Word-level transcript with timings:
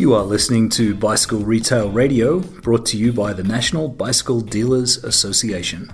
You 0.00 0.14
are 0.14 0.24
listening 0.24 0.70
to 0.70 0.94
Bicycle 0.94 1.40
Retail 1.40 1.90
Radio, 1.90 2.40
brought 2.40 2.86
to 2.86 2.96
you 2.96 3.12
by 3.12 3.34
the 3.34 3.44
National 3.44 3.86
Bicycle 3.86 4.40
Dealers 4.40 5.04
Association. 5.04 5.92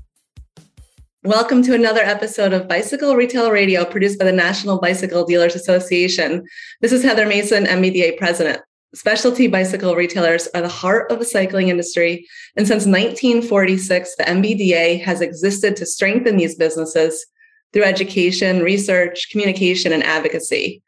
Welcome 1.25 1.61
to 1.65 1.75
another 1.75 2.03
episode 2.03 2.53
of 2.53 2.69
Bicycle 2.69 3.17
Retail 3.17 3.51
Radio 3.51 3.85
produced 3.85 4.21
by 4.21 4.27
the 4.27 4.31
National 4.31 4.79
Bicycle 4.79 5.25
Dealers 5.25 5.57
Association. 5.57 6.45
This 6.81 6.93
is 6.93 7.03
Heather 7.03 7.27
Mason, 7.27 7.65
NBDA 7.65 8.17
President. 8.17 8.63
Specialty 8.95 9.49
bicycle 9.49 9.97
retailers 9.97 10.47
are 10.55 10.63
the 10.63 10.69
heart 10.69 11.11
of 11.11 11.19
the 11.19 11.25
cycling 11.25 11.67
industry. 11.67 12.29
And 12.57 12.65
since 12.65 12.87
1946, 12.87 14.15
the 14.15 14.23
NBDA 14.23 15.03
has 15.03 15.21
existed 15.21 15.75
to 15.75 15.85
strengthen 15.85 16.37
these 16.37 16.55
businesses 16.55 17.27
through 17.73 17.83
education, 17.83 18.63
research, 18.63 19.31
communication, 19.33 19.93
and 19.93 20.05
advocacy. 20.05 20.81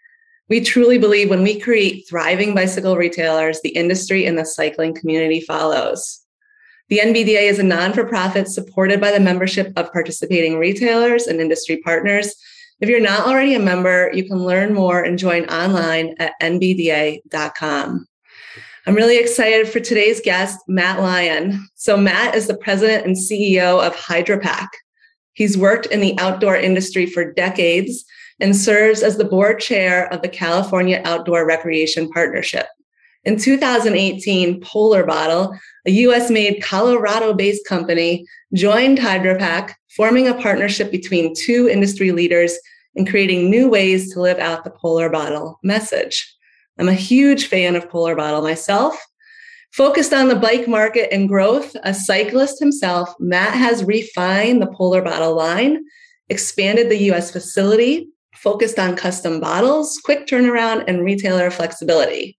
We 0.48 0.62
truly 0.62 0.97
believe 0.97 1.29
when 1.29 1.43
we 1.43 1.61
create 1.61 2.09
thriving 2.09 2.55
bicycle 2.55 2.97
retailers, 2.97 3.61
the 3.61 3.70
industry 3.70 4.25
and 4.25 4.38
the 4.38 4.47
cycling 4.47 4.95
community 4.95 5.41
follows. 5.41 6.24
The 6.88 7.01
NBDA 7.01 7.43
is 7.43 7.59
a 7.59 7.62
non 7.62 7.93
for 7.93 8.05
profit 8.05 8.48
supported 8.48 8.98
by 8.98 9.12
the 9.12 9.21
membership 9.21 9.73
of 9.77 9.93
participating 9.93 10.59
retailers 10.59 11.27
and 11.27 11.38
industry 11.38 11.77
partners. 11.84 12.34
If 12.80 12.88
you're 12.88 13.01
not 13.01 13.27
already 13.27 13.55
a 13.55 13.61
member, 13.61 14.11
you 14.15 14.24
can 14.24 14.38
learn 14.38 14.73
more 14.73 15.02
and 15.02 15.19
join 15.19 15.45
online 15.51 16.15
at 16.19 16.33
nbda.com. 16.41 18.07
I'm 18.87 18.95
really 18.95 19.19
excited 19.19 19.69
for 19.69 19.80
today's 19.80 20.23
guest, 20.23 20.59
Matt 20.66 21.01
Lyon. 21.01 21.69
So, 21.74 21.95
Matt 21.99 22.35
is 22.35 22.46
the 22.46 22.57
president 22.57 23.05
and 23.05 23.16
CEO 23.16 23.87
of 23.87 23.95
HydraPak. 23.95 24.69
He's 25.35 25.59
worked 25.59 25.87
in 25.87 26.01
the 26.01 26.19
outdoor 26.19 26.57
industry 26.57 27.04
for 27.04 27.30
decades 27.30 28.07
and 28.41 28.55
serves 28.55 29.03
as 29.03 29.17
the 29.17 29.25
board 29.25 29.61
chair 29.61 30.13
of 30.13 30.23
the 30.23 30.29
California 30.29 31.03
Outdoor 31.05 31.47
Recreation 31.47 32.09
Partnership. 32.11 32.67
In 33.25 33.37
2018, 33.37 34.61
Polar 34.61 35.05
Bottle, 35.05 35.59
a 35.87 35.91
US 35.91 36.31
made 36.31 36.63
Colorado 36.63 37.35
based 37.35 37.66
company, 37.66 38.27
joined 38.55 38.99
HydraPak, 38.99 39.75
forming 39.97 40.29
a 40.29 40.35
partnership 40.35 40.91
between 40.91 41.35
two 41.35 41.69
industry 41.69 42.13
leaders 42.13 42.57
and 42.97 43.09
creating 43.09 43.51
new 43.51 43.69
ways 43.69 44.13
to 44.13 44.21
live 44.21 44.39
out 44.39 44.65
the 44.65 44.71
Polar 44.71 45.11
Bottle 45.11 45.59
message. 45.63 46.35
I'm 46.79 46.89
a 46.89 46.95
huge 46.95 47.47
fan 47.47 47.75
of 47.77 47.91
Polar 47.91 48.15
Bottle 48.15 48.43
myself. 48.43 48.97
Focused 49.73 50.13
on 50.13 50.29
the 50.29 50.37
bike 50.37 50.66
market 50.66 51.13
and 51.13 51.29
growth, 51.29 51.77
a 51.83 51.93
cyclist 51.93 52.59
himself, 52.59 53.13
Matt 53.19 53.53
has 53.53 53.85
refined 53.85 54.63
the 54.63 54.73
Polar 54.73 55.03
Bottle 55.03 55.35
line, 55.35 55.85
expanded 56.29 56.89
the 56.89 57.11
US 57.13 57.31
facility, 57.31 58.09
focused 58.43 58.79
on 58.79 58.97
custom 58.97 59.41
bottles, 59.41 59.99
quick 60.05 60.27
turnaround, 60.27 60.85
and 60.87 61.05
retailer 61.05 61.51
flexibility. 61.51 62.39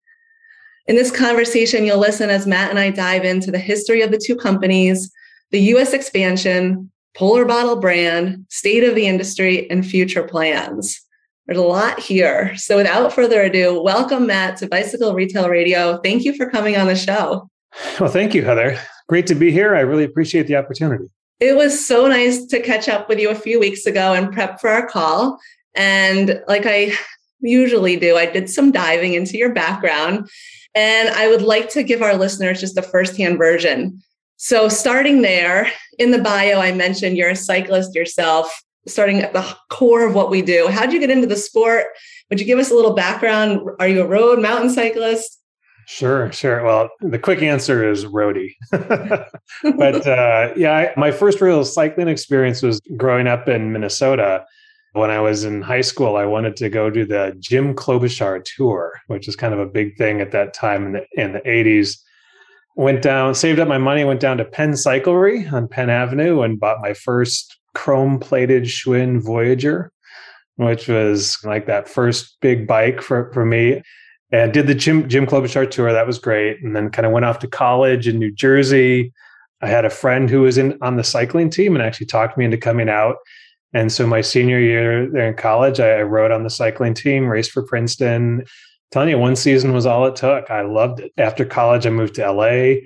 In 0.88 0.96
this 0.96 1.12
conversation, 1.12 1.86
you'll 1.86 2.00
listen 2.00 2.30
as 2.30 2.48
Matt 2.48 2.70
and 2.70 2.80
I 2.80 2.90
dive 2.90 3.24
into 3.24 3.52
the 3.52 3.60
history 3.60 4.02
of 4.02 4.12
the 4.12 4.18
two 4.18 4.36
companies, 4.36 5.12
the 5.52 5.60
US 5.76 5.94
expansion, 5.94 6.90
Polar 7.16 7.46
Bottle 7.46 7.76
brand, 7.76 8.46
state 8.50 8.84
of 8.84 8.96
the 8.96 9.06
industry, 9.06 9.70
and 9.70 9.86
future 9.86 10.24
plans. 10.24 11.02
There's 11.46 11.60
a 11.60 11.64
lot 11.64 12.00
here. 12.00 12.56
So 12.56 12.78
without 12.78 13.12
further 13.12 13.42
ado, 13.42 13.82
welcome 13.82 14.28
Matt 14.28 14.58
to 14.58 14.68
Bicycle 14.68 15.14
Retail 15.14 15.50
Radio. 15.50 16.00
Thank 16.02 16.24
you 16.24 16.34
for 16.34 16.50
coming 16.50 16.78
on 16.78 16.88
the 16.88 16.96
show. 16.96 17.50
Well, 18.00 18.12
thank 18.12 18.34
you, 18.34 18.44
Heather. 18.44 18.80
Great 19.08 19.28
to 19.28 19.36
be 19.36 19.52
here. 19.52 19.76
I 19.76 19.82
really 19.82 20.04
appreciate 20.04 20.48
the 20.48 20.56
opportunity. 20.56 21.06
It 21.40 21.56
was 21.56 21.86
so 21.86 22.08
nice 22.08 22.46
to 22.48 22.62
catch 22.62 22.90
up 22.90 23.08
with 23.10 23.20
you 23.20 23.30
a 23.30 23.36
few 23.36 23.60
weeks 23.60 23.86
ago 23.86 24.14
and 24.14 24.32
prep 24.32 24.60
for 24.60 24.70
our 24.70 24.86
call. 24.88 25.40
And 25.80 26.44
like 26.50 26.66
I 26.66 26.92
usually 27.40 27.96
do, 27.96 28.18
I 28.18 28.26
did 28.26 28.50
some 28.50 28.72
diving 28.72 29.14
into 29.14 29.38
your 29.38 29.54
background 29.54 30.30
and 30.76 31.10
I 31.10 31.30
would 31.30 31.42
like 31.42 31.70
to 31.70 31.84
give 31.84 32.02
our 32.02 32.16
listeners 32.16 32.60
just 32.60 32.78
a 32.78 32.82
firsthand 32.82 33.38
version. 33.38 34.02
So, 34.36 34.70
starting 34.70 35.22
there 35.22 35.72
in 35.98 36.12
the 36.12 36.20
bio, 36.20 36.60
I 36.60 36.72
mentioned 36.72 37.18
you're 37.18 37.30
a 37.30 37.36
cyclist 37.36 37.96
yourself, 37.96 38.50
starting 38.88 39.20
at 39.20 39.34
the 39.34 39.46
core 39.70 40.06
of 40.06 40.16
what 40.16 40.30
we 40.30 40.42
do. 40.42 40.68
How'd 40.68 40.94
you 40.94 41.00
get 41.00 41.10
into 41.10 41.28
the 41.28 41.36
sport? 41.36 41.86
Would 42.30 42.40
you 42.40 42.46
give 42.46 42.60
us 42.60 42.72
a 42.72 42.76
little 42.76 42.94
background? 42.94 43.62
Are 43.80 43.88
you 43.88 44.02
a 44.02 44.08
road 44.08 44.40
mountain 44.40 44.70
cyclist? 44.70 45.40
Sure, 45.88 46.32
sure. 46.32 46.64
Well, 46.64 46.90
the 47.02 47.18
quick 47.18 47.42
answer 47.42 47.90
is 47.90 48.06
roadie. 48.06 48.54
but 48.72 50.08
uh, 50.08 50.54
yeah, 50.56 50.72
I, 50.72 50.94
my 50.96 51.12
first 51.12 51.42
real 51.42 51.66
cycling 51.66 52.08
experience 52.08 52.62
was 52.62 52.80
growing 52.96 53.28
up 53.28 53.48
in 53.48 53.74
Minnesota. 53.74 54.46
When 54.94 55.12
I 55.12 55.20
was 55.20 55.44
in 55.44 55.62
high 55.62 55.82
school, 55.82 56.16
I 56.16 56.26
wanted 56.26 56.56
to 56.58 56.70
go 56.70 56.90
do 56.90 57.06
the 57.06 57.36
Jim 57.40 57.76
Klobuchar 57.76 58.44
tour, 58.44 59.00
which 59.08 59.28
is 59.28 59.36
kind 59.36 59.54
of 59.54 59.60
a 59.60 59.68
big 59.68 59.98
thing 59.98 60.20
at 60.20 60.32
that 60.32 60.54
time 60.54 60.88
in 60.88 60.92
the 60.94 61.06
in 61.14 61.34
the 61.34 61.42
80s. 61.42 61.98
Went 62.76 63.02
down, 63.02 63.36
saved 63.36 63.60
up 63.60 63.68
my 63.68 63.78
money, 63.78 64.04
went 64.04 64.20
down 64.20 64.38
to 64.38 64.46
Penn 64.46 64.72
Cyclery 64.72 65.52
on 65.52 65.68
Penn 65.68 65.90
Avenue 65.90 66.42
and 66.42 66.60
bought 66.60 66.82
my 66.82 66.94
first 66.94 67.60
chrome 67.76 68.20
plated 68.20 68.64
Schwinn 68.64 69.22
Voyager, 69.22 69.92
which 70.56 70.88
was 70.88 71.38
like 71.44 71.68
that 71.68 71.88
first 71.88 72.38
big 72.42 72.68
bike 72.68 73.02
for, 73.02 73.32
for 73.32 73.46
me. 73.46 73.82
And 74.32 74.54
did 74.54 74.68
the 74.68 74.76
Jim 74.76 75.08
Jim 75.08 75.28
Klobuchar 75.28 75.70
tour. 75.70 75.92
That 75.92 76.08
was 76.08 76.18
great. 76.18 76.64
And 76.64 76.76
then 76.76 76.90
kind 76.90 77.06
of 77.06 77.12
went 77.12 77.26
off 77.26 77.40
to 77.40 77.48
college 77.48 78.08
in 78.08 78.18
New 78.18 78.32
Jersey. 78.32 79.14
I 79.62 79.68
had 79.68 79.86
a 79.86 79.90
friend 79.90 80.30
who 80.30 80.42
was 80.42 80.58
in 80.58 80.78
on 80.82 80.96
the 80.96 81.04
cycling 81.04 81.50
team 81.50 81.76
and 81.76 81.84
actually 81.84 82.08
talked 82.08 82.38
me 82.38 82.46
into 82.46 82.58
coming 82.58 82.90
out 82.90 83.18
and 83.74 83.92
so 83.92 84.08
my 84.08 84.22
senior 84.22 84.60
year 84.60 85.10
there 85.10 85.28
in 85.28 85.36
college, 85.36 85.80
I, 85.80 86.02
rode 86.02 86.32
on 86.32 86.44
the 86.44 86.50
cycling 86.50 86.94
team, 86.94 87.28
raced 87.28 87.52
for 87.52 87.64
Princeton. 87.64 88.44
telling 88.92 89.10
you, 89.10 89.20
one 89.20 89.36
season 89.36 89.74
was 89.74 89.86
all 89.86 90.08
it 90.08 90.16
took. 90.16 90.50
I 90.50 90.62
loved 90.62 91.02
it. 91.02 91.12
After 91.18 91.46
college, 91.46 91.86
I 91.86 91.92
moved 91.92 92.16
to 92.16 92.32
LA, 92.32 92.82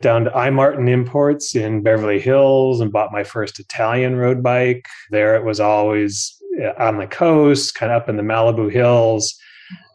down 0.00 0.24
to 0.24 0.36
I 0.36 0.50
Martin 0.50 0.86
Imports 0.86 1.56
in 1.56 1.82
Beverly 1.82 2.20
Hills, 2.20 2.80
and 2.80 2.92
bought 2.92 3.12
my 3.12 3.24
first 3.24 3.58
Italian 3.58 4.16
road 4.16 4.42
bike. 4.42 4.86
There, 5.10 5.34
it 5.34 5.44
was 5.44 5.58
always 5.58 6.40
eh, 6.60 6.72
on 6.78 6.98
the 6.98 7.08
coast, 7.08 7.74
kind 7.74 7.90
of 7.90 8.02
up 8.02 8.08
in 8.08 8.16
the 8.16 8.22
Malibu 8.22 8.70
hills. 8.70 9.36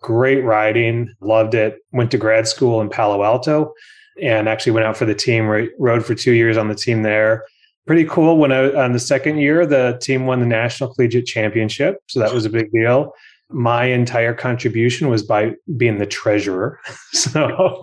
Great 0.02 0.44
riding, 0.44 1.10
loved 1.22 1.56
it. 1.56 1.78
Went 1.94 2.12
to 2.12 2.18
grad 2.18 2.50
school 2.50 2.82
in 2.82 2.90
Palo 2.90 3.24
Alto, 3.24 3.74
and 4.22 4.50
actually 4.50 4.74
went 4.74 4.86
out 4.86 4.98
for 4.98 5.06
the 5.06 5.16
team. 5.16 5.48
Rode 5.80 6.06
for 6.06 6.16
two 6.16 6.34
years 6.34 6.58
on 6.58 6.68
the 6.68 6.76
team 6.76 7.04
there 7.04 7.46
pretty 7.86 8.06
cool. 8.06 8.38
When 8.38 8.52
I 8.52 8.72
on 8.74 8.94
the 8.94 9.00
second 9.00 9.38
year, 9.38 9.66
the 9.66 9.98
team 10.02 10.26
won 10.26 10.40
the 10.40 10.46
national 10.46 10.94
collegiate 10.94 11.26
championship, 11.26 11.98
so 12.08 12.20
that 12.20 12.34
was 12.34 12.46
a 12.46 12.50
big 12.50 12.72
deal. 12.72 13.14
My 13.50 13.86
entire 13.86 14.34
contribution 14.34 15.10
was 15.10 15.22
by 15.22 15.54
being 15.78 15.98
the 15.98 16.06
treasurer, 16.06 16.80
so 17.12 17.82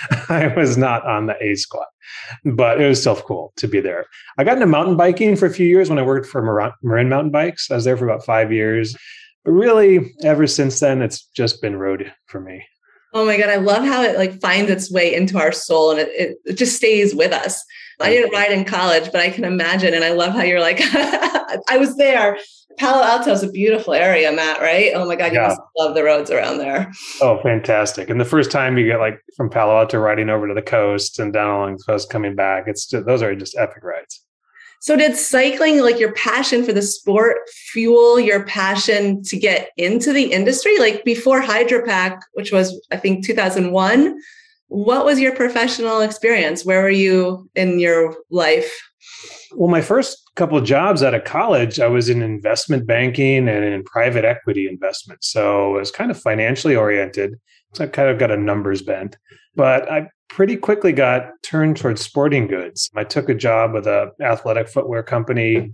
I 0.28 0.52
was 0.56 0.76
not 0.76 1.04
on 1.06 1.26
the 1.26 1.36
A 1.42 1.54
squad, 1.56 1.86
but 2.44 2.80
it 2.80 2.88
was 2.88 3.00
still 3.00 3.16
cool 3.16 3.52
to 3.56 3.68
be 3.68 3.80
there. 3.80 4.06
I 4.38 4.44
got 4.44 4.54
into 4.54 4.66
mountain 4.66 4.96
biking 4.96 5.36
for 5.36 5.46
a 5.46 5.52
few 5.52 5.66
years 5.66 5.90
when 5.90 5.98
I 5.98 6.02
worked 6.02 6.26
for 6.26 6.42
Marin 6.82 7.08
Mountain 7.08 7.32
Bikes. 7.32 7.70
I 7.70 7.74
was 7.74 7.84
there 7.84 7.96
for 7.96 8.08
about 8.08 8.24
five 8.24 8.52
years, 8.52 8.96
but 9.44 9.52
really, 9.52 10.12
ever 10.22 10.46
since 10.46 10.80
then, 10.80 11.02
it's 11.02 11.24
just 11.26 11.60
been 11.60 11.76
road 11.76 12.12
for 12.26 12.40
me. 12.40 12.64
Oh 13.12 13.26
my 13.26 13.36
god, 13.36 13.50
I 13.50 13.56
love 13.56 13.84
how 13.84 14.02
it 14.02 14.16
like 14.16 14.40
finds 14.40 14.70
its 14.70 14.90
way 14.90 15.14
into 15.14 15.38
our 15.38 15.52
soul 15.52 15.90
and 15.90 16.00
it, 16.00 16.38
it, 16.44 16.56
just 16.56 16.76
stays 16.76 17.14
with 17.14 17.32
us. 17.32 17.62
I 18.00 18.10
didn't 18.10 18.32
ride 18.32 18.50
in 18.50 18.64
college, 18.64 19.12
but 19.12 19.20
I 19.20 19.30
can 19.30 19.44
imagine. 19.44 19.94
And 19.94 20.02
I 20.02 20.10
love 20.12 20.32
how 20.32 20.42
you're 20.42 20.60
like, 20.60 20.80
I 20.82 21.76
was 21.78 21.96
there. 21.96 22.36
Palo 22.78 23.02
Alto 23.02 23.30
is 23.30 23.42
a 23.42 23.50
beautiful 23.50 23.92
area, 23.92 24.32
Matt, 24.32 24.60
right? 24.60 24.92
Oh 24.94 25.06
my 25.06 25.14
God, 25.14 25.32
you 25.32 25.38
yeah. 25.38 25.48
must 25.48 25.60
love 25.78 25.94
the 25.94 26.02
roads 26.02 26.30
around 26.30 26.58
there. 26.58 26.90
Oh, 27.20 27.38
fantastic. 27.42 28.10
And 28.10 28.20
the 28.20 28.24
first 28.24 28.50
time 28.50 28.78
you 28.78 28.86
get 28.86 28.98
like 28.98 29.20
from 29.36 29.50
Palo 29.50 29.76
Alto 29.76 29.98
riding 29.98 30.30
over 30.30 30.48
to 30.48 30.54
the 30.54 30.62
coast 30.62 31.18
and 31.18 31.32
down 31.32 31.54
along 31.54 31.76
the 31.76 31.84
coast 31.84 32.10
coming 32.10 32.34
back, 32.34 32.64
it's 32.66 32.86
just, 32.86 33.06
those 33.06 33.22
are 33.22 33.34
just 33.36 33.56
epic 33.56 33.84
rides. 33.84 34.24
So 34.82 34.96
did 34.96 35.16
cycling, 35.16 35.80
like 35.80 36.00
your 36.00 36.12
passion 36.14 36.64
for 36.64 36.72
the 36.72 36.82
sport, 36.82 37.36
fuel 37.70 38.18
your 38.18 38.44
passion 38.44 39.22
to 39.22 39.38
get 39.38 39.70
into 39.76 40.12
the 40.12 40.32
industry? 40.32 40.76
Like 40.80 41.04
before 41.04 41.40
HydraPak, 41.40 42.18
which 42.32 42.50
was 42.50 42.84
I 42.90 42.96
think 42.96 43.24
2001, 43.24 44.20
what 44.66 45.04
was 45.04 45.20
your 45.20 45.36
professional 45.36 46.00
experience? 46.00 46.64
Where 46.64 46.82
were 46.82 46.90
you 46.90 47.48
in 47.54 47.78
your 47.78 48.16
life? 48.28 48.76
Well, 49.52 49.70
my 49.70 49.82
first 49.82 50.18
couple 50.34 50.58
of 50.58 50.64
jobs 50.64 51.04
out 51.04 51.14
of 51.14 51.22
college, 51.22 51.78
I 51.78 51.86
was 51.86 52.08
in 52.08 52.20
investment 52.20 52.84
banking 52.84 53.48
and 53.48 53.64
in 53.64 53.84
private 53.84 54.24
equity 54.24 54.66
investment. 54.66 55.22
So 55.22 55.76
it 55.76 55.78
was 55.78 55.92
kind 55.92 56.10
of 56.10 56.20
financially 56.20 56.74
oriented. 56.74 57.38
So 57.74 57.84
I 57.84 57.86
kind 57.86 58.08
of 58.08 58.18
got 58.18 58.32
a 58.32 58.36
numbers 58.36 58.82
bent. 58.82 59.16
But 59.54 59.88
I 59.92 60.08
pretty 60.34 60.56
quickly 60.56 60.92
got 60.92 61.30
turned 61.42 61.76
towards 61.76 62.00
sporting 62.00 62.46
goods. 62.46 62.90
I 62.96 63.04
took 63.04 63.28
a 63.28 63.34
job 63.34 63.74
with 63.74 63.86
a 63.86 64.10
athletic 64.22 64.66
footwear 64.66 65.02
company 65.02 65.70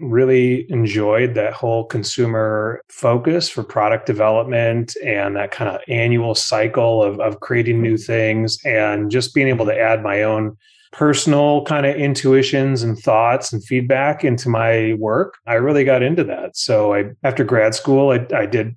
really 0.00 0.66
enjoyed 0.70 1.34
that 1.34 1.52
whole 1.52 1.84
consumer 1.84 2.82
focus 2.88 3.48
for 3.48 3.62
product 3.62 4.06
development 4.06 4.96
and 5.04 5.36
that 5.36 5.52
kind 5.52 5.70
of 5.70 5.80
annual 5.88 6.34
cycle 6.34 7.04
of, 7.04 7.20
of 7.20 7.38
creating 7.40 7.82
new 7.82 7.96
things 7.96 8.58
and 8.64 9.10
just 9.10 9.32
being 9.34 9.46
able 9.46 9.66
to 9.66 9.78
add 9.78 10.02
my 10.02 10.22
own 10.22 10.56
personal 10.92 11.64
kind 11.66 11.86
of 11.86 11.94
intuitions 11.94 12.82
and 12.82 12.98
thoughts 12.98 13.52
and 13.52 13.64
feedback 13.64 14.24
into 14.24 14.48
my 14.48 14.94
work 14.94 15.34
i 15.46 15.54
really 15.54 15.84
got 15.84 16.02
into 16.02 16.24
that 16.24 16.56
so 16.56 16.92
i 16.92 17.04
after 17.22 17.44
grad 17.44 17.76
school 17.76 18.10
i, 18.10 18.26
I 18.36 18.44
did 18.44 18.74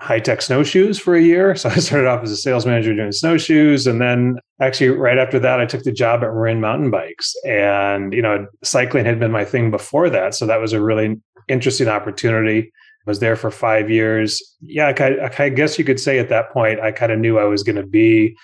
high 0.00 0.18
tech 0.18 0.40
snowshoes 0.40 0.98
for 0.98 1.14
a 1.14 1.22
year. 1.22 1.54
So 1.60 1.68
I 1.68 1.76
started 1.76 2.08
off 2.08 2.22
as 2.22 2.30
a 2.30 2.36
sales 2.36 2.64
manager 2.64 2.94
doing 2.94 3.12
snowshoes. 3.12 3.86
And 3.86 4.00
then 4.00 4.38
actually, 4.60 4.88
right 4.88 5.18
after 5.18 5.38
that, 5.38 5.60
I 5.60 5.66
took 5.66 5.82
the 5.82 5.92
job 5.92 6.22
at 6.22 6.32
Marin 6.32 6.60
Mountain 6.60 6.90
Bikes. 6.90 7.34
And, 7.44 8.12
you 8.12 8.22
know, 8.22 8.46
cycling 8.64 9.04
had 9.04 9.20
been 9.20 9.30
my 9.30 9.44
thing 9.44 9.70
before 9.70 10.08
that. 10.10 10.34
So 10.34 10.46
that 10.46 10.60
was 10.60 10.72
a 10.72 10.80
really 10.80 11.20
interesting 11.48 11.88
opportunity. 11.88 12.72
I 13.06 13.10
was 13.10 13.18
there 13.18 13.36
for 13.36 13.50
five 13.50 13.90
years. 13.90 14.42
Yeah, 14.62 14.92
I, 14.98 15.30
I 15.38 15.48
guess 15.50 15.78
you 15.78 15.84
could 15.84 16.00
say 16.00 16.18
at 16.18 16.28
that 16.30 16.50
point, 16.52 16.80
I 16.80 16.92
kind 16.92 17.12
of 17.12 17.18
knew 17.18 17.38
I 17.38 17.44
was 17.44 17.62
going 17.62 17.76
to 17.76 17.86
be 17.86 18.36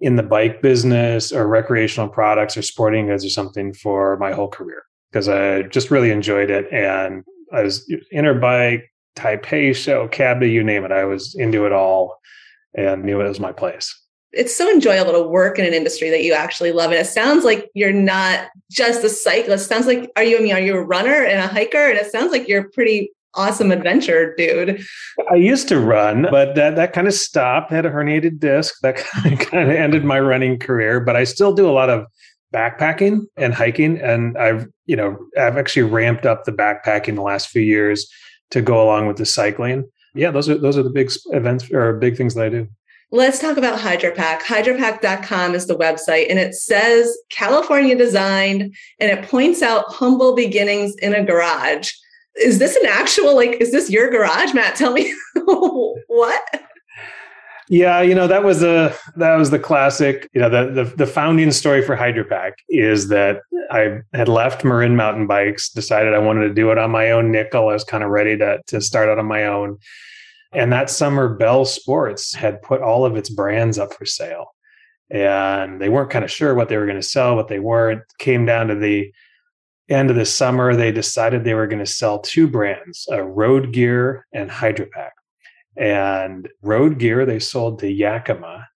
in 0.00 0.16
the 0.16 0.22
bike 0.22 0.62
business 0.62 1.32
or 1.32 1.46
recreational 1.46 2.08
products 2.08 2.56
or 2.56 2.62
sporting 2.62 3.06
goods 3.06 3.24
or 3.24 3.30
something 3.30 3.72
for 3.72 4.16
my 4.18 4.32
whole 4.32 4.48
career 4.48 4.84
because 5.10 5.28
I 5.28 5.62
just 5.62 5.90
really 5.90 6.10
enjoyed 6.10 6.50
it. 6.50 6.66
And 6.72 7.24
I 7.52 7.62
was 7.62 7.90
Interbike, 8.12 8.82
Taipei 9.16 9.74
show, 9.74 10.08
CABDA, 10.08 10.50
you 10.50 10.62
name 10.62 10.84
it. 10.84 10.92
I 10.92 11.04
was 11.04 11.34
into 11.34 11.66
it 11.66 11.72
all 11.72 12.20
and 12.74 13.04
knew 13.04 13.20
it 13.20 13.28
was 13.28 13.40
my 13.40 13.52
place. 13.52 13.94
It's 14.32 14.56
so 14.56 14.68
enjoyable 14.68 15.12
to 15.12 15.22
work 15.22 15.58
in 15.58 15.64
an 15.64 15.74
industry 15.74 16.10
that 16.10 16.24
you 16.24 16.34
actually 16.34 16.72
love. 16.72 16.90
And 16.90 17.00
it 17.00 17.06
sounds 17.06 17.44
like 17.44 17.70
you're 17.74 17.92
not 17.92 18.48
just 18.70 19.04
a 19.04 19.08
cyclist. 19.08 19.66
It 19.66 19.68
sounds 19.68 19.86
like 19.86 20.10
are 20.16 20.24
you 20.24 20.38
I 20.38 20.40
mean 20.40 20.54
are 20.54 20.60
you 20.60 20.74
a 20.74 20.82
runner 20.82 21.24
and 21.24 21.38
a 21.38 21.46
hiker? 21.46 21.88
And 21.88 21.96
it 21.96 22.10
sounds 22.10 22.32
like 22.32 22.48
you're 22.48 22.68
pretty 22.70 23.12
awesome 23.36 23.70
adventure 23.70 24.34
dude. 24.36 24.84
I 25.30 25.36
used 25.36 25.68
to 25.68 25.78
run, 25.78 26.26
but 26.30 26.56
that 26.56 26.74
that 26.74 26.92
kind 26.92 27.06
of 27.06 27.14
stopped. 27.14 27.70
I 27.70 27.76
had 27.76 27.86
a 27.86 27.90
herniated 27.90 28.40
disc. 28.40 28.74
That 28.82 28.96
kind 29.22 29.70
of 29.70 29.76
ended 29.76 30.04
my 30.04 30.18
running 30.18 30.58
career, 30.58 30.98
but 30.98 31.14
I 31.14 31.22
still 31.22 31.54
do 31.54 31.68
a 31.68 31.72
lot 31.72 31.88
of 31.88 32.06
backpacking 32.52 33.20
and 33.36 33.52
hiking 33.52 33.98
and 34.00 34.38
I've, 34.38 34.68
you 34.86 34.94
know, 34.94 35.18
I've 35.36 35.56
actually 35.56 35.82
ramped 35.82 36.24
up 36.24 36.44
the 36.44 36.52
backpacking 36.52 37.16
the 37.16 37.22
last 37.22 37.48
few 37.48 37.62
years 37.62 38.08
to 38.54 38.62
go 38.62 38.80
along 38.80 39.08
with 39.08 39.16
the 39.16 39.26
cycling. 39.26 39.84
Yeah, 40.14 40.30
those 40.30 40.48
are 40.48 40.56
those 40.56 40.78
are 40.78 40.84
the 40.84 40.90
big 40.90 41.10
events 41.32 41.70
or 41.72 41.94
big 41.94 42.16
things 42.16 42.34
that 42.34 42.44
I 42.44 42.48
do. 42.48 42.68
Let's 43.10 43.40
talk 43.40 43.56
about 43.56 43.80
HydraPak. 43.80 44.40
HydraPak.com 44.40 45.54
is 45.54 45.66
the 45.66 45.76
website, 45.76 46.30
and 46.30 46.38
it 46.38 46.54
says 46.54 47.16
California 47.30 47.96
designed, 47.96 48.74
and 49.00 49.10
it 49.10 49.28
points 49.28 49.60
out 49.60 49.86
humble 49.88 50.36
beginnings 50.36 50.94
in 50.96 51.14
a 51.14 51.24
garage. 51.24 51.90
Is 52.36 52.60
this 52.60 52.76
an 52.76 52.86
actual, 52.86 53.34
like, 53.34 53.60
is 53.60 53.72
this 53.72 53.90
your 53.90 54.08
garage, 54.08 54.54
Matt? 54.54 54.76
Tell 54.76 54.92
me 54.92 55.12
what? 56.06 56.42
Yeah, 57.68 58.02
you 58.02 58.14
know 58.14 58.26
that 58.26 58.44
was 58.44 58.62
a 58.62 58.94
that 59.16 59.36
was 59.36 59.50
the 59.50 59.58
classic. 59.58 60.28
You 60.34 60.42
know 60.42 60.50
the 60.50 60.84
the, 60.84 60.96
the 60.96 61.06
founding 61.06 61.50
story 61.50 61.82
for 61.82 61.96
HydraPak 61.96 62.52
is 62.68 63.08
that 63.08 63.40
I 63.70 64.00
had 64.12 64.28
left 64.28 64.64
Marin 64.64 64.96
Mountain 64.96 65.26
Bikes, 65.26 65.70
decided 65.70 66.12
I 66.12 66.18
wanted 66.18 66.48
to 66.48 66.54
do 66.54 66.70
it 66.70 66.78
on 66.78 66.90
my 66.90 67.10
own 67.10 67.32
nickel. 67.32 67.68
I 67.68 67.72
was 67.72 67.84
kind 67.84 68.04
of 68.04 68.10
ready 68.10 68.36
to 68.38 68.60
to 68.66 68.80
start 68.80 69.08
out 69.08 69.18
on 69.18 69.26
my 69.26 69.46
own, 69.46 69.78
and 70.52 70.72
that 70.72 70.90
summer 70.90 71.34
Bell 71.34 71.64
Sports 71.64 72.34
had 72.34 72.60
put 72.60 72.82
all 72.82 73.06
of 73.06 73.16
its 73.16 73.30
brands 73.30 73.78
up 73.78 73.94
for 73.94 74.04
sale, 74.04 74.54
and 75.10 75.80
they 75.80 75.88
weren't 75.88 76.10
kind 76.10 76.24
of 76.24 76.30
sure 76.30 76.54
what 76.54 76.68
they 76.68 76.76
were 76.76 76.86
going 76.86 77.00
to 77.00 77.02
sell, 77.02 77.34
what 77.34 77.48
they 77.48 77.60
weren't. 77.60 78.02
Came 78.18 78.44
down 78.44 78.68
to 78.68 78.74
the 78.74 79.10
end 79.88 80.10
of 80.10 80.16
the 80.16 80.26
summer, 80.26 80.74
they 80.74 80.92
decided 80.92 81.44
they 81.44 81.54
were 81.54 81.66
going 81.66 81.84
to 81.84 81.86
sell 81.86 82.18
two 82.18 82.46
brands: 82.46 83.08
uh, 83.10 83.22
Road 83.22 83.72
Gear 83.72 84.26
and 84.34 84.50
HydraPak 84.50 85.12
and 85.76 86.48
road 86.62 86.98
gear 86.98 87.26
they 87.26 87.38
sold 87.38 87.78
to 87.80 87.90
Yakima, 87.90 88.68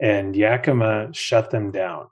and 0.00 0.36
Yakima 0.36 1.08
shut 1.12 1.50
them 1.50 1.70
down 1.70 2.06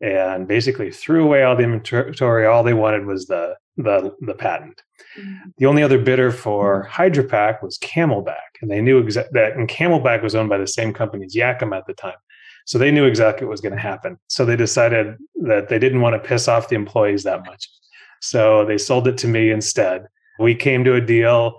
and 0.00 0.46
basically 0.46 0.90
threw 0.90 1.24
away 1.24 1.42
all 1.42 1.56
the 1.56 1.64
inventory. 1.64 2.46
All 2.46 2.62
they 2.62 2.74
wanted 2.74 3.06
was 3.06 3.26
the 3.26 3.56
the, 3.76 4.12
the 4.22 4.34
patent. 4.34 4.82
Mm-hmm. 5.16 5.50
The 5.58 5.66
only 5.66 5.84
other 5.84 5.98
bidder 5.98 6.32
for 6.32 6.88
HydraPak 6.90 7.62
was 7.62 7.78
CamelBak, 7.78 8.58
and 8.60 8.68
they 8.68 8.80
knew 8.80 9.00
exa- 9.02 9.30
that. 9.30 9.52
And 9.52 9.68
CamelBak 9.68 10.20
was 10.22 10.34
owned 10.34 10.48
by 10.48 10.58
the 10.58 10.66
same 10.66 10.92
company 10.92 11.24
as 11.24 11.34
Yakima 11.34 11.76
at 11.76 11.86
the 11.86 11.94
time, 11.94 12.16
so 12.66 12.76
they 12.76 12.90
knew 12.90 13.04
exactly 13.04 13.46
what 13.46 13.52
was 13.52 13.60
going 13.60 13.74
to 13.74 13.80
happen. 13.80 14.18
So 14.26 14.44
they 14.44 14.56
decided 14.56 15.16
that 15.42 15.68
they 15.68 15.78
didn't 15.78 16.00
want 16.00 16.20
to 16.20 16.28
piss 16.28 16.48
off 16.48 16.68
the 16.68 16.74
employees 16.74 17.22
that 17.22 17.46
much, 17.46 17.68
so 18.20 18.64
they 18.64 18.78
sold 18.78 19.06
it 19.06 19.16
to 19.18 19.28
me 19.28 19.50
instead. 19.50 20.06
We 20.40 20.54
came 20.54 20.84
to 20.84 20.94
a 20.94 21.00
deal 21.00 21.56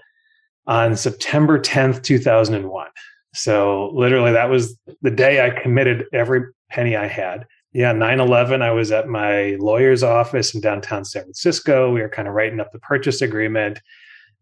on 0.69 0.95
September 0.95 1.59
10th, 1.59 2.03
2001. 2.03 2.87
So 3.33 3.91
literally 3.93 4.31
that 4.31 4.49
was 4.49 4.77
the 5.01 5.11
day 5.11 5.43
I 5.43 5.49
committed 5.49 6.05
every 6.13 6.43
penny 6.69 6.95
I 6.95 7.07
had. 7.07 7.47
Yeah, 7.73 7.91
9/11 7.91 8.61
I 8.61 8.71
was 8.71 8.91
at 8.91 9.07
my 9.07 9.57
lawyer's 9.59 10.03
office 10.03 10.53
in 10.53 10.61
downtown 10.61 11.05
San 11.05 11.23
Francisco. 11.23 11.91
We 11.91 12.01
were 12.01 12.09
kind 12.09 12.27
of 12.27 12.35
writing 12.35 12.59
up 12.59 12.71
the 12.71 12.79
purchase 12.79 13.21
agreement. 13.21 13.81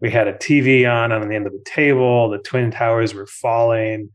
We 0.02 0.12
had 0.12 0.28
a 0.28 0.34
TV 0.34 0.86
on 0.86 1.12
on 1.12 1.28
the 1.28 1.36
end 1.36 1.48
of 1.48 1.54
the 1.54 1.64
table. 1.66 2.30
The 2.30 2.40
twin 2.40 2.72
towers 2.72 3.14
were 3.14 3.28
falling. 3.28 4.10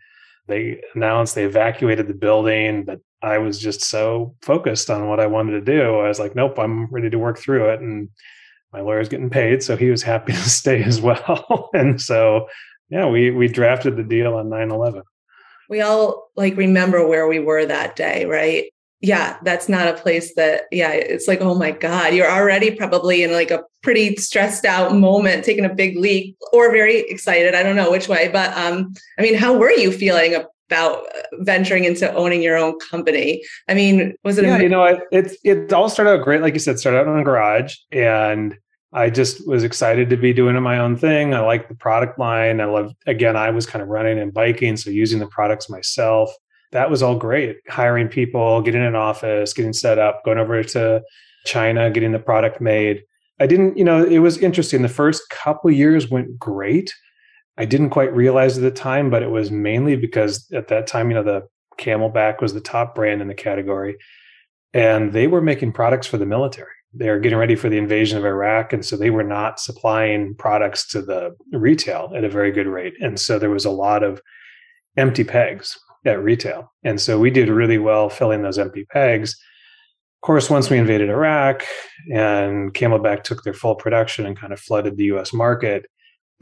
They 0.48 0.82
announced 0.94 1.34
they 1.34 1.44
evacuated 1.44 2.08
the 2.08 2.14
building, 2.14 2.84
but 2.84 3.00
I 3.22 3.38
was 3.38 3.58
just 3.58 3.82
so 3.82 4.34
focused 4.42 4.90
on 4.90 5.08
what 5.08 5.20
I 5.20 5.26
wanted 5.26 5.52
to 5.52 5.60
do. 5.60 6.00
I 6.00 6.08
was 6.08 6.18
like, 6.18 6.34
nope, 6.34 6.58
I'm 6.58 6.86
ready 6.86 7.08
to 7.08 7.18
work 7.18 7.38
through 7.38 7.70
it 7.70 7.80
and 7.80 8.08
my 8.72 8.80
lawyer's 8.80 9.08
getting 9.08 9.30
paid, 9.30 9.62
so 9.62 9.76
he 9.76 9.90
was 9.90 10.02
happy 10.02 10.32
to 10.32 10.38
stay 10.50 10.82
as 10.82 11.00
well. 11.00 11.70
and 11.74 12.00
so, 12.00 12.48
yeah, 12.88 13.06
we 13.06 13.30
we 13.30 13.48
drafted 13.48 13.96
the 13.96 14.02
deal 14.02 14.34
on 14.34 14.48
9/11. 14.48 15.02
We 15.68 15.80
all 15.80 16.30
like 16.36 16.56
remember 16.56 17.06
where 17.06 17.28
we 17.28 17.38
were 17.38 17.64
that 17.66 17.96
day, 17.96 18.24
right? 18.24 18.72
Yeah, 19.00 19.36
that's 19.42 19.68
not 19.68 19.88
a 19.88 20.00
place 20.00 20.34
that 20.34 20.64
yeah, 20.70 20.92
it's 20.92 21.26
like 21.26 21.40
oh 21.40 21.54
my 21.54 21.70
god, 21.70 22.14
you're 22.14 22.30
already 22.30 22.70
probably 22.70 23.22
in 23.22 23.32
like 23.32 23.50
a 23.50 23.64
pretty 23.82 24.16
stressed 24.16 24.64
out 24.64 24.94
moment 24.94 25.44
taking 25.44 25.64
a 25.64 25.74
big 25.74 25.96
leap 25.96 26.36
or 26.52 26.70
very 26.70 27.00
excited, 27.00 27.54
I 27.54 27.62
don't 27.62 27.76
know 27.76 27.90
which 27.90 28.08
way, 28.08 28.28
but 28.28 28.56
um 28.56 28.94
I 29.18 29.22
mean, 29.22 29.34
how 29.34 29.56
were 29.56 29.72
you 29.72 29.90
feeling 29.90 30.36
about 30.72 31.04
venturing 31.40 31.84
into 31.84 32.12
owning 32.14 32.42
your 32.42 32.56
own 32.56 32.78
company? 32.78 33.42
I 33.68 33.74
mean, 33.74 34.14
was 34.24 34.38
it? 34.38 34.44
Yeah, 34.44 34.58
you 34.58 34.68
know, 34.68 34.84
it, 34.84 35.00
it 35.12 35.36
it 35.44 35.72
all 35.72 35.88
started 35.88 36.12
out 36.12 36.24
great. 36.24 36.40
Like 36.40 36.54
you 36.54 36.60
said, 36.60 36.78
started 36.78 37.00
out 37.00 37.08
in 37.08 37.18
a 37.18 37.24
garage, 37.24 37.76
and 37.90 38.56
I 38.94 39.10
just 39.10 39.46
was 39.46 39.64
excited 39.64 40.10
to 40.10 40.16
be 40.16 40.32
doing 40.32 40.60
my 40.62 40.78
own 40.78 40.96
thing. 40.96 41.34
I 41.34 41.40
like 41.40 41.68
the 41.68 41.74
product 41.74 42.18
line. 42.18 42.60
I 42.60 42.66
love, 42.66 42.94
again, 43.06 43.36
I 43.36 43.50
was 43.50 43.64
kind 43.64 43.82
of 43.82 43.88
running 43.88 44.18
and 44.18 44.34
biking. 44.34 44.76
So 44.76 44.90
using 44.90 45.18
the 45.18 45.26
products 45.26 45.70
myself, 45.70 46.30
that 46.72 46.90
was 46.90 47.02
all 47.02 47.16
great. 47.16 47.56
Hiring 47.68 48.08
people, 48.08 48.60
getting 48.60 48.84
an 48.84 48.94
office, 48.94 49.54
getting 49.54 49.72
set 49.72 49.98
up, 49.98 50.22
going 50.24 50.38
over 50.38 50.62
to 50.62 51.02
China, 51.46 51.90
getting 51.90 52.12
the 52.12 52.18
product 52.18 52.60
made. 52.60 53.02
I 53.40 53.46
didn't, 53.46 53.78
you 53.78 53.84
know, 53.84 54.04
it 54.04 54.18
was 54.18 54.36
interesting. 54.38 54.82
The 54.82 54.88
first 54.88 55.28
couple 55.30 55.70
years 55.70 56.10
went 56.10 56.38
great. 56.38 56.94
I 57.58 57.64
didn't 57.64 57.90
quite 57.90 58.14
realize 58.14 58.56
at 58.56 58.62
the 58.62 58.70
time, 58.70 59.10
but 59.10 59.22
it 59.22 59.30
was 59.30 59.50
mainly 59.50 59.96
because 59.96 60.50
at 60.52 60.68
that 60.68 60.86
time, 60.86 61.10
you 61.10 61.14
know, 61.14 61.22
the 61.22 61.42
CamelBak 61.78 62.40
was 62.40 62.54
the 62.54 62.60
top 62.60 62.94
brand 62.94 63.20
in 63.20 63.28
the 63.28 63.34
category 63.34 63.96
and 64.72 65.12
they 65.12 65.26
were 65.26 65.42
making 65.42 65.72
products 65.72 66.06
for 66.06 66.18
the 66.18 66.26
military 66.26 66.72
they 66.94 67.08
were 67.08 67.18
getting 67.18 67.38
ready 67.38 67.54
for 67.54 67.68
the 67.68 67.78
invasion 67.78 68.18
of 68.18 68.24
Iraq. 68.24 68.72
And 68.72 68.84
so 68.84 68.96
they 68.96 69.10
were 69.10 69.24
not 69.24 69.60
supplying 69.60 70.34
products 70.34 70.86
to 70.88 71.00
the 71.00 71.34
retail 71.52 72.12
at 72.14 72.24
a 72.24 72.28
very 72.28 72.52
good 72.52 72.66
rate. 72.66 72.94
And 73.00 73.18
so 73.18 73.38
there 73.38 73.50
was 73.50 73.64
a 73.64 73.70
lot 73.70 74.02
of 74.02 74.20
empty 74.96 75.24
pegs 75.24 75.78
at 76.04 76.22
retail. 76.22 76.70
And 76.84 77.00
so 77.00 77.18
we 77.18 77.30
did 77.30 77.48
really 77.48 77.78
well 77.78 78.08
filling 78.10 78.42
those 78.42 78.58
empty 78.58 78.84
pegs. 78.84 79.32
Of 79.32 80.26
course, 80.26 80.50
once 80.50 80.68
we 80.68 80.78
invaded 80.78 81.08
Iraq 81.08 81.64
and 82.12 82.74
CamelBak 82.74 83.22
took 83.22 83.42
their 83.42 83.54
full 83.54 83.74
production 83.74 84.26
and 84.26 84.38
kind 84.38 84.52
of 84.52 84.60
flooded 84.60 84.96
the 84.96 85.04
US 85.04 85.32
market, 85.32 85.86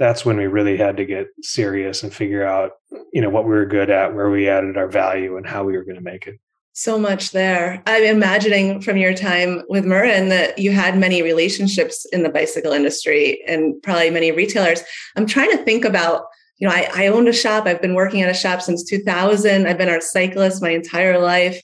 that's 0.00 0.24
when 0.24 0.38
we 0.38 0.46
really 0.46 0.78
had 0.78 0.96
to 0.96 1.04
get 1.04 1.26
serious 1.42 2.02
and 2.02 2.12
figure 2.12 2.44
out, 2.44 2.72
you 3.12 3.20
know, 3.20 3.28
what 3.28 3.44
we 3.44 3.50
were 3.50 3.66
good 3.66 3.90
at, 3.90 4.14
where 4.14 4.30
we 4.30 4.48
added 4.48 4.78
our 4.78 4.88
value 4.88 5.36
and 5.36 5.46
how 5.46 5.62
we 5.62 5.76
were 5.76 5.84
going 5.84 5.96
to 5.96 6.00
make 6.00 6.26
it 6.26 6.40
so 6.72 6.98
much 6.98 7.32
there. 7.32 7.82
I'm 7.84 8.04
imagining 8.04 8.80
from 8.80 8.96
your 8.96 9.12
time 9.12 9.62
with 9.68 9.84
Marin 9.84 10.30
that 10.30 10.58
you 10.58 10.70
had 10.70 10.96
many 10.96 11.20
relationships 11.20 12.06
in 12.06 12.22
the 12.22 12.30
bicycle 12.30 12.72
industry 12.72 13.42
and 13.46 13.74
probably 13.82 14.08
many 14.08 14.32
retailers. 14.32 14.82
I'm 15.16 15.26
trying 15.26 15.50
to 15.50 15.62
think 15.64 15.84
about, 15.84 16.22
you 16.56 16.66
know, 16.66 16.74
I, 16.74 16.88
I 16.94 17.06
owned 17.08 17.28
a 17.28 17.34
shop. 17.34 17.66
I've 17.66 17.82
been 17.82 17.94
working 17.94 18.22
at 18.22 18.30
a 18.30 18.34
shop 18.34 18.62
since 18.62 18.82
2000. 18.84 19.66
I've 19.66 19.76
been 19.76 19.90
a 19.90 20.00
cyclist 20.00 20.62
my 20.62 20.70
entire 20.70 21.18
life. 21.18 21.60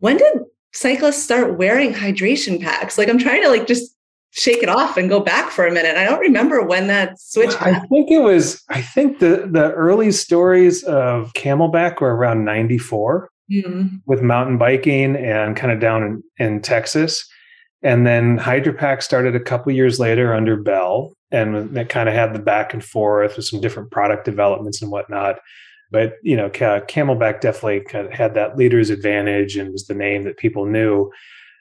When 0.00 0.16
did 0.16 0.38
cyclists 0.72 1.22
start 1.22 1.58
wearing 1.58 1.94
hydration 1.94 2.60
packs? 2.60 2.98
Like 2.98 3.08
I'm 3.08 3.18
trying 3.18 3.42
to 3.44 3.48
like 3.48 3.68
just 3.68 3.95
shake 4.36 4.62
it 4.62 4.68
off 4.68 4.96
and 4.96 5.08
go 5.08 5.18
back 5.18 5.50
for 5.50 5.66
a 5.66 5.72
minute. 5.72 5.96
I 5.96 6.04
don't 6.04 6.20
remember 6.20 6.62
when 6.62 6.86
that 6.88 7.18
switch. 7.18 7.54
I 7.60 7.80
think 7.80 8.10
it 8.10 8.20
was. 8.20 8.62
I 8.68 8.82
think 8.82 9.18
the 9.18 9.48
the 9.50 9.72
early 9.72 10.12
stories 10.12 10.84
of 10.84 11.32
CamelBak 11.32 12.00
were 12.00 12.14
around 12.14 12.44
'94 12.44 13.30
mm-hmm. 13.50 13.96
with 14.06 14.22
mountain 14.22 14.58
biking 14.58 15.16
and 15.16 15.56
kind 15.56 15.72
of 15.72 15.80
down 15.80 16.02
in, 16.02 16.22
in 16.38 16.62
Texas. 16.62 17.26
And 17.82 18.06
then 18.06 18.38
HydraPak 18.38 19.02
started 19.02 19.36
a 19.36 19.40
couple 19.40 19.72
years 19.72 19.98
later 20.00 20.34
under 20.34 20.56
Bell, 20.56 21.12
and 21.30 21.76
it 21.76 21.88
kind 21.88 22.08
of 22.08 22.14
had 22.14 22.34
the 22.34 22.38
back 22.38 22.72
and 22.72 22.84
forth 22.84 23.36
with 23.36 23.46
some 23.46 23.60
different 23.60 23.90
product 23.90 24.24
developments 24.24 24.82
and 24.82 24.90
whatnot. 24.90 25.36
But 25.90 26.14
you 26.22 26.36
know, 26.36 26.50
CamelBak 26.50 27.40
definitely 27.40 27.80
kind 27.88 28.06
of 28.06 28.12
had 28.12 28.34
that 28.34 28.56
leader's 28.56 28.90
advantage 28.90 29.56
and 29.56 29.72
was 29.72 29.86
the 29.86 29.94
name 29.94 30.24
that 30.24 30.36
people 30.36 30.66
knew. 30.66 31.10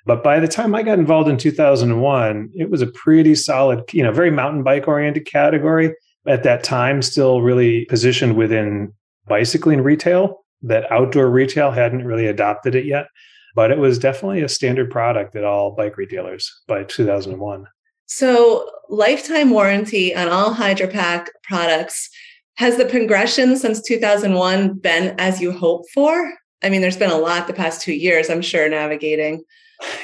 But 0.06 0.24
by 0.24 0.40
the 0.40 0.48
time 0.48 0.76
I 0.76 0.84
got 0.84 1.00
involved 1.00 1.30
in 1.30 1.38
2001, 1.38 2.52
it 2.54 2.70
was 2.70 2.82
a 2.82 2.88
pretty 2.88 3.34
solid, 3.36 3.84
you 3.92 4.04
know, 4.04 4.12
very 4.12 4.32
mountain 4.32 4.64
bike 4.64 4.88
oriented 4.88 5.26
category. 5.26 5.94
at 6.28 6.42
that 6.42 6.64
time 6.64 7.04
still 7.04 7.44
really 7.44 7.86
positioned 7.86 8.36
within 8.36 8.92
bicycling 9.28 9.82
retail, 9.82 10.44
that 10.64 10.92
outdoor 10.92 11.30
retail 11.30 11.70
hadn't 11.70 12.04
really 12.04 12.26
adopted 12.26 12.74
it 12.74 12.86
yet. 12.86 13.06
But 13.54 13.70
it 13.70 13.78
was 13.78 14.00
definitely 14.00 14.42
a 14.42 14.50
standard 14.50 14.90
product 14.90 15.36
at 15.36 15.44
all 15.44 15.76
bike 15.76 15.98
retailers 15.98 16.52
by 16.68 16.84
2001. 16.84 17.68
So, 18.08 18.70
lifetime 18.90 19.52
warranty 19.52 20.16
on 20.16 20.30
all 20.30 20.54
HydraPak 20.54 21.28
products. 21.44 22.10
Has 22.58 22.78
the 22.78 22.86
progression 22.86 23.58
since 23.58 23.82
2001 23.82 24.80
been 24.80 25.16
as 25.20 25.42
you 25.42 25.52
hoped 25.52 25.90
for? 25.94 26.34
I 26.64 26.70
mean, 26.70 26.82
there's 26.82 26.98
been 26.98 27.12
a 27.12 27.18
lot 27.18 27.48
the 27.48 27.54
past 27.54 27.82
two 27.82 27.94
years, 27.94 28.30
I'm 28.30 28.42
sure, 28.42 28.68
navigating. 28.70 29.44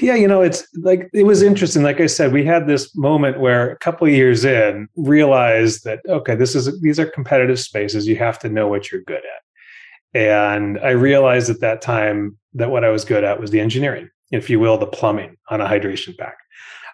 Yeah, 0.02 0.16
you 0.16 0.28
know, 0.28 0.42
it's 0.42 0.68
like 0.78 1.10
it 1.14 1.24
was 1.24 1.42
interesting. 1.42 1.84
Like 1.84 2.02
I 2.02 2.08
said, 2.08 2.34
we 2.34 2.44
had 2.44 2.68
this 2.68 2.96
moment 2.96 3.40
where 3.40 3.72
a 3.72 3.78
couple 3.78 4.08
of 4.08 4.14
years 4.14 4.44
in, 4.44 4.88
realized 4.96 5.84
that 5.86 6.00
okay, 6.10 6.36
this 6.36 6.56
is 6.56 6.82
these 6.82 7.00
are 7.00 7.06
competitive 7.06 7.60
spaces. 7.60 8.08
You 8.08 8.18
have 8.18 8.40
to 8.40 8.50
know 8.50 8.68
what 8.68 8.92
you're 8.92 9.02
good 9.02 9.18
at. 9.18 10.20
And 10.20 10.80
I 10.80 10.90
realized 10.90 11.50
at 11.50 11.62
that 11.62 11.82
time 11.82 12.38
that 12.54 12.70
what 12.70 12.84
I 12.84 12.90
was 12.90 13.06
good 13.06 13.24
at 13.24 13.40
was 13.40 13.52
the 13.52 13.62
engineering, 13.62 14.10
if 14.32 14.50
you 14.50 14.60
will, 14.60 14.78
the 14.78 14.88
plumbing 14.88 15.38
on 15.50 15.62
a 15.62 15.68
hydration 15.68 16.18
pack. 16.18 16.38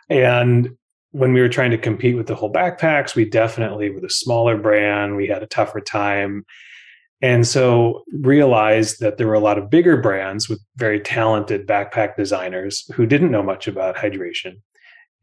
And 0.10 0.78
when 1.12 1.34
we 1.34 1.42
were 1.42 1.50
trying 1.50 1.72
to 1.72 1.78
compete 1.78 2.16
with 2.16 2.28
the 2.28 2.36
whole 2.36 2.52
backpacks, 2.52 3.16
we 3.16 3.26
definitely 3.26 3.90
were 3.90 4.02
the 4.02 4.10
smaller 4.10 4.58
brand. 4.58 5.16
We 5.16 5.28
had 5.28 5.42
a 5.42 5.48
tougher 5.48 5.82
time. 5.82 6.46
And 7.22 7.48
so 7.48 8.04
realized 8.14 9.00
that 9.00 9.18
there 9.18 9.28
were 9.28 9.34
a 9.34 9.40
lot 9.40 9.58
of 9.58 9.70
bigger 9.70 9.98
brands 9.98 10.48
with 10.48 10.62
very 10.76 11.00
talented 11.00 11.68
backpack 11.68 12.16
designers 12.16 12.90
who 12.94 13.08
didn't 13.08 13.32
know 13.32 13.42
much 13.42 13.68
about 13.68 13.96
hydration 13.96 14.62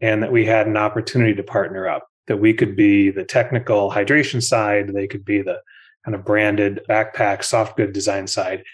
and 0.00 0.22
that 0.22 0.32
we 0.32 0.44
had 0.44 0.66
an 0.66 0.76
opportunity 0.76 1.34
to 1.34 1.42
partner 1.42 1.88
up, 1.88 2.08
that 2.26 2.38
we 2.38 2.52
could 2.52 2.74
be 2.74 3.10
the 3.10 3.24
technical 3.24 3.90
hydration 3.92 4.42
side, 4.42 4.88
they 4.88 5.06
could 5.06 5.24
be 5.24 5.40
the 5.40 5.60
kind 6.04 6.16
of 6.16 6.24
branded 6.24 6.80
backpack 6.88 7.44
soft 7.44 7.76
good 7.76 7.92
design 7.92 8.26
side. 8.26 8.64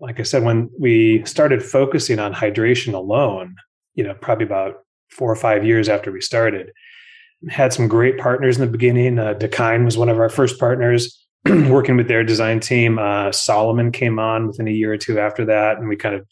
Like 0.00 0.18
I 0.18 0.24
said, 0.24 0.42
when 0.42 0.68
we 0.78 1.24
started 1.24 1.62
focusing 1.62 2.18
on 2.18 2.34
hydration 2.34 2.92
alone, 2.92 3.56
you 3.94 4.04
know, 4.04 4.14
probably 4.14 4.46
about 4.46 4.80
four 5.10 5.30
or 5.30 5.36
five 5.36 5.64
years 5.64 5.88
after 5.88 6.12
we 6.12 6.20
started, 6.20 6.72
had 7.48 7.72
some 7.72 7.88
great 7.88 8.18
partners 8.18 8.58
in 8.58 8.66
the 8.66 8.70
beginning. 8.70 9.18
Uh, 9.18 9.34
Dakine 9.34 9.84
was 9.84 9.96
one 9.96 10.08
of 10.08 10.18
our 10.18 10.28
first 10.28 10.58
partners 10.58 11.24
working 11.68 11.96
with 11.96 12.08
their 12.08 12.24
design 12.24 12.60
team. 12.60 12.98
Uh, 12.98 13.32
Salomon 13.32 13.92
came 13.92 14.18
on 14.18 14.46
within 14.46 14.68
a 14.68 14.72
year 14.72 14.92
or 14.92 14.98
two 14.98 15.18
after 15.18 15.44
that, 15.46 15.78
and 15.78 15.88
we 15.88 15.96
kind 15.96 16.14
of, 16.14 16.26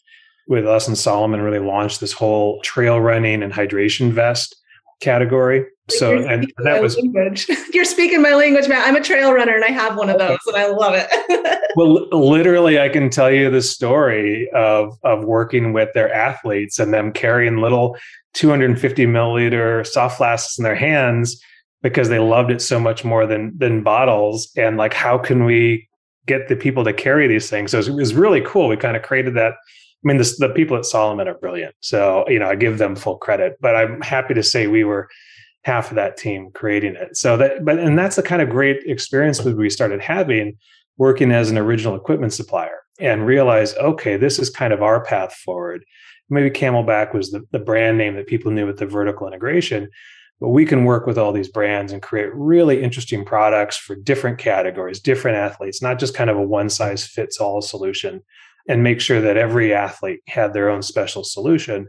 with 0.47 0.67
us 0.67 0.87
and 0.87 0.97
Salomon, 0.97 1.41
really 1.41 1.59
launched 1.59 1.99
this 1.99 2.13
whole 2.13 2.61
trail 2.61 2.99
running 2.99 3.43
and 3.43 3.53
hydration 3.53 4.11
vest 4.11 4.55
category. 4.99 5.65
So, 5.89 6.13
You're 6.13 6.27
and 6.27 6.53
that 6.63 6.81
was 6.81 6.97
language. 6.97 7.47
You're 7.73 7.85
speaking 7.85 8.21
my 8.21 8.33
language, 8.33 8.67
man. 8.67 8.81
I'm 8.83 8.95
a 8.95 9.01
trail 9.01 9.31
runner 9.31 9.55
and 9.55 9.63
I 9.63 9.69
have 9.69 9.95
one 9.95 10.09
of 10.09 10.17
those, 10.17 10.39
and 10.47 10.57
I 10.57 10.67
love 10.67 10.93
it. 10.95 11.61
well, 11.75 12.07
literally, 12.11 12.79
I 12.79 12.89
can 12.89 13.09
tell 13.09 13.31
you 13.31 13.49
the 13.49 13.61
story 13.61 14.49
of 14.53 14.97
of 15.03 15.23
working 15.23 15.71
with 15.71 15.93
their 15.93 16.13
athletes 16.13 16.79
and 16.79 16.93
them 16.93 17.13
carrying 17.13 17.57
little 17.57 17.95
250 18.33 19.05
milliliter 19.05 19.85
soft 19.85 20.17
flasks 20.17 20.57
in 20.57 20.63
their 20.63 20.75
hands 20.75 21.41
because 21.89 22.09
they 22.09 22.19
loved 22.19 22.51
it 22.51 22.61
so 22.61 22.79
much 22.79 23.03
more 23.03 23.25
than 23.25 23.57
than 23.57 23.83
bottles. 23.83 24.51
And 24.57 24.77
like 24.77 24.93
how 24.93 25.17
can 25.17 25.45
we 25.45 25.87
get 26.25 26.49
the 26.49 26.55
people 26.55 26.83
to 26.83 26.93
carry 26.93 27.27
these 27.27 27.49
things? 27.49 27.71
So 27.71 27.79
it 27.79 27.89
was, 27.89 28.13
really 28.13 28.41
cool. 28.41 28.67
We 28.67 28.77
kind 28.77 28.97
of 28.97 29.03
created 29.03 29.35
that. 29.35 29.53
I 29.53 30.03
mean 30.03 30.17
this, 30.17 30.37
the 30.37 30.49
people 30.49 30.77
at 30.77 30.85
Salomon 30.85 31.27
are 31.27 31.37
brilliant. 31.37 31.75
So 31.79 32.25
you 32.27 32.39
know 32.39 32.49
i 32.49 32.55
give 32.55 32.77
them 32.77 32.95
full 32.95 33.17
credit 33.17 33.57
but 33.61 33.75
i'm 33.75 34.01
happy 34.01 34.33
to 34.33 34.43
say 34.43 34.67
we 34.67 34.83
were 34.83 35.09
half 35.63 35.89
of 35.89 35.95
that 35.95 36.17
team 36.17 36.49
creating 36.53 36.95
it. 36.95 37.17
So 37.17 37.37
that 37.37 37.65
but 37.65 37.79
and 37.79 37.97
that's 37.97 38.15
the 38.15 38.23
kind 38.23 38.41
of 38.41 38.49
great 38.49 38.83
experience 38.85 39.39
that 39.39 39.57
we 39.57 39.69
started 39.69 40.01
having 40.01 40.57
working 40.97 41.31
as 41.31 41.49
an 41.51 41.57
original 41.57 41.95
equipment 41.95 42.33
supplier 42.33 42.79
and 42.99 43.25
realize 43.25 43.75
okay 43.75 44.17
this 44.17 44.39
is 44.39 44.49
kind 44.49 44.73
of 44.73 44.81
our 44.81 45.03
path 45.03 45.33
forward. 45.33 45.85
Maybe 46.29 46.49
CamelBak 46.49 47.13
was 47.13 47.31
the, 47.31 47.47
the 47.51 47.59
brand 47.59 47.97
name 47.97 48.15
that 48.15 48.27
people 48.27 48.51
knew 48.51 48.65
with 48.65 48.79
the 48.79 48.85
vertical 48.85 49.27
integration 49.27 49.89
but 50.39 50.49
we 50.49 50.65
can 50.65 50.85
work 50.85 51.07
with 51.07 51.17
all 51.17 51.31
these 51.31 51.49
brands 51.49 51.91
and 51.91 52.01
create 52.01 52.33
really 52.33 52.83
interesting 52.83 53.25
products 53.25 53.77
for 53.77 53.95
different 53.95 54.37
categories, 54.37 54.99
different 54.99 55.37
athletes, 55.37 55.81
not 55.81 55.99
just 55.99 56.13
kind 56.13 56.29
of 56.29 56.37
a 56.37 56.41
one 56.41 56.69
size 56.69 57.05
fits 57.05 57.39
all 57.39 57.61
solution, 57.61 58.21
and 58.67 58.83
make 58.83 59.01
sure 59.01 59.21
that 59.21 59.37
every 59.37 59.73
athlete 59.73 60.19
had 60.27 60.53
their 60.53 60.69
own 60.69 60.81
special 60.81 61.23
solution. 61.23 61.87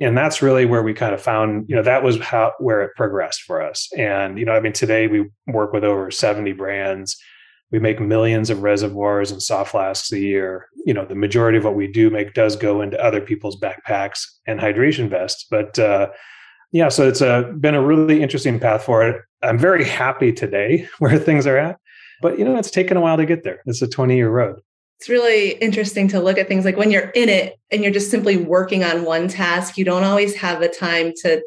And 0.00 0.16
that's 0.16 0.42
really 0.42 0.66
where 0.66 0.82
we 0.82 0.94
kind 0.94 1.14
of 1.14 1.22
found, 1.22 1.68
you 1.68 1.74
know, 1.74 1.82
that 1.82 2.02
was 2.02 2.20
how 2.20 2.52
where 2.58 2.82
it 2.82 2.92
progressed 2.94 3.42
for 3.42 3.62
us. 3.62 3.88
And, 3.96 4.38
you 4.38 4.44
know, 4.44 4.52
I 4.52 4.60
mean, 4.60 4.72
today 4.72 5.06
we 5.06 5.28
work 5.46 5.72
with 5.72 5.82
over 5.82 6.10
70 6.10 6.52
brands. 6.52 7.16
We 7.70 7.78
make 7.78 8.00
millions 8.00 8.48
of 8.48 8.62
reservoirs 8.62 9.30
and 9.30 9.42
soft 9.42 9.72
flasks 9.72 10.12
a 10.12 10.18
year. 10.18 10.68
You 10.86 10.94
know, 10.94 11.04
the 11.04 11.14
majority 11.14 11.58
of 11.58 11.64
what 11.64 11.74
we 11.74 11.86
do 11.86 12.10
make 12.10 12.32
does 12.34 12.54
go 12.54 12.80
into 12.80 13.02
other 13.02 13.20
people's 13.20 13.58
backpacks 13.58 14.20
and 14.46 14.60
hydration 14.60 15.08
vests. 15.08 15.46
But 15.50 15.78
uh, 15.78 16.08
yeah, 16.72 16.88
so 16.88 17.08
it's 17.08 17.20
a, 17.20 17.52
been 17.58 17.74
a 17.74 17.82
really 17.82 18.22
interesting 18.22 18.60
path 18.60 18.84
for 18.84 19.06
it. 19.06 19.22
I'm 19.42 19.58
very 19.58 19.84
happy 19.84 20.32
today 20.32 20.88
where 20.98 21.18
things 21.18 21.46
are 21.46 21.56
at, 21.56 21.78
but 22.22 22.38
you 22.38 22.44
know, 22.44 22.56
it's 22.56 22.70
taken 22.70 22.96
a 22.96 23.00
while 23.00 23.16
to 23.16 23.26
get 23.26 23.44
there. 23.44 23.62
It's 23.66 23.82
a 23.82 23.88
20 23.88 24.16
year 24.16 24.30
road. 24.30 24.60
It's 24.98 25.08
really 25.08 25.52
interesting 25.52 26.08
to 26.08 26.20
look 26.20 26.38
at 26.38 26.48
things 26.48 26.64
like 26.64 26.76
when 26.76 26.90
you're 26.90 27.10
in 27.10 27.28
it 27.28 27.56
and 27.70 27.82
you're 27.82 27.92
just 27.92 28.10
simply 28.10 28.36
working 28.36 28.82
on 28.82 29.04
one 29.04 29.28
task, 29.28 29.78
you 29.78 29.84
don't 29.84 30.02
always 30.02 30.34
have 30.34 30.60
the 30.60 30.68
time 30.68 31.12
to 31.22 31.42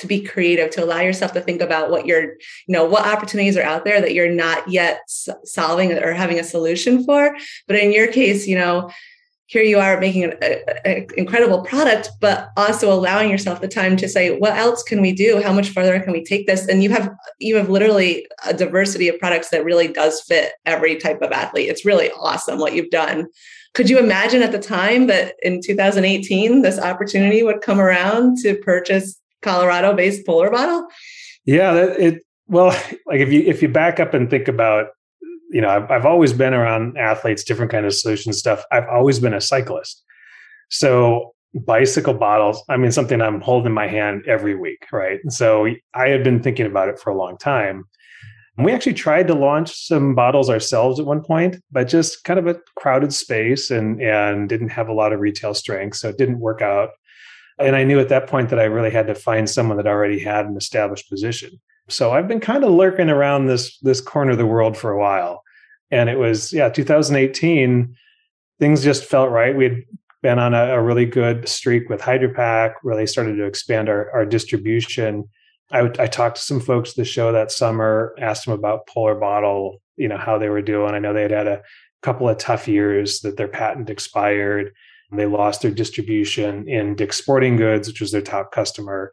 to 0.00 0.06
be 0.06 0.22
creative 0.22 0.70
to 0.70 0.82
allow 0.82 1.00
yourself 1.00 1.32
to 1.34 1.42
think 1.42 1.60
about 1.60 1.90
what 1.90 2.06
you're 2.06 2.22
you 2.22 2.68
know 2.68 2.84
what 2.84 3.06
opportunities 3.06 3.56
are 3.56 3.62
out 3.62 3.84
there 3.84 4.00
that 4.00 4.14
you're 4.14 4.32
not 4.32 4.66
yet 4.66 5.00
solving 5.44 5.92
or 5.92 6.12
having 6.12 6.38
a 6.38 6.44
solution 6.44 7.04
for 7.04 7.36
but 7.66 7.76
in 7.76 7.92
your 7.92 8.10
case 8.10 8.46
you 8.46 8.56
know 8.56 8.90
here 9.50 9.64
you 9.64 9.80
are 9.80 9.98
making 9.98 10.22
an 10.22 11.06
incredible 11.16 11.62
product, 11.62 12.08
but 12.20 12.50
also 12.56 12.92
allowing 12.92 13.28
yourself 13.28 13.60
the 13.60 13.66
time 13.66 13.96
to 13.96 14.08
say, 14.08 14.38
what 14.38 14.56
else 14.56 14.80
can 14.84 15.02
we 15.02 15.10
do? 15.10 15.42
How 15.42 15.52
much 15.52 15.70
further 15.70 15.98
can 15.98 16.12
we 16.12 16.22
take 16.22 16.46
this? 16.46 16.68
And 16.68 16.84
you 16.84 16.90
have 16.90 17.10
you 17.40 17.56
have 17.56 17.68
literally 17.68 18.28
a 18.46 18.54
diversity 18.54 19.08
of 19.08 19.18
products 19.18 19.48
that 19.50 19.64
really 19.64 19.88
does 19.88 20.20
fit 20.20 20.52
every 20.66 20.94
type 20.94 21.20
of 21.20 21.32
athlete. 21.32 21.68
It's 21.68 21.84
really 21.84 22.12
awesome 22.12 22.60
what 22.60 22.74
you've 22.74 22.90
done. 22.90 23.26
Could 23.74 23.90
you 23.90 23.98
imagine 23.98 24.42
at 24.42 24.52
the 24.52 24.60
time 24.60 25.08
that 25.08 25.34
in 25.42 25.60
2018 25.60 26.62
this 26.62 26.78
opportunity 26.78 27.42
would 27.42 27.60
come 27.60 27.80
around 27.80 28.36
to 28.42 28.54
purchase 28.58 29.20
Colorado-based 29.42 30.24
Polar 30.24 30.50
Bottle? 30.50 30.86
Yeah, 31.44 31.74
it 31.74 32.22
well, 32.46 32.66
like 33.06 33.18
if 33.18 33.32
you 33.32 33.40
if 33.40 33.62
you 33.62 33.68
back 33.68 33.98
up 33.98 34.14
and 34.14 34.30
think 34.30 34.46
about 34.46 34.90
you 35.50 35.60
know, 35.60 35.68
I've, 35.68 35.90
I've 35.90 36.06
always 36.06 36.32
been 36.32 36.54
around 36.54 36.96
athletes, 36.96 37.44
different 37.44 37.72
kind 37.72 37.86
of 37.86 37.94
solution 37.94 38.32
stuff. 38.32 38.64
I've 38.70 38.88
always 38.88 39.18
been 39.18 39.34
a 39.34 39.40
cyclist. 39.40 40.02
So 40.70 41.34
bicycle 41.54 42.14
bottles, 42.14 42.62
I 42.68 42.76
mean, 42.76 42.92
something 42.92 43.20
I'm 43.20 43.40
holding 43.40 43.66
in 43.66 43.72
my 43.72 43.88
hand 43.88 44.24
every 44.26 44.54
week, 44.54 44.86
right? 44.92 45.18
So 45.28 45.66
I 45.94 46.08
had 46.08 46.22
been 46.22 46.42
thinking 46.42 46.66
about 46.66 46.88
it 46.88 46.98
for 46.98 47.10
a 47.10 47.16
long 47.16 47.36
time. 47.36 47.84
we 48.58 48.72
actually 48.72 48.94
tried 48.94 49.26
to 49.26 49.34
launch 49.34 49.86
some 49.86 50.14
bottles 50.14 50.50
ourselves 50.50 51.00
at 51.00 51.06
one 51.06 51.22
point, 51.22 51.56
but 51.72 51.88
just 51.88 52.24
kind 52.24 52.38
of 52.38 52.46
a 52.46 52.60
crowded 52.76 53.12
space 53.12 53.70
and 53.70 54.00
and 54.02 54.48
didn't 54.48 54.68
have 54.68 54.88
a 54.88 54.92
lot 54.92 55.12
of 55.12 55.20
retail 55.20 55.54
strength, 55.54 55.96
so 55.96 56.10
it 56.10 56.18
didn't 56.18 56.40
work 56.40 56.60
out. 56.62 56.90
And 57.58 57.74
I 57.74 57.84
knew 57.84 58.00
at 58.00 58.10
that 58.10 58.26
point 58.26 58.50
that 58.50 58.58
I 58.58 58.64
really 58.64 58.90
had 58.90 59.06
to 59.08 59.14
find 59.14 59.48
someone 59.48 59.76
that 59.78 59.86
already 59.86 60.20
had 60.20 60.46
an 60.46 60.56
established 60.56 61.08
position. 61.10 61.60
So 61.90 62.12
I've 62.12 62.28
been 62.28 62.40
kind 62.40 62.64
of 62.64 62.70
lurking 62.70 63.10
around 63.10 63.46
this 63.46 63.78
this 63.78 64.00
corner 64.00 64.32
of 64.32 64.38
the 64.38 64.46
world 64.46 64.76
for 64.76 64.90
a 64.90 64.98
while. 64.98 65.42
And 65.90 66.08
it 66.08 66.18
was, 66.18 66.52
yeah, 66.52 66.68
2018, 66.68 67.96
things 68.60 68.84
just 68.84 69.04
felt 69.04 69.30
right. 69.30 69.56
We 69.56 69.64
had 69.64 69.82
been 70.22 70.38
on 70.38 70.54
a, 70.54 70.74
a 70.74 70.82
really 70.82 71.06
good 71.06 71.48
streak 71.48 71.88
with 71.88 72.00
HydraPak, 72.00 72.74
really 72.84 73.06
started 73.06 73.36
to 73.36 73.44
expand 73.44 73.88
our, 73.88 74.10
our 74.12 74.24
distribution. 74.24 75.28
I, 75.72 75.90
I 75.98 76.06
talked 76.06 76.36
to 76.36 76.42
some 76.42 76.60
folks 76.60 76.90
at 76.90 76.96
the 76.96 77.04
show 77.04 77.32
that 77.32 77.50
summer, 77.50 78.14
asked 78.18 78.44
them 78.44 78.54
about 78.54 78.86
Polar 78.86 79.14
Bottle, 79.14 79.80
you 79.96 80.08
know, 80.08 80.18
how 80.18 80.38
they 80.38 80.48
were 80.48 80.62
doing. 80.62 80.94
I 80.94 80.98
know 80.98 81.12
they 81.12 81.22
had 81.22 81.30
had 81.30 81.48
a 81.48 81.62
couple 82.02 82.28
of 82.28 82.38
tough 82.38 82.68
years 82.68 83.20
that 83.20 83.36
their 83.36 83.48
patent 83.48 83.90
expired. 83.90 84.72
They 85.12 85.26
lost 85.26 85.62
their 85.62 85.72
distribution 85.72 86.68
in 86.68 86.94
Dick's 86.94 87.16
Sporting 87.16 87.56
Goods, 87.56 87.88
which 87.88 88.00
was 88.00 88.12
their 88.12 88.20
top 88.20 88.52
customer. 88.52 89.10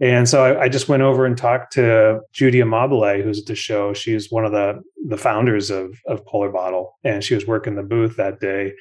And 0.00 0.28
so 0.28 0.44
I, 0.44 0.62
I, 0.62 0.68
just 0.68 0.88
went 0.88 1.02
over 1.02 1.24
and 1.26 1.36
talked 1.36 1.74
to 1.74 2.20
Judy 2.32 2.58
Amabile, 2.58 3.22
who's 3.22 3.38
at 3.38 3.46
the 3.46 3.54
show. 3.54 3.92
She's 3.94 4.32
one 4.32 4.44
of 4.44 4.52
the 4.52 4.82
the 5.08 5.16
founders 5.16 5.70
of 5.70 6.00
of 6.06 6.24
Polar 6.26 6.50
Bottle, 6.50 6.98
and 7.04 7.22
she 7.22 7.34
was 7.34 7.46
working 7.46 7.76
the 7.76 7.82
booth 7.82 8.16
that 8.16 8.40
day. 8.40 8.72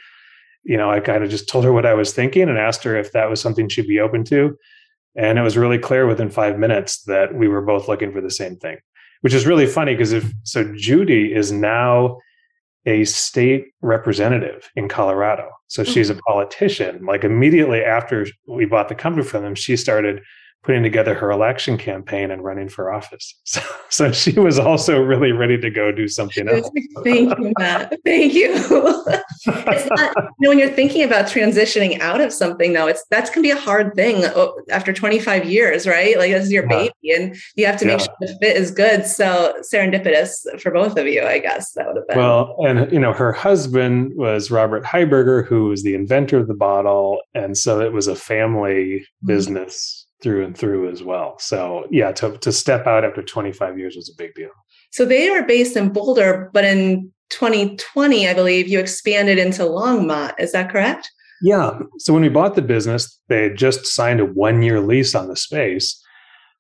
You 0.64 0.78
know, 0.78 0.90
I 0.90 1.00
kind 1.00 1.24
of 1.24 1.30
just 1.30 1.50
told 1.50 1.64
her 1.66 1.74
what 1.74 1.86
I 1.86 1.94
was 1.94 2.14
thinking 2.14 2.50
and 2.50 2.58
asked 2.58 2.84
her 2.84 2.96
if 2.96 3.12
that 3.12 3.30
was 3.30 3.42
something 3.42 3.68
she'd 3.68 3.88
be 3.88 4.00
open 4.00 4.24
to. 4.26 4.58
And 5.16 5.38
it 5.38 5.42
was 5.42 5.58
really 5.58 5.78
clear 5.78 6.08
within 6.08 6.30
five 6.30 6.58
minutes 6.58 7.04
that 7.04 7.36
we 7.36 7.48
were 7.48 7.62
both 7.62 7.88
looking 7.88 8.14
for 8.14 8.22
the 8.22 8.32
same 8.32 8.56
thing, 8.56 8.78
which 9.22 9.34
is 9.34 9.46
really 9.46 9.68
funny 9.68 9.94
because 9.94 10.14
if 10.14 10.32
so, 10.44 10.74
Judy 10.76 11.34
is 11.34 11.52
now 11.52 12.18
a 12.86 13.04
state 13.04 13.68
representative 13.82 14.70
in 14.76 14.88
Colorado. 14.88 15.50
So 15.68 15.84
hmm. 15.84 15.92
she's 15.92 16.10
a 16.10 16.16
politician. 16.16 17.06
Like 17.06 17.24
immediately 17.24 17.84
after 17.84 18.26
we 18.48 18.66
bought 18.66 18.90
the 18.90 18.96
company 18.96 19.26
from 19.26 19.44
them, 19.44 19.56
she 19.56 19.76
started 19.76 20.22
putting 20.64 20.84
together 20.84 21.16
her 21.16 21.32
election 21.32 21.78
campaign 21.78 22.30
and 22.30 22.44
running 22.44 22.70
for 22.70 22.94
office. 22.94 23.36
So, 23.52 23.62
so 23.90 24.12
she 24.14 24.40
was 24.40 24.58
also 24.58 25.02
really 25.02 25.34
ready 25.34 25.58
to 25.58 25.70
go 25.70 25.92
do 25.92 26.08
something 26.08 26.48
else. 26.48 26.70
Thank 27.04 27.38
you, 27.38 27.52
Matt. 27.60 27.94
Thank 28.06 28.34
you. 28.34 28.54
it's 28.56 29.90
not, 29.90 30.14
you 30.16 30.32
know, 30.40 30.50
when 30.50 30.58
you're 30.58 30.70
thinking 30.70 31.04
about 31.04 31.26
transitioning 31.26 32.00
out 32.00 32.22
of 32.22 32.32
something, 32.32 32.72
though, 32.72 32.88
it's 32.88 33.04
that's 33.10 33.30
gonna 33.30 33.42
be 33.42 33.52
a 33.52 33.60
hard 33.60 33.94
thing 33.94 34.24
oh, 34.24 34.58
after 34.70 34.94
25 34.94 35.44
years, 35.44 35.86
right? 35.86 36.18
Like 36.18 36.32
this 36.32 36.46
is 36.46 36.52
your 36.52 36.66
baby, 36.66 36.94
and 37.14 37.36
you 37.56 37.66
have 37.66 37.78
to 37.80 37.86
make 37.86 38.00
yeah. 38.00 38.06
sure 38.06 38.16
the 38.22 38.38
fit 38.42 38.56
is 38.56 38.72
good. 38.72 39.06
So 39.06 39.54
serendipitous 39.62 40.62
for 40.62 40.72
both 40.72 40.98
of 40.98 41.06
you, 41.08 41.24
I 41.24 41.40
guess 41.40 41.74
that 41.74 41.88
would 41.88 41.98
have 41.98 42.08
been. 42.08 42.18
Well, 42.18 42.56
and 42.66 42.90
you 42.90 43.00
know, 43.00 43.12
her 43.12 43.34
husband 43.34 44.14
was 44.16 44.50
Robert 44.50 44.86
Heiberger, 44.86 45.46
who 45.46 45.66
was 45.66 45.84
the 45.84 45.96
inventor 45.96 46.38
of 46.38 46.48
the 46.48 46.54
bottle, 46.54 47.22
and 47.34 47.58
so 47.58 47.82
it 47.82 47.92
was 47.92 48.08
a 48.08 48.16
family 48.16 49.02
mm-hmm. 49.02 49.28
business 49.28 50.01
through 50.22 50.46
and 50.46 50.58
through 50.58 50.90
as 50.90 51.04
well. 51.04 51.38
So 51.40 51.86
yeah, 51.92 52.12
to, 52.14 52.38
to 52.38 52.52
step 52.52 52.88
out 52.88 53.04
after 53.04 53.22
25 53.22 53.78
years 53.78 53.96
was 53.96 54.10
a 54.10 54.16
big 54.16 54.34
deal. 54.36 54.52
So 54.92 55.06
they 55.06 55.30
were 55.30 55.44
based 55.44 55.76
in 55.76 55.90
Boulder, 55.90 56.50
but 56.54 56.64
in 56.64 57.12
2020, 57.30 58.28
I 58.28 58.34
believe 58.34 58.68
you 58.68 58.80
expanded 58.80 59.38
into 59.40 59.64
Longmont. 59.64 60.34
Is 60.40 60.52
that 60.52 60.72
correct? 60.72 61.10
Yeah. 61.42 61.80
So 61.98 62.14
when 62.14 62.22
we 62.22 62.30
bought 62.30 62.56
the 62.56 62.62
business, 62.62 63.20
they 63.28 63.44
had 63.44 63.58
just 63.58 63.88
signed 63.88 64.20
a 64.20 64.26
one 64.26 64.62
year 64.62 64.80
lease 64.80 65.16
on 65.16 65.28
the 65.28 65.36
space. 65.36 66.00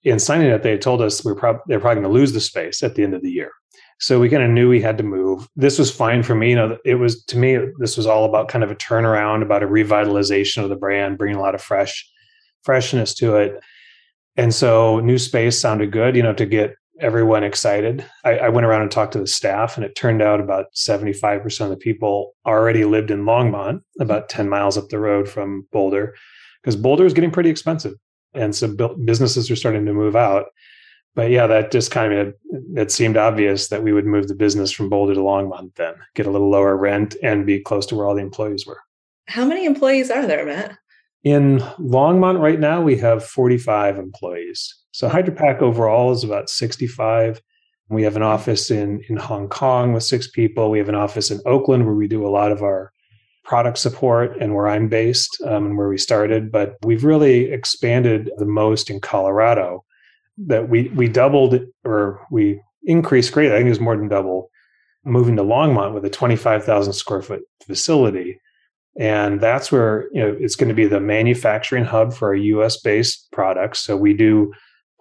In 0.03 0.17
signing 0.17 0.47
it, 0.47 0.63
they 0.63 0.71
had 0.71 0.81
told 0.81 1.01
us 1.01 1.23
we 1.23 1.31
were 1.31 1.37
prob- 1.37 1.61
they're 1.67 1.79
probably 1.79 2.01
going 2.01 2.11
to 2.11 2.19
lose 2.19 2.33
the 2.33 2.39
space 2.39 2.81
at 2.81 2.95
the 2.95 3.03
end 3.03 3.13
of 3.13 3.21
the 3.21 3.29
year. 3.29 3.51
So 3.99 4.19
we 4.19 4.29
kind 4.29 4.41
of 4.41 4.49
knew 4.49 4.67
we 4.67 4.81
had 4.81 4.97
to 4.97 5.03
move. 5.03 5.47
This 5.55 5.77
was 5.77 5.91
fine 5.91 6.23
for 6.23 6.33
me. 6.33 6.49
You 6.49 6.55
know, 6.55 6.77
it 6.83 6.95
was 6.95 7.23
to 7.25 7.37
me, 7.37 7.59
this 7.77 7.97
was 7.97 8.07
all 8.07 8.25
about 8.25 8.47
kind 8.47 8.63
of 8.63 8.71
a 8.71 8.75
turnaround, 8.75 9.43
about 9.43 9.61
a 9.61 9.67
revitalization 9.67 10.63
of 10.63 10.69
the 10.69 10.75
brand, 10.75 11.19
bringing 11.19 11.37
a 11.37 11.41
lot 11.41 11.53
of 11.53 11.61
fresh 11.61 12.09
freshness 12.63 13.13
to 13.15 13.35
it. 13.37 13.59
And 14.37 14.53
so 14.53 14.99
new 14.99 15.17
space 15.17 15.59
sounded 15.59 15.91
good, 15.91 16.15
you 16.15 16.23
know, 16.23 16.33
to 16.33 16.45
get 16.45 16.75
everyone 17.01 17.43
excited. 17.43 18.05
I, 18.23 18.37
I, 18.37 18.49
went 18.49 18.65
around 18.65 18.83
and 18.83 18.91
talked 18.91 19.13
to 19.13 19.19
the 19.19 19.27
staff, 19.27 19.75
and 19.75 19.85
it 19.85 19.95
turned 19.95 20.21
out 20.21 20.39
about 20.39 20.67
75% 20.75 21.61
of 21.61 21.69
the 21.69 21.77
people 21.77 22.35
already 22.45 22.85
lived 22.85 23.11
in 23.11 23.23
Longmont, 23.23 23.81
about 23.99 24.29
10 24.29 24.47
miles 24.47 24.77
up 24.77 24.89
the 24.89 24.99
road 24.99 25.27
from 25.27 25.67
Boulder, 25.71 26.15
because 26.61 26.75
Boulder 26.75 27.05
is 27.05 27.13
getting 27.13 27.31
pretty 27.31 27.49
expensive. 27.49 27.93
And 28.33 28.55
so 28.55 28.67
businesses 29.03 29.49
are 29.51 29.55
starting 29.55 29.85
to 29.85 29.93
move 29.93 30.15
out. 30.15 30.45
But 31.13 31.31
yeah, 31.31 31.47
that 31.47 31.71
just 31.71 31.91
kind 31.91 32.13
of 32.13 32.33
it 32.75 32.91
seemed 32.91 33.17
obvious 33.17 33.67
that 33.67 33.83
we 33.83 33.91
would 33.91 34.05
move 34.05 34.29
the 34.29 34.35
business 34.35 34.71
from 34.71 34.87
Boulder 34.87 35.13
to 35.15 35.19
Longmont 35.19 35.75
then, 35.75 35.95
get 36.15 36.25
a 36.25 36.31
little 36.31 36.49
lower 36.49 36.77
rent 36.77 37.15
and 37.21 37.45
be 37.45 37.59
close 37.59 37.85
to 37.87 37.95
where 37.95 38.05
all 38.05 38.15
the 38.15 38.21
employees 38.21 38.65
were. 38.65 38.79
How 39.25 39.43
many 39.43 39.65
employees 39.65 40.09
are 40.09 40.25
there, 40.25 40.45
Matt? 40.45 40.77
In 41.23 41.59
Longmont 41.79 42.39
right 42.39 42.59
now, 42.59 42.81
we 42.81 42.97
have 42.97 43.23
45 43.23 43.99
employees. 43.99 44.75
So 44.91 45.07
HydraPak 45.07 45.61
overall 45.61 46.11
is 46.11 46.23
about 46.23 46.49
65. 46.49 47.41
We 47.89 48.03
have 48.03 48.15
an 48.15 48.23
office 48.23 48.71
in, 48.71 49.01
in 49.07 49.17
Hong 49.17 49.47
Kong 49.47 49.93
with 49.93 50.03
six 50.03 50.27
people. 50.27 50.71
We 50.71 50.79
have 50.79 50.89
an 50.89 50.95
office 50.95 51.29
in 51.29 51.39
Oakland 51.45 51.85
where 51.85 51.93
we 51.93 52.07
do 52.07 52.25
a 52.25 52.29
lot 52.29 52.51
of 52.51 52.63
our 52.63 52.91
product 53.43 53.77
support 53.77 54.37
and 54.39 54.55
where 54.55 54.67
I'm 54.67 54.87
based 54.87 55.41
um, 55.45 55.65
and 55.65 55.77
where 55.77 55.89
we 55.89 55.97
started. 55.97 56.51
But 56.51 56.75
we've 56.83 57.03
really 57.03 57.51
expanded 57.51 58.31
the 58.37 58.45
most 58.45 58.89
in 58.89 58.99
Colorado. 58.99 59.83
That 60.37 60.69
we 60.69 60.87
we 60.95 61.07
doubled 61.07 61.59
or 61.83 62.25
we 62.31 62.61
increased 62.83 63.33
greatly. 63.33 63.53
I 63.53 63.59
think 63.59 63.67
it 63.67 63.71
was 63.71 63.79
more 63.79 63.97
than 63.97 64.07
double 64.07 64.49
moving 65.03 65.35
to 65.35 65.43
Longmont 65.43 65.93
with 65.93 66.05
a 66.05 66.09
25,000 66.09 66.93
square 66.93 67.21
foot 67.21 67.41
facility 67.65 68.39
and 68.99 69.39
that's 69.39 69.71
where 69.71 70.09
you 70.11 70.21
know 70.21 70.35
it's 70.39 70.55
going 70.55 70.69
to 70.69 70.75
be 70.75 70.87
the 70.87 70.99
manufacturing 70.99 71.85
hub 71.85 72.13
for 72.13 72.29
our 72.29 72.35
US 72.35 72.79
based 72.79 73.31
products. 73.31 73.79
So 73.79 73.95
we 73.95 74.13
do 74.13 74.51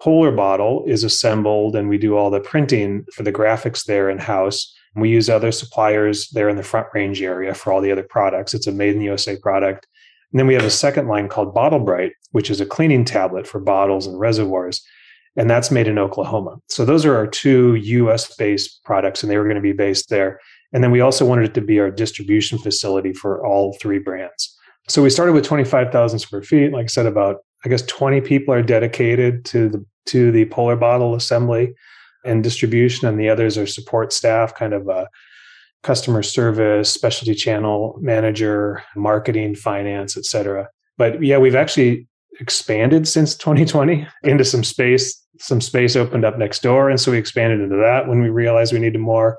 Polar 0.01 0.31
Bottle 0.31 0.83
is 0.87 1.03
assembled 1.03 1.75
and 1.75 1.87
we 1.87 1.97
do 1.97 2.15
all 2.15 2.31
the 2.31 2.39
printing 2.39 3.05
for 3.13 3.23
the 3.23 3.31
graphics 3.31 3.85
there 3.85 4.09
in 4.09 4.17
house. 4.17 4.73
We 4.95 5.09
use 5.09 5.29
other 5.29 5.51
suppliers 5.51 6.27
there 6.29 6.49
in 6.49 6.57
the 6.57 6.63
front 6.63 6.87
range 6.93 7.21
area 7.21 7.53
for 7.53 7.71
all 7.71 7.81
the 7.81 7.91
other 7.91 8.03
products. 8.03 8.53
It's 8.53 8.67
a 8.67 8.71
made 8.71 8.93
in 8.93 8.99
the 8.99 9.05
USA 9.05 9.37
product. 9.37 9.87
And 10.31 10.39
then 10.39 10.47
we 10.47 10.53
have 10.53 10.63
a 10.63 10.71
second 10.71 11.07
line 11.07 11.29
called 11.29 11.53
Bottle 11.53 11.79
Bright, 11.79 12.13
which 12.31 12.49
is 12.49 12.59
a 12.59 12.65
cleaning 12.65 13.05
tablet 13.05 13.45
for 13.45 13.59
bottles 13.59 14.07
and 14.07 14.19
reservoirs. 14.19 14.81
And 15.37 15.49
that's 15.49 15.71
made 15.71 15.87
in 15.87 15.99
Oklahoma. 15.99 16.57
So 16.67 16.83
those 16.83 17.05
are 17.05 17.15
our 17.15 17.27
two 17.27 17.75
US 17.75 18.35
based 18.35 18.83
products, 18.83 19.21
and 19.21 19.31
they 19.31 19.37
were 19.37 19.45
going 19.45 19.55
to 19.55 19.61
be 19.61 19.71
based 19.71 20.09
there. 20.09 20.39
And 20.73 20.83
then 20.83 20.91
we 20.91 21.01
also 21.01 21.25
wanted 21.25 21.45
it 21.45 21.53
to 21.55 21.61
be 21.61 21.79
our 21.79 21.91
distribution 21.91 22.57
facility 22.57 23.13
for 23.13 23.45
all 23.45 23.77
three 23.81 23.99
brands. 23.99 24.57
So 24.87 25.03
we 25.03 25.09
started 25.09 25.33
with 25.33 25.45
25,000 25.45 26.19
square 26.19 26.41
feet. 26.41 26.71
Like 26.71 26.85
I 26.85 26.87
said, 26.87 27.05
about, 27.05 27.37
I 27.65 27.69
guess 27.69 27.81
20 27.83 28.21
people 28.21 28.53
are 28.53 28.63
dedicated 28.63 29.45
to 29.45 29.69
the, 29.69 29.85
to 30.07 30.31
the 30.31 30.45
polar 30.45 30.75
bottle 30.75 31.15
assembly 31.15 31.73
and 32.25 32.43
distribution. 32.43 33.07
And 33.07 33.19
the 33.19 33.29
others 33.29 33.57
are 33.57 33.67
support 33.67 34.13
staff, 34.13 34.55
kind 34.55 34.73
of 34.73 34.87
a 34.87 35.07
customer 35.83 36.23
service, 36.23 36.91
specialty 36.91 37.33
channel 37.35 37.97
manager, 37.99 38.83
marketing, 38.95 39.55
finance, 39.55 40.15
et 40.15 40.25
cetera. 40.25 40.67
But 40.97 41.23
yeah, 41.23 41.37
we've 41.37 41.55
actually 41.55 42.07
expanded 42.39 43.07
since 43.07 43.35
2020 43.35 44.07
into 44.23 44.45
some 44.45 44.63
space. 44.63 45.17
Some 45.39 45.61
space 45.61 45.95
opened 45.95 46.25
up 46.25 46.37
next 46.37 46.61
door. 46.61 46.89
And 46.89 46.99
so 46.99 47.11
we 47.11 47.17
expanded 47.17 47.61
into 47.61 47.77
that 47.77 48.07
when 48.07 48.21
we 48.21 48.29
realized 48.29 48.73
we 48.73 48.79
needed 48.79 48.99
more. 48.99 49.37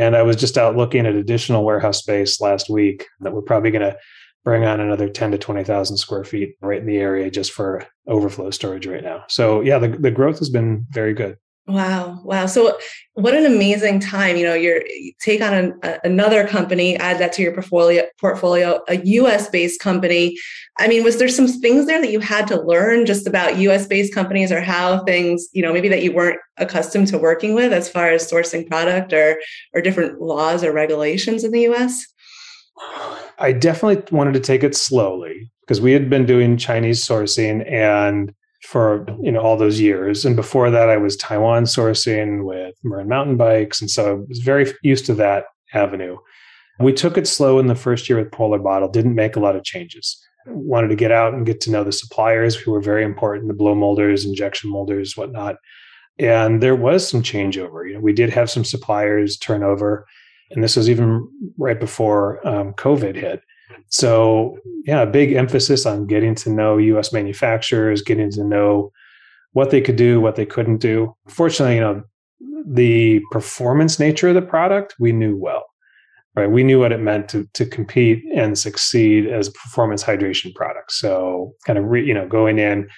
And 0.00 0.16
I 0.16 0.22
was 0.22 0.36
just 0.36 0.56
out 0.56 0.78
looking 0.78 1.04
at 1.04 1.14
additional 1.14 1.62
warehouse 1.62 1.98
space 1.98 2.40
last 2.40 2.70
week 2.70 3.06
that 3.20 3.34
we're 3.34 3.42
probably 3.42 3.70
going 3.70 3.82
to 3.82 3.98
bring 4.44 4.64
on 4.64 4.80
another 4.80 5.10
10 5.10 5.32
to 5.32 5.38
20,000 5.38 5.98
square 5.98 6.24
feet 6.24 6.56
right 6.62 6.80
in 6.80 6.86
the 6.86 6.96
area 6.96 7.30
just 7.30 7.52
for 7.52 7.84
overflow 8.06 8.50
storage 8.50 8.86
right 8.86 9.04
now. 9.04 9.24
So 9.28 9.60
yeah, 9.60 9.78
the, 9.78 9.88
the 9.88 10.10
growth 10.10 10.38
has 10.38 10.48
been 10.48 10.86
very 10.90 11.12
good. 11.12 11.36
Wow. 11.66 12.20
Wow. 12.24 12.46
So 12.46 12.76
what 13.14 13.34
an 13.34 13.46
amazing 13.46 14.00
time. 14.00 14.36
You 14.36 14.44
know, 14.44 14.54
you're, 14.54 14.84
you 14.86 15.12
take 15.20 15.40
on 15.40 15.54
an, 15.54 15.78
a, 15.82 15.98
another 16.02 16.46
company, 16.46 16.96
add 16.96 17.18
that 17.20 17.32
to 17.34 17.42
your 17.42 17.52
portfolio, 17.52 18.02
portfolio, 18.20 18.80
a 18.88 18.96
US 19.04 19.48
based 19.48 19.80
company. 19.80 20.36
I 20.78 20.88
mean, 20.88 21.04
was 21.04 21.18
there 21.18 21.28
some 21.28 21.46
things 21.46 21.86
there 21.86 22.00
that 22.00 22.10
you 22.10 22.18
had 22.18 22.48
to 22.48 22.60
learn 22.60 23.06
just 23.06 23.26
about 23.26 23.58
US 23.58 23.86
based 23.86 24.12
companies 24.12 24.50
or 24.50 24.60
how 24.60 25.04
things, 25.04 25.48
you 25.52 25.62
know, 25.62 25.72
maybe 25.72 25.88
that 25.88 26.02
you 26.02 26.12
weren't 26.12 26.40
accustomed 26.56 27.06
to 27.08 27.18
working 27.18 27.54
with 27.54 27.72
as 27.72 27.88
far 27.88 28.10
as 28.10 28.28
sourcing 28.28 28.66
product 28.66 29.12
or, 29.12 29.40
or 29.72 29.80
different 29.80 30.20
laws 30.20 30.64
or 30.64 30.72
regulations 30.72 31.44
in 31.44 31.52
the 31.52 31.68
US? 31.68 32.04
I 33.38 33.52
definitely 33.52 34.02
wanted 34.10 34.34
to 34.34 34.40
take 34.40 34.64
it 34.64 34.74
slowly 34.74 35.52
because 35.60 35.80
we 35.80 35.92
had 35.92 36.10
been 36.10 36.26
doing 36.26 36.56
Chinese 36.56 37.06
sourcing 37.06 37.70
and 37.70 38.34
for 38.62 39.06
you 39.22 39.32
know 39.32 39.40
all 39.40 39.56
those 39.56 39.80
years. 39.80 40.24
And 40.24 40.36
before 40.36 40.70
that 40.70 40.88
i 40.88 40.96
was 40.96 41.16
taiwan 41.16 41.64
sourcing 41.64 42.44
with 42.44 42.74
marin 42.82 43.08
mountain 43.08 43.36
bikes. 43.36 43.80
And 43.80 43.90
so 43.90 44.10
i 44.10 44.24
was 44.28 44.38
very 44.38 44.72
used 44.82 45.06
to 45.06 45.14
that 45.14 45.44
avenue. 45.72 46.16
We 46.78 46.92
took 46.92 47.18
it 47.18 47.26
slow 47.28 47.58
in 47.58 47.66
the 47.66 47.74
first 47.74 48.08
year 48.08 48.18
with 48.18 48.32
polar 48.32 48.58
bottle 48.58 48.88
didn't 48.88 49.14
make 49.14 49.36
a 49.36 49.40
lot 49.40 49.56
of 49.56 49.64
changes. 49.64 50.18
Wanted 50.46 50.88
to 50.88 50.96
get 50.96 51.12
out 51.12 51.34
and 51.34 51.44
get 51.44 51.60
to 51.62 51.70
know 51.70 51.84
the 51.84 51.92
suppliers 51.92 52.56
who 52.56 52.70
were 52.72 52.80
very 52.80 53.04
important 53.04 53.48
the 53.48 53.54
blow 53.54 53.74
molders 53.74 54.24
injection 54.24 54.70
molders 54.70 55.16
whatnot. 55.16 55.56
And 56.18 56.62
there 56.62 56.76
was 56.76 57.08
some 57.08 57.22
changeover. 57.22 57.86
You 57.86 57.94
know 57.94 58.00
we 58.00 58.12
did 58.12 58.30
have 58.30 58.50
some 58.50 58.64
suppliers 58.64 59.36
turnover 59.36 60.06
and 60.50 60.64
this 60.64 60.76
was 60.76 60.90
even 60.90 61.28
right 61.58 61.78
before 61.78 62.46
um, 62.46 62.72
covid 62.74 63.14
hit 63.14 63.42
so, 63.88 64.56
yeah, 64.84 65.02
a 65.02 65.06
big 65.06 65.32
emphasis 65.32 65.84
on 65.86 66.06
getting 66.06 66.34
to 66.36 66.50
know 66.50 66.78
US 66.78 67.12
manufacturers, 67.12 68.02
getting 68.02 68.30
to 68.32 68.44
know 68.44 68.92
what 69.52 69.70
they 69.70 69.80
could 69.80 69.96
do, 69.96 70.20
what 70.20 70.36
they 70.36 70.46
couldn't 70.46 70.78
do. 70.78 71.14
Fortunately, 71.28 71.74
you 71.74 71.80
know, 71.80 72.02
the 72.66 73.20
performance 73.30 73.98
nature 73.98 74.28
of 74.28 74.34
the 74.34 74.42
product 74.42 74.94
we 74.98 75.12
knew 75.12 75.36
well. 75.36 75.64
Right. 76.36 76.50
We 76.50 76.62
knew 76.62 76.78
what 76.78 76.92
it 76.92 77.00
meant 77.00 77.28
to 77.30 77.48
to 77.54 77.66
compete 77.66 78.22
and 78.36 78.56
succeed 78.56 79.26
as 79.26 79.48
a 79.48 79.52
performance 79.52 80.04
hydration 80.04 80.54
products. 80.54 81.00
So 81.00 81.54
kind 81.66 81.76
of 81.76 81.86
re, 81.86 82.06
you 82.06 82.14
know, 82.14 82.28
going 82.28 82.60
in, 82.60 82.88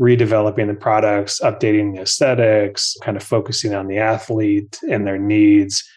redeveloping 0.00 0.66
the 0.66 0.74
products, 0.74 1.40
updating 1.40 1.94
the 1.94 2.02
aesthetics, 2.02 2.96
kind 3.02 3.16
of 3.16 3.22
focusing 3.22 3.72
on 3.72 3.86
the 3.86 3.98
athlete 3.98 4.80
and 4.90 5.06
their 5.06 5.18
needs. 5.18 5.88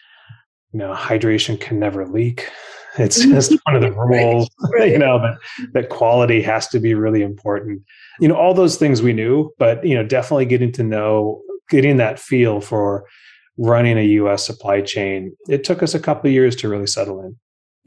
You 0.72 0.78
know, 0.78 0.94
hydration 0.94 1.60
can 1.60 1.80
never 1.80 2.06
leak. 2.06 2.48
It's 2.98 3.24
just 3.24 3.52
one 3.64 3.76
of 3.76 3.82
the 3.82 3.92
rules, 3.96 4.48
right, 4.72 4.92
you 4.92 4.98
know, 4.98 5.18
that, 5.20 5.38
that 5.72 5.88
quality 5.88 6.42
has 6.42 6.68
to 6.68 6.80
be 6.80 6.94
really 6.94 7.22
important. 7.22 7.82
You 8.20 8.28
know, 8.28 8.36
all 8.36 8.54
those 8.54 8.76
things 8.76 9.02
we 9.02 9.12
knew, 9.12 9.52
but, 9.58 9.84
you 9.84 9.94
know, 9.94 10.04
definitely 10.04 10.46
getting 10.46 10.72
to 10.72 10.82
know, 10.82 11.42
getting 11.68 11.96
that 11.98 12.18
feel 12.18 12.60
for 12.60 13.06
running 13.58 13.98
a 13.98 14.02
US 14.02 14.46
supply 14.46 14.80
chain, 14.80 15.36
it 15.48 15.64
took 15.64 15.82
us 15.82 15.94
a 15.94 16.00
couple 16.00 16.28
of 16.28 16.34
years 16.34 16.56
to 16.56 16.68
really 16.68 16.86
settle 16.86 17.20
in. 17.20 17.36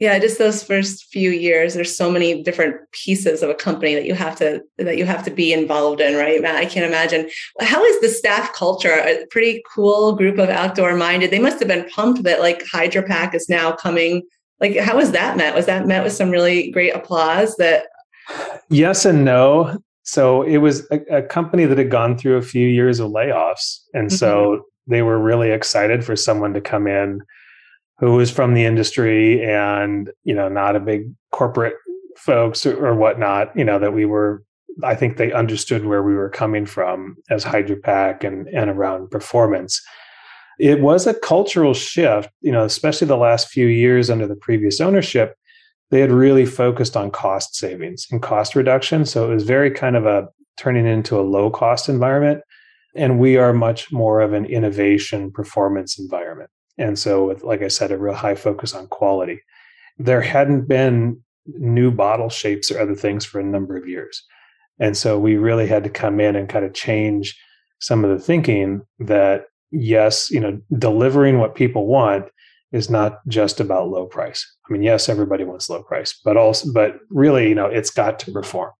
Yeah, 0.00 0.18
just 0.18 0.38
those 0.38 0.62
first 0.62 1.04
few 1.12 1.30
years, 1.30 1.74
there's 1.74 1.94
so 1.94 2.10
many 2.10 2.42
different 2.42 2.76
pieces 2.92 3.42
of 3.42 3.50
a 3.50 3.54
company 3.54 3.94
that 3.94 4.06
you 4.06 4.14
have 4.14 4.34
to 4.36 4.62
that 4.78 4.96
you 4.96 5.04
have 5.04 5.22
to 5.26 5.30
be 5.30 5.52
involved 5.52 6.00
in, 6.00 6.16
right? 6.16 6.42
I 6.42 6.64
can't 6.64 6.86
imagine. 6.86 7.28
How 7.60 7.84
is 7.84 8.00
the 8.00 8.08
staff 8.08 8.54
culture? 8.54 8.94
A 8.94 9.26
pretty 9.30 9.62
cool 9.74 10.16
group 10.16 10.38
of 10.38 10.48
outdoor 10.48 10.96
minded. 10.96 11.30
They 11.30 11.38
must 11.38 11.58
have 11.58 11.68
been 11.68 11.86
pumped 11.90 12.22
that 12.22 12.40
like 12.40 12.64
HydraPak 12.64 13.34
is 13.34 13.50
now 13.50 13.72
coming 13.72 14.22
like 14.60 14.76
how 14.78 14.96
was 14.96 15.12
that 15.12 15.36
met 15.36 15.54
was 15.54 15.66
that 15.66 15.86
met 15.86 16.04
with 16.04 16.12
some 16.12 16.30
really 16.30 16.70
great 16.70 16.94
applause 16.94 17.56
that 17.56 17.86
yes 18.68 19.04
and 19.04 19.24
no 19.24 19.80
so 20.10 20.42
it 20.42 20.58
was 20.58 20.90
a, 20.90 21.18
a, 21.18 21.22
company 21.22 21.66
that 21.66 21.78
had 21.78 21.90
gone 21.90 22.18
through 22.18 22.36
a 22.36 22.42
few 22.42 22.66
years 22.66 22.98
of 22.98 23.12
layoffs. 23.12 23.78
And 23.94 24.08
mm-hmm. 24.08 24.16
so 24.16 24.64
they 24.88 25.02
were 25.02 25.20
really 25.20 25.50
excited 25.50 26.04
for 26.04 26.16
someone 26.16 26.52
to 26.54 26.60
come 26.60 26.88
in 26.88 27.20
who 27.98 28.14
was 28.14 28.28
from 28.28 28.54
the 28.54 28.64
industry 28.64 29.44
and, 29.44 30.10
you 30.24 30.34
know, 30.34 30.48
not 30.48 30.74
a 30.74 30.80
big 30.80 31.12
corporate 31.30 31.76
folks 32.16 32.66
or, 32.66 32.84
or 32.84 32.96
whatnot, 32.96 33.56
you 33.56 33.64
know, 33.64 33.78
that 33.78 33.92
we 33.92 34.04
were, 34.04 34.42
I 34.82 34.96
think 34.96 35.16
they 35.16 35.32
understood 35.32 35.84
where 35.84 36.02
we 36.02 36.14
were 36.14 36.30
coming 36.30 36.66
from 36.66 37.16
as 37.30 37.44
HydraPak 37.44 38.24
and, 38.24 38.48
and 38.48 38.68
around 38.68 39.12
performance. 39.12 39.80
It 40.60 40.80
was 40.80 41.06
a 41.06 41.14
cultural 41.14 41.74
shift, 41.74 42.30
you 42.42 42.52
know, 42.52 42.64
especially 42.64 43.06
the 43.06 43.16
last 43.16 43.48
few 43.48 43.66
years 43.66 44.10
under 44.10 44.26
the 44.26 44.36
previous 44.36 44.80
ownership 44.80 45.36
they 45.90 46.00
had 46.00 46.12
really 46.12 46.46
focused 46.46 46.96
on 46.96 47.10
cost 47.10 47.56
savings 47.56 48.06
and 48.10 48.22
cost 48.22 48.54
reduction. 48.54 49.04
So 49.04 49.30
it 49.30 49.34
was 49.34 49.44
very 49.44 49.70
kind 49.70 49.96
of 49.96 50.06
a 50.06 50.28
turning 50.56 50.86
into 50.86 51.18
a 51.18 51.22
low 51.22 51.50
cost 51.50 51.88
environment. 51.88 52.42
And 52.94 53.18
we 53.18 53.36
are 53.36 53.52
much 53.52 53.92
more 53.92 54.20
of 54.20 54.32
an 54.32 54.46
innovation 54.46 55.30
performance 55.30 55.98
environment. 55.98 56.50
And 56.78 56.98
so, 56.98 57.26
with, 57.26 57.42
like 57.42 57.62
I 57.62 57.68
said, 57.68 57.92
a 57.92 57.98
real 57.98 58.14
high 58.14 58.34
focus 58.34 58.74
on 58.74 58.86
quality. 58.88 59.40
There 59.98 60.22
hadn't 60.22 60.66
been 60.66 61.20
new 61.46 61.90
bottle 61.90 62.30
shapes 62.30 62.70
or 62.70 62.80
other 62.80 62.94
things 62.94 63.24
for 63.24 63.38
a 63.38 63.44
number 63.44 63.76
of 63.76 63.86
years. 63.86 64.24
And 64.78 64.96
so 64.96 65.18
we 65.18 65.36
really 65.36 65.66
had 65.66 65.84
to 65.84 65.90
come 65.90 66.20
in 66.20 66.36
and 66.36 66.48
kind 66.48 66.64
of 66.64 66.72
change 66.72 67.38
some 67.80 68.04
of 68.04 68.10
the 68.10 68.24
thinking 68.24 68.82
that, 69.00 69.44
yes, 69.70 70.30
you 70.30 70.40
know, 70.40 70.60
delivering 70.78 71.38
what 71.38 71.54
people 71.54 71.86
want 71.86 72.26
is 72.72 72.88
not 72.88 73.26
just 73.26 73.60
about 73.60 73.88
low 73.88 74.06
price. 74.06 74.46
I 74.68 74.72
mean, 74.72 74.82
yes, 74.82 75.08
everybody 75.08 75.44
wants 75.44 75.68
low 75.68 75.82
price, 75.82 76.18
but 76.24 76.36
also, 76.36 76.72
but 76.72 76.96
really, 77.10 77.48
you 77.48 77.54
know, 77.54 77.66
it's 77.66 77.90
got 77.90 78.18
to 78.20 78.32
perform. 78.32 78.70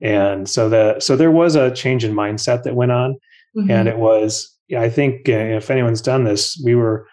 And 0.00 0.48
so 0.48 0.68
the 0.68 1.00
so 1.00 1.16
there 1.16 1.30
was 1.30 1.56
a 1.56 1.74
change 1.74 2.04
in 2.04 2.14
mindset 2.14 2.62
that 2.64 2.76
went 2.76 2.92
on, 2.92 3.14
mm-hmm. 3.56 3.70
and 3.70 3.88
it 3.88 3.98
was, 3.98 4.54
I 4.76 4.90
think, 4.90 5.28
uh, 5.28 5.32
if 5.32 5.70
anyone's 5.70 6.02
done 6.02 6.24
this, 6.24 6.60
we 6.64 6.74
were 6.74 7.08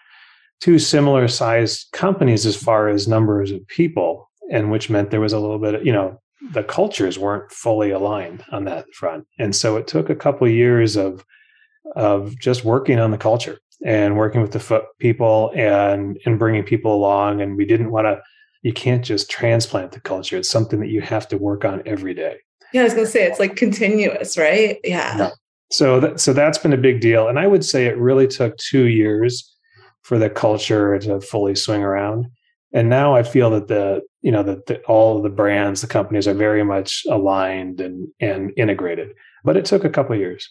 two 0.60 0.78
similar 0.78 1.26
sized 1.26 1.88
companies 1.92 2.46
as 2.46 2.56
far 2.56 2.88
as 2.88 3.08
numbers 3.08 3.50
of 3.50 3.66
people, 3.68 4.30
and 4.52 4.70
which 4.70 4.90
meant 4.90 5.10
there 5.10 5.20
was 5.20 5.32
a 5.32 5.40
little 5.40 5.58
bit, 5.58 5.74
of, 5.74 5.86
you 5.86 5.92
know, 5.92 6.20
the 6.52 6.62
cultures 6.62 7.18
weren't 7.18 7.50
fully 7.50 7.90
aligned 7.90 8.44
on 8.52 8.64
that 8.64 8.86
front, 8.92 9.26
and 9.38 9.56
so 9.56 9.76
it 9.76 9.86
took 9.86 10.10
a 10.10 10.14
couple 10.14 10.46
of 10.46 10.52
years 10.52 10.94
of 10.94 11.24
of 11.96 12.38
just 12.38 12.64
working 12.64 12.98
on 12.98 13.10
the 13.10 13.18
culture 13.18 13.58
and 13.84 14.16
working 14.16 14.40
with 14.40 14.52
the 14.52 14.82
people 14.98 15.52
and 15.54 16.18
and 16.24 16.38
bringing 16.38 16.62
people 16.62 16.94
along. 16.94 17.40
And 17.40 17.56
we 17.56 17.64
didn't 17.64 17.90
want 17.90 18.06
to 18.06 18.20
you 18.62 18.72
can't 18.72 19.04
just 19.04 19.30
transplant 19.30 19.92
the 19.92 20.00
culture. 20.00 20.38
It's 20.38 20.48
something 20.48 20.80
that 20.80 20.88
you 20.88 21.02
have 21.02 21.28
to 21.28 21.36
work 21.36 21.64
on 21.64 21.82
every 21.86 22.14
day. 22.14 22.36
Yeah 22.72 22.80
i 22.80 22.84
was 22.84 22.94
going 22.94 23.06
to 23.06 23.10
say 23.10 23.24
it's 23.24 23.38
like 23.38 23.56
continuous 23.56 24.36
right? 24.36 24.78
Yeah, 24.84 25.16
yeah. 25.18 25.30
so 25.70 26.00
that, 26.00 26.20
so 26.20 26.32
that's 26.32 26.58
been 26.58 26.72
a 26.72 26.78
big 26.78 27.00
deal. 27.00 27.28
And 27.28 27.38
i 27.38 27.46
would 27.46 27.64
say 27.64 27.86
it 27.86 27.98
really 27.98 28.26
took 28.26 28.56
2 28.56 28.86
years 28.86 29.50
for 30.02 30.18
the 30.18 30.30
culture 30.30 30.98
to 30.98 31.20
fully 31.20 31.54
swing 31.54 31.82
around. 31.82 32.26
And 32.72 32.88
now 32.88 33.14
i 33.14 33.22
feel 33.22 33.50
that 33.50 33.68
the 33.68 34.00
you 34.22 34.32
know 34.32 34.42
that 34.42 34.66
the, 34.66 34.80
all 34.84 35.20
the 35.20 35.28
brands 35.28 35.82
the 35.82 35.86
companies 35.86 36.26
are 36.26 36.34
very 36.34 36.64
much 36.64 37.04
aligned 37.10 37.80
and 37.80 38.08
and 38.20 38.52
integrated. 38.56 39.10
But 39.44 39.58
it 39.58 39.66
took 39.66 39.84
a 39.84 39.90
couple 39.90 40.16
years 40.16 40.48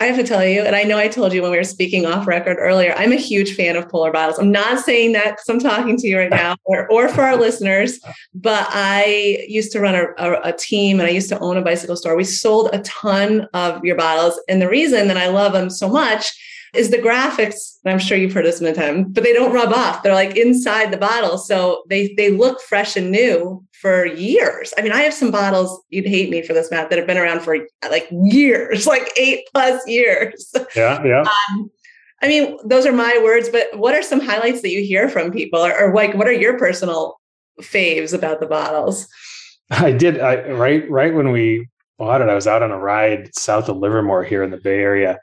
I 0.00 0.06
have 0.06 0.16
to 0.16 0.22
tell 0.22 0.44
you, 0.44 0.62
and 0.62 0.76
I 0.76 0.84
know 0.84 0.96
I 0.96 1.08
told 1.08 1.32
you 1.32 1.42
when 1.42 1.50
we 1.50 1.56
were 1.56 1.64
speaking 1.64 2.06
off 2.06 2.28
record 2.28 2.56
earlier, 2.60 2.94
I'm 2.96 3.10
a 3.10 3.16
huge 3.16 3.54
fan 3.56 3.74
of 3.74 3.88
polar 3.88 4.12
bottles. 4.12 4.38
I'm 4.38 4.52
not 4.52 4.84
saying 4.84 5.12
that 5.12 5.30
because 5.32 5.48
I'm 5.48 5.58
talking 5.58 5.96
to 5.96 6.06
you 6.06 6.18
right 6.18 6.30
now 6.30 6.56
or, 6.64 6.88
or 6.88 7.08
for 7.08 7.22
our 7.22 7.36
listeners, 7.36 7.98
but 8.32 8.68
I 8.70 9.44
used 9.48 9.72
to 9.72 9.80
run 9.80 9.96
a, 9.96 10.06
a, 10.18 10.50
a, 10.50 10.52
team 10.52 11.00
and 11.00 11.08
I 11.08 11.10
used 11.10 11.28
to 11.30 11.38
own 11.40 11.56
a 11.56 11.62
bicycle 11.62 11.96
store. 11.96 12.16
We 12.16 12.22
sold 12.22 12.70
a 12.72 12.78
ton 12.82 13.48
of 13.54 13.84
your 13.84 13.96
bottles. 13.96 14.40
And 14.48 14.62
the 14.62 14.68
reason 14.68 15.08
that 15.08 15.16
I 15.16 15.28
love 15.28 15.52
them 15.52 15.68
so 15.68 15.88
much 15.88 16.32
is 16.74 16.90
the 16.90 16.98
graphics. 16.98 17.78
I'm 17.86 17.98
sure 17.98 18.18
you've 18.18 18.32
heard 18.32 18.44
this 18.44 18.60
many 18.60 18.76
times, 18.76 19.06
but 19.10 19.24
they 19.24 19.32
don't 19.32 19.52
rub 19.52 19.72
off. 19.72 20.02
They're 20.02 20.14
like 20.14 20.36
inside 20.36 20.90
the 20.90 20.96
bottle. 20.98 21.38
So 21.38 21.84
they 21.88 22.14
they 22.16 22.30
look 22.30 22.60
fresh 22.60 22.96
and 22.96 23.10
new 23.10 23.64
for 23.72 24.06
years. 24.06 24.74
I 24.76 24.82
mean, 24.82 24.92
I 24.92 25.02
have 25.02 25.14
some 25.14 25.30
bottles, 25.30 25.82
you'd 25.90 26.06
hate 26.06 26.30
me 26.30 26.42
for 26.42 26.52
this, 26.52 26.70
Matt, 26.70 26.90
that 26.90 26.98
have 26.98 27.06
been 27.06 27.18
around 27.18 27.40
for 27.40 27.56
like 27.90 28.08
years, 28.10 28.86
like 28.88 29.10
eight 29.16 29.44
plus 29.52 29.86
years. 29.86 30.52
Yeah, 30.74 31.02
yeah. 31.04 31.22
Um, 31.22 31.70
I 32.20 32.28
mean, 32.28 32.58
those 32.64 32.84
are 32.84 32.92
my 32.92 33.20
words, 33.22 33.48
but 33.48 33.78
what 33.78 33.94
are 33.94 34.02
some 34.02 34.20
highlights 34.20 34.62
that 34.62 34.70
you 34.70 34.82
hear 34.82 35.08
from 35.08 35.30
people 35.30 35.64
or, 35.64 35.78
or 35.78 35.94
like 35.94 36.14
what 36.14 36.26
are 36.26 36.32
your 36.32 36.58
personal 36.58 37.20
faves 37.62 38.12
about 38.12 38.40
the 38.40 38.46
bottles? 38.46 39.06
I 39.70 39.92
did 39.92 40.18
I 40.18 40.48
right 40.50 40.90
right 40.90 41.14
when 41.14 41.30
we 41.30 41.68
bought 41.98 42.22
it, 42.22 42.28
I 42.28 42.34
was 42.34 42.46
out 42.46 42.62
on 42.62 42.70
a 42.70 42.78
ride 42.78 43.34
south 43.34 43.68
of 43.68 43.76
Livermore 43.76 44.24
here 44.24 44.42
in 44.42 44.50
the 44.50 44.56
Bay 44.56 44.78
Area 44.78 45.18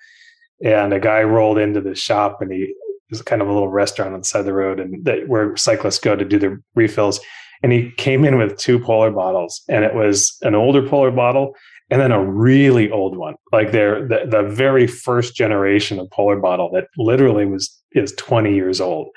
and 0.63 0.93
a 0.93 0.99
guy 0.99 1.21
rolled 1.23 1.57
into 1.57 1.81
the 1.81 1.95
shop 1.95 2.41
and 2.41 2.51
he 2.51 2.73
was 3.09 3.21
kind 3.21 3.41
of 3.41 3.47
a 3.47 3.53
little 3.53 3.69
restaurant 3.69 4.13
on 4.13 4.19
the 4.19 4.25
side 4.25 4.39
of 4.39 4.45
the 4.45 4.53
road 4.53 4.79
and 4.79 5.03
that 5.05 5.27
where 5.27 5.55
cyclists 5.55 5.99
go 5.99 6.15
to 6.15 6.25
do 6.25 6.39
their 6.39 6.61
refills. 6.75 7.19
And 7.63 7.71
he 7.71 7.91
came 7.91 8.25
in 8.25 8.37
with 8.37 8.57
two 8.57 8.79
polar 8.79 9.11
bottles 9.11 9.63
and 9.69 9.83
it 9.83 9.95
was 9.95 10.37
an 10.41 10.55
older 10.55 10.87
polar 10.87 11.11
bottle 11.11 11.55
and 11.89 12.01
then 12.01 12.11
a 12.11 12.23
really 12.23 12.89
old 12.89 13.15
one. 13.15 13.35
Like 13.51 13.71
they're 13.71 14.07
the, 14.07 14.25
the 14.27 14.43
very 14.43 14.87
first 14.87 15.35
generation 15.35 15.99
of 15.99 16.09
polar 16.09 16.37
bottle 16.37 16.71
that 16.73 16.87
literally 16.97 17.45
was 17.45 17.81
is 17.91 18.11
20 18.17 18.53
years 18.53 18.81
old. 18.81 19.07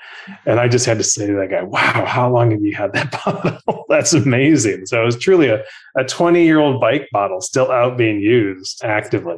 And 0.45 0.57
i 0.57 0.69
just 0.69 0.85
had 0.85 0.97
to 0.99 1.03
say 1.03 1.27
to 1.27 1.33
that 1.33 1.49
guy 1.49 1.63
wow 1.63 2.05
how 2.05 2.31
long 2.31 2.51
have 2.51 2.61
you 2.61 2.75
had 2.75 2.93
that 2.93 3.11
bottle? 3.25 3.85
That's 3.89 4.13
amazing. 4.13 4.85
So 4.85 5.01
it 5.01 5.05
was 5.05 5.17
truly 5.17 5.49
a, 5.49 5.63
a 5.97 6.03
20 6.05 6.45
year 6.45 6.59
old 6.59 6.79
bike 6.79 7.07
bottle 7.11 7.41
still 7.41 7.71
out 7.71 7.97
being 7.97 8.19
used 8.19 8.83
actively 8.83 9.37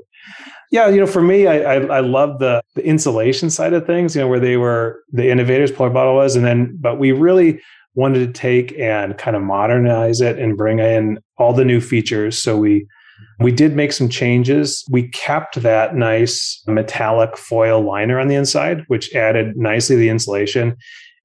yeah, 0.71 0.87
you 0.87 0.99
know, 0.99 1.07
for 1.07 1.21
me, 1.21 1.47
I 1.47 1.75
I, 1.75 1.97
I 1.97 1.99
love 1.99 2.39
the 2.39 2.61
the 2.75 2.85
insulation 2.85 3.49
side 3.49 3.73
of 3.73 3.85
things. 3.85 4.15
You 4.15 4.21
know, 4.21 4.27
where 4.27 4.39
they 4.39 4.57
were 4.57 5.03
the 5.11 5.29
innovators, 5.29 5.71
Polar 5.71 5.89
Bottle 5.89 6.15
was, 6.15 6.35
and 6.35 6.45
then 6.45 6.77
but 6.79 6.97
we 6.97 7.11
really 7.11 7.61
wanted 7.93 8.19
to 8.25 8.31
take 8.31 8.77
and 8.79 9.17
kind 9.17 9.35
of 9.35 9.41
modernize 9.41 10.21
it 10.21 10.39
and 10.39 10.55
bring 10.55 10.79
in 10.79 11.19
all 11.37 11.53
the 11.53 11.65
new 11.65 11.81
features. 11.81 12.41
So 12.41 12.57
we 12.57 12.87
we 13.39 13.51
did 13.51 13.75
make 13.75 13.91
some 13.91 14.07
changes. 14.07 14.85
We 14.89 15.09
kept 15.09 15.61
that 15.61 15.95
nice 15.95 16.63
metallic 16.67 17.37
foil 17.37 17.81
liner 17.81 18.19
on 18.19 18.29
the 18.29 18.35
inside, 18.35 18.85
which 18.87 19.13
added 19.13 19.57
nicely 19.57 19.97
the 19.97 20.09
insulation. 20.09 20.77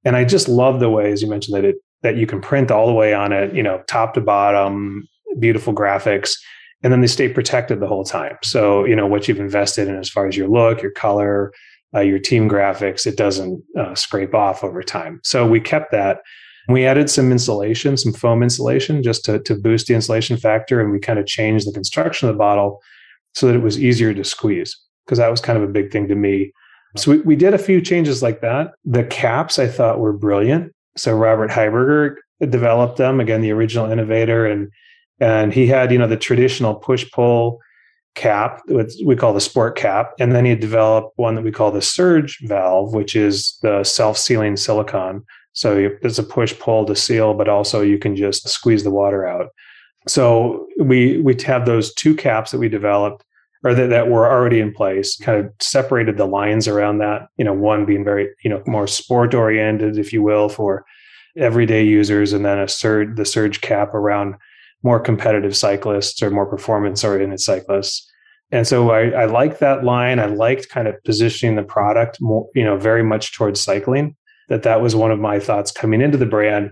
And 0.04 0.16
I 0.16 0.24
just 0.24 0.48
love 0.48 0.80
the 0.80 0.90
way, 0.90 1.12
as 1.12 1.22
you 1.22 1.28
mentioned, 1.28 1.56
that 1.56 1.64
it 1.64 1.76
that 2.02 2.16
you 2.16 2.26
can 2.26 2.40
print 2.40 2.70
all 2.72 2.86
the 2.86 2.92
way 2.92 3.14
on 3.14 3.32
it, 3.32 3.54
you 3.54 3.62
know, 3.62 3.82
top 3.86 4.14
to 4.14 4.20
bottom, 4.20 5.08
beautiful 5.38 5.72
graphics 5.72 6.36
and 6.86 6.92
then 6.92 7.00
they 7.00 7.08
stay 7.08 7.28
protected 7.28 7.80
the 7.80 7.88
whole 7.88 8.04
time. 8.04 8.36
So, 8.44 8.84
you 8.84 8.94
know, 8.94 9.08
what 9.08 9.26
you've 9.26 9.40
invested 9.40 9.88
in 9.88 9.96
as 9.96 10.08
far 10.08 10.28
as 10.28 10.36
your 10.36 10.46
look, 10.46 10.80
your 10.80 10.92
color, 10.92 11.52
uh, 11.92 11.98
your 11.98 12.20
team 12.20 12.48
graphics, 12.48 13.08
it 13.08 13.16
doesn't 13.16 13.60
uh, 13.76 13.96
scrape 13.96 14.36
off 14.36 14.62
over 14.62 14.84
time. 14.84 15.18
So 15.24 15.48
we 15.48 15.58
kept 15.58 15.90
that. 15.90 16.18
We 16.68 16.86
added 16.86 17.10
some 17.10 17.32
insulation, 17.32 17.96
some 17.96 18.12
foam 18.12 18.40
insulation, 18.40 19.02
just 19.02 19.24
to, 19.24 19.40
to 19.40 19.56
boost 19.56 19.88
the 19.88 19.94
insulation 19.94 20.36
factor. 20.36 20.80
And 20.80 20.92
we 20.92 21.00
kind 21.00 21.18
of 21.18 21.26
changed 21.26 21.66
the 21.66 21.72
construction 21.72 22.28
of 22.28 22.36
the 22.36 22.38
bottle 22.38 22.80
so 23.34 23.48
that 23.48 23.56
it 23.56 23.62
was 23.62 23.80
easier 23.80 24.14
to 24.14 24.22
squeeze, 24.22 24.78
because 25.04 25.18
that 25.18 25.30
was 25.30 25.40
kind 25.40 25.58
of 25.58 25.68
a 25.68 25.72
big 25.72 25.90
thing 25.90 26.06
to 26.06 26.14
me. 26.14 26.52
So 26.96 27.10
we, 27.10 27.18
we 27.22 27.34
did 27.34 27.52
a 27.52 27.58
few 27.58 27.80
changes 27.80 28.22
like 28.22 28.42
that. 28.42 28.74
The 28.84 29.02
caps 29.02 29.58
I 29.58 29.66
thought 29.66 29.98
were 29.98 30.12
brilliant. 30.12 30.72
So 30.96 31.16
Robert 31.16 31.50
Heiberger 31.50 32.14
developed 32.48 32.96
them, 32.96 33.18
again, 33.18 33.40
the 33.40 33.50
original 33.50 33.90
innovator. 33.90 34.46
And 34.46 34.70
and 35.20 35.52
he 35.52 35.66
had 35.66 35.92
you 35.92 35.98
know 35.98 36.06
the 36.06 36.16
traditional 36.16 36.74
push 36.74 37.10
pull 37.12 37.60
cap 38.14 38.62
what 38.66 38.90
we 39.04 39.14
call 39.14 39.32
the 39.32 39.40
sport 39.40 39.76
cap. 39.76 40.12
And 40.18 40.32
then 40.32 40.44
he 40.44 40.54
developed 40.54 41.12
one 41.16 41.34
that 41.34 41.44
we 41.44 41.52
call 41.52 41.70
the 41.70 41.82
surge 41.82 42.38
valve 42.42 42.94
which 42.94 43.14
is 43.14 43.58
the 43.62 43.84
self-sealing 43.84 44.56
silicone. 44.56 45.22
So 45.52 45.90
it's 46.02 46.18
a 46.18 46.22
push 46.22 46.58
pull 46.58 46.84
to 46.86 46.96
seal 46.96 47.34
but 47.34 47.48
also 47.48 47.82
you 47.82 47.98
can 47.98 48.16
just 48.16 48.48
squeeze 48.48 48.84
the 48.84 48.90
water 48.90 49.26
out. 49.26 49.50
So 50.08 50.66
we 50.80 51.20
we 51.20 51.36
have 51.44 51.66
those 51.66 51.94
two 51.94 52.14
caps 52.14 52.50
that 52.50 52.58
we 52.58 52.68
developed 52.68 53.22
or 53.64 53.74
that, 53.74 53.90
that 53.90 54.08
were 54.08 54.30
already 54.30 54.60
in 54.60 54.72
place 54.72 55.16
kind 55.16 55.44
of 55.44 55.52
separated 55.60 56.16
the 56.16 56.26
lines 56.26 56.68
around 56.68 56.98
that 56.98 57.28
you 57.36 57.44
know 57.44 57.52
one 57.54 57.84
being 57.84 58.04
very 58.04 58.28
you 58.42 58.50
know 58.50 58.62
more 58.66 58.86
sport 58.86 59.34
oriented 59.34 59.98
if 59.98 60.12
you 60.12 60.22
will 60.22 60.48
for 60.48 60.84
everyday 61.36 61.84
users 61.84 62.32
and 62.32 62.44
then 62.44 62.58
a 62.58 62.68
surge 62.68 63.16
the 63.16 63.24
surge 63.24 63.60
cap 63.60 63.92
around 63.94 64.36
more 64.82 65.00
competitive 65.00 65.56
cyclists 65.56 66.22
or 66.22 66.30
more 66.30 66.46
performance 66.46 67.04
oriented 67.04 67.40
cyclists. 67.40 68.10
And 68.52 68.66
so 68.66 68.90
I, 68.90 69.08
I 69.10 69.24
like 69.24 69.58
that 69.58 69.84
line. 69.84 70.20
I 70.20 70.26
liked 70.26 70.68
kind 70.68 70.86
of 70.86 70.94
positioning 71.04 71.56
the 71.56 71.62
product 71.62 72.18
more, 72.20 72.48
you 72.54 72.64
know, 72.64 72.76
very 72.76 73.02
much 73.02 73.34
towards 73.34 73.60
cycling. 73.60 74.16
That 74.48 74.62
that 74.62 74.80
was 74.80 74.94
one 74.94 75.10
of 75.10 75.18
my 75.18 75.40
thoughts 75.40 75.72
coming 75.72 76.00
into 76.00 76.18
the 76.18 76.26
brand 76.26 76.70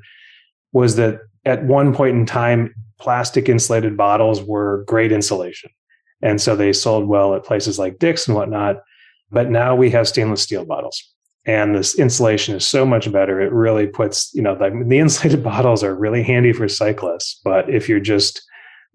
was 0.73 0.95
that 0.97 1.19
at 1.45 1.65
one 1.65 1.93
point 1.93 2.17
in 2.17 2.25
time, 2.25 2.73
plastic 3.01 3.49
insulated 3.49 3.97
bottles 3.97 4.43
were 4.43 4.85
great 4.87 5.11
insulation. 5.11 5.71
And 6.23 6.41
so 6.41 6.55
they 6.55 6.73
sold 6.73 7.09
well 7.09 7.35
at 7.35 7.45
places 7.45 7.79
like 7.79 7.99
Dick's 7.99 8.29
and 8.29 8.37
whatnot. 8.37 8.77
But 9.31 9.51
now 9.51 9.75
we 9.75 9.91
have 9.91 10.07
stainless 10.07 10.43
steel 10.43 10.65
bottles 10.65 11.14
and 11.47 11.75
this 11.75 11.99
insulation 11.99 12.55
is 12.55 12.67
so 12.67 12.87
much 12.87 13.11
better. 13.13 13.41
It 13.41 13.53
really 13.53 13.87
puts, 13.87 14.33
you 14.35 14.43
know, 14.43 14.55
the, 14.55 14.85
the 14.87 14.99
insulated 15.01 15.43
bottles 15.43 15.83
are 15.83 15.95
really 15.95 16.23
handy 16.23 16.53
for 16.53 16.69
cyclists. 16.69 17.41
But 17.45 17.69
if 17.69 17.89
you're 17.89 18.01
just 18.01 18.43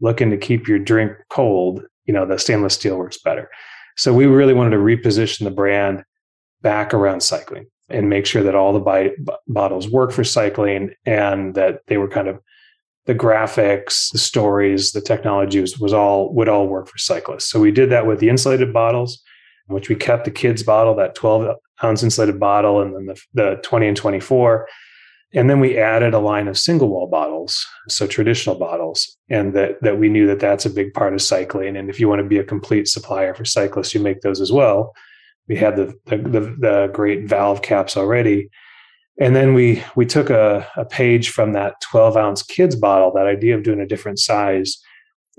looking 0.02 0.30
to 0.32 0.38
keep 0.38 0.68
your 0.68 0.80
drink 0.80 1.12
cold, 1.30 1.84
you 2.06 2.14
know, 2.14 2.26
the 2.26 2.40
stainless 2.40 2.74
steel 2.74 2.98
works 2.98 3.20
better. 3.20 3.50
So 3.98 4.14
we 4.14 4.26
really 4.26 4.54
wanted 4.54 4.72
to 4.72 4.78
reposition 4.78 5.44
the 5.44 5.52
brand 5.52 6.04
back 6.62 6.94
around 6.94 7.22
cycling 7.22 7.68
and 7.90 8.10
make 8.10 8.26
sure 8.26 8.44
that 8.44 8.56
all 8.56 8.74
the 8.74 8.80
bi- 8.80 9.12
bottles 9.48 9.90
work 9.90 10.12
for 10.12 10.24
cycling 10.24 10.92
and 11.06 11.56
that 11.56 11.82
they 11.88 11.98
were 11.98 12.08
kind 12.08 12.28
of 12.28 12.40
the 13.06 13.16
graphics, 13.16 14.12
the 14.12 14.18
stories, 14.20 14.92
the 14.92 15.02
technology 15.02 15.60
was, 15.60 15.80
was 15.80 15.94
all 15.94 16.34
would 16.34 16.48
all 16.48 16.68
work 16.68 16.88
for 16.88 16.98
cyclists. 16.98 17.50
So 17.50 17.60
we 17.60 17.72
did 17.72 17.90
that 17.90 18.06
with 18.06 18.20
the 18.20 18.30
insulated 18.30 18.72
bottles, 18.72 19.22
which 19.68 19.90
we 19.90 19.96
kept 19.96 20.26
the 20.26 20.32
kids 20.32 20.62
bottle, 20.62 20.96
that 20.96 21.16
12 21.16 21.56
ounce 21.84 22.04
insulated 22.04 22.40
bottle, 22.40 22.82
and 22.82 22.96
then 22.96 23.06
the, 23.06 23.22
the 23.34 23.60
20 23.64 23.88
and 23.88 23.98
24. 23.98 24.68
And 25.34 25.50
then 25.50 25.60
we 25.60 25.78
added 25.78 26.14
a 26.14 26.20
line 26.20 26.48
of 26.48 26.58
single 26.58 26.90
wall 26.90 27.08
bottles, 27.08 27.66
so 27.88 28.08
traditional 28.08 28.56
bottles, 28.56 29.16
and 29.30 29.54
that 29.54 29.82
that 29.82 30.00
we 30.00 30.10
knew 30.10 30.26
that 30.26 30.40
that's 30.40 30.66
a 30.66 30.72
big 30.72 30.94
part 30.94 31.14
of 31.14 31.22
cycling. 31.22 31.78
And 31.78 31.90
if 31.90 32.00
you 32.00 32.10
want 32.10 32.20
to 32.20 32.28
be 32.28 32.40
a 32.40 32.44
complete 32.44 32.88
supplier 32.88 33.36
for 33.36 33.46
cyclists, 33.46 33.94
you 33.94 34.00
make 34.00 34.22
those 34.22 34.42
as 34.42 34.52
well. 34.52 34.94
We 35.48 35.56
had 35.56 35.76
the 35.76 35.94
the, 36.06 36.18
the, 36.18 36.40
the 36.60 36.90
great 36.94 37.30
valve 37.30 37.62
caps 37.62 37.96
already, 37.96 38.50
and 39.20 39.36
then 39.36 39.54
we 39.54 39.84
we 39.96 40.08
took 40.08 40.32
a, 40.32 40.68
a 40.76 40.86
page 40.86 41.30
from 41.30 41.54
that 41.54 41.76
12 41.82 42.18
ounce 42.18 42.42
kids 42.42 42.76
bottle, 42.76 43.12
that 43.14 43.28
idea 43.28 43.56
of 43.56 43.62
doing 43.62 43.80
a 43.80 43.88
different 43.88 44.18
size, 44.18 44.80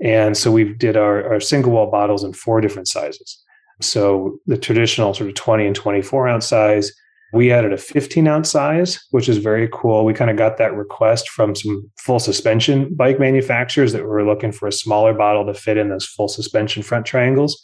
and 0.01 0.37
so 0.37 0.53
we 0.53 0.73
did 0.73 0.95
our, 0.95 1.33
our 1.33 1.41
single 1.41 1.73
wall 1.73 1.91
bottles 1.91 2.23
in 2.23 2.31
four 2.31 2.61
different 2.61 2.87
sizes. 2.87 3.43
So 3.81 4.39
the 4.45 4.57
traditional 4.57 5.13
sort 5.13 5.29
of 5.29 5.35
20 5.35 5.65
and 5.65 5.75
24 5.75 6.27
ounce 6.27 6.47
size 6.47 6.91
we 7.33 7.51
added 7.51 7.71
a 7.71 7.77
15 7.77 8.27
ounce 8.27 8.51
size, 8.51 8.99
which 9.11 9.29
is 9.29 9.37
very 9.37 9.69
cool. 9.71 10.03
We 10.03 10.13
kind 10.13 10.29
of 10.29 10.37
got 10.37 10.57
that 10.57 10.75
request 10.75 11.29
from 11.29 11.55
some 11.55 11.89
full 11.97 12.19
suspension 12.19 12.93
bike 12.93 13.19
manufacturers 13.19 13.93
that 13.93 14.03
were 14.03 14.25
looking 14.25 14.51
for 14.51 14.67
a 14.67 14.71
smaller 14.71 15.13
bottle 15.13 15.45
to 15.45 15.53
fit 15.53 15.77
in 15.77 15.89
those 15.89 16.05
full 16.05 16.27
suspension 16.27 16.83
front 16.83 17.05
triangles. 17.05 17.63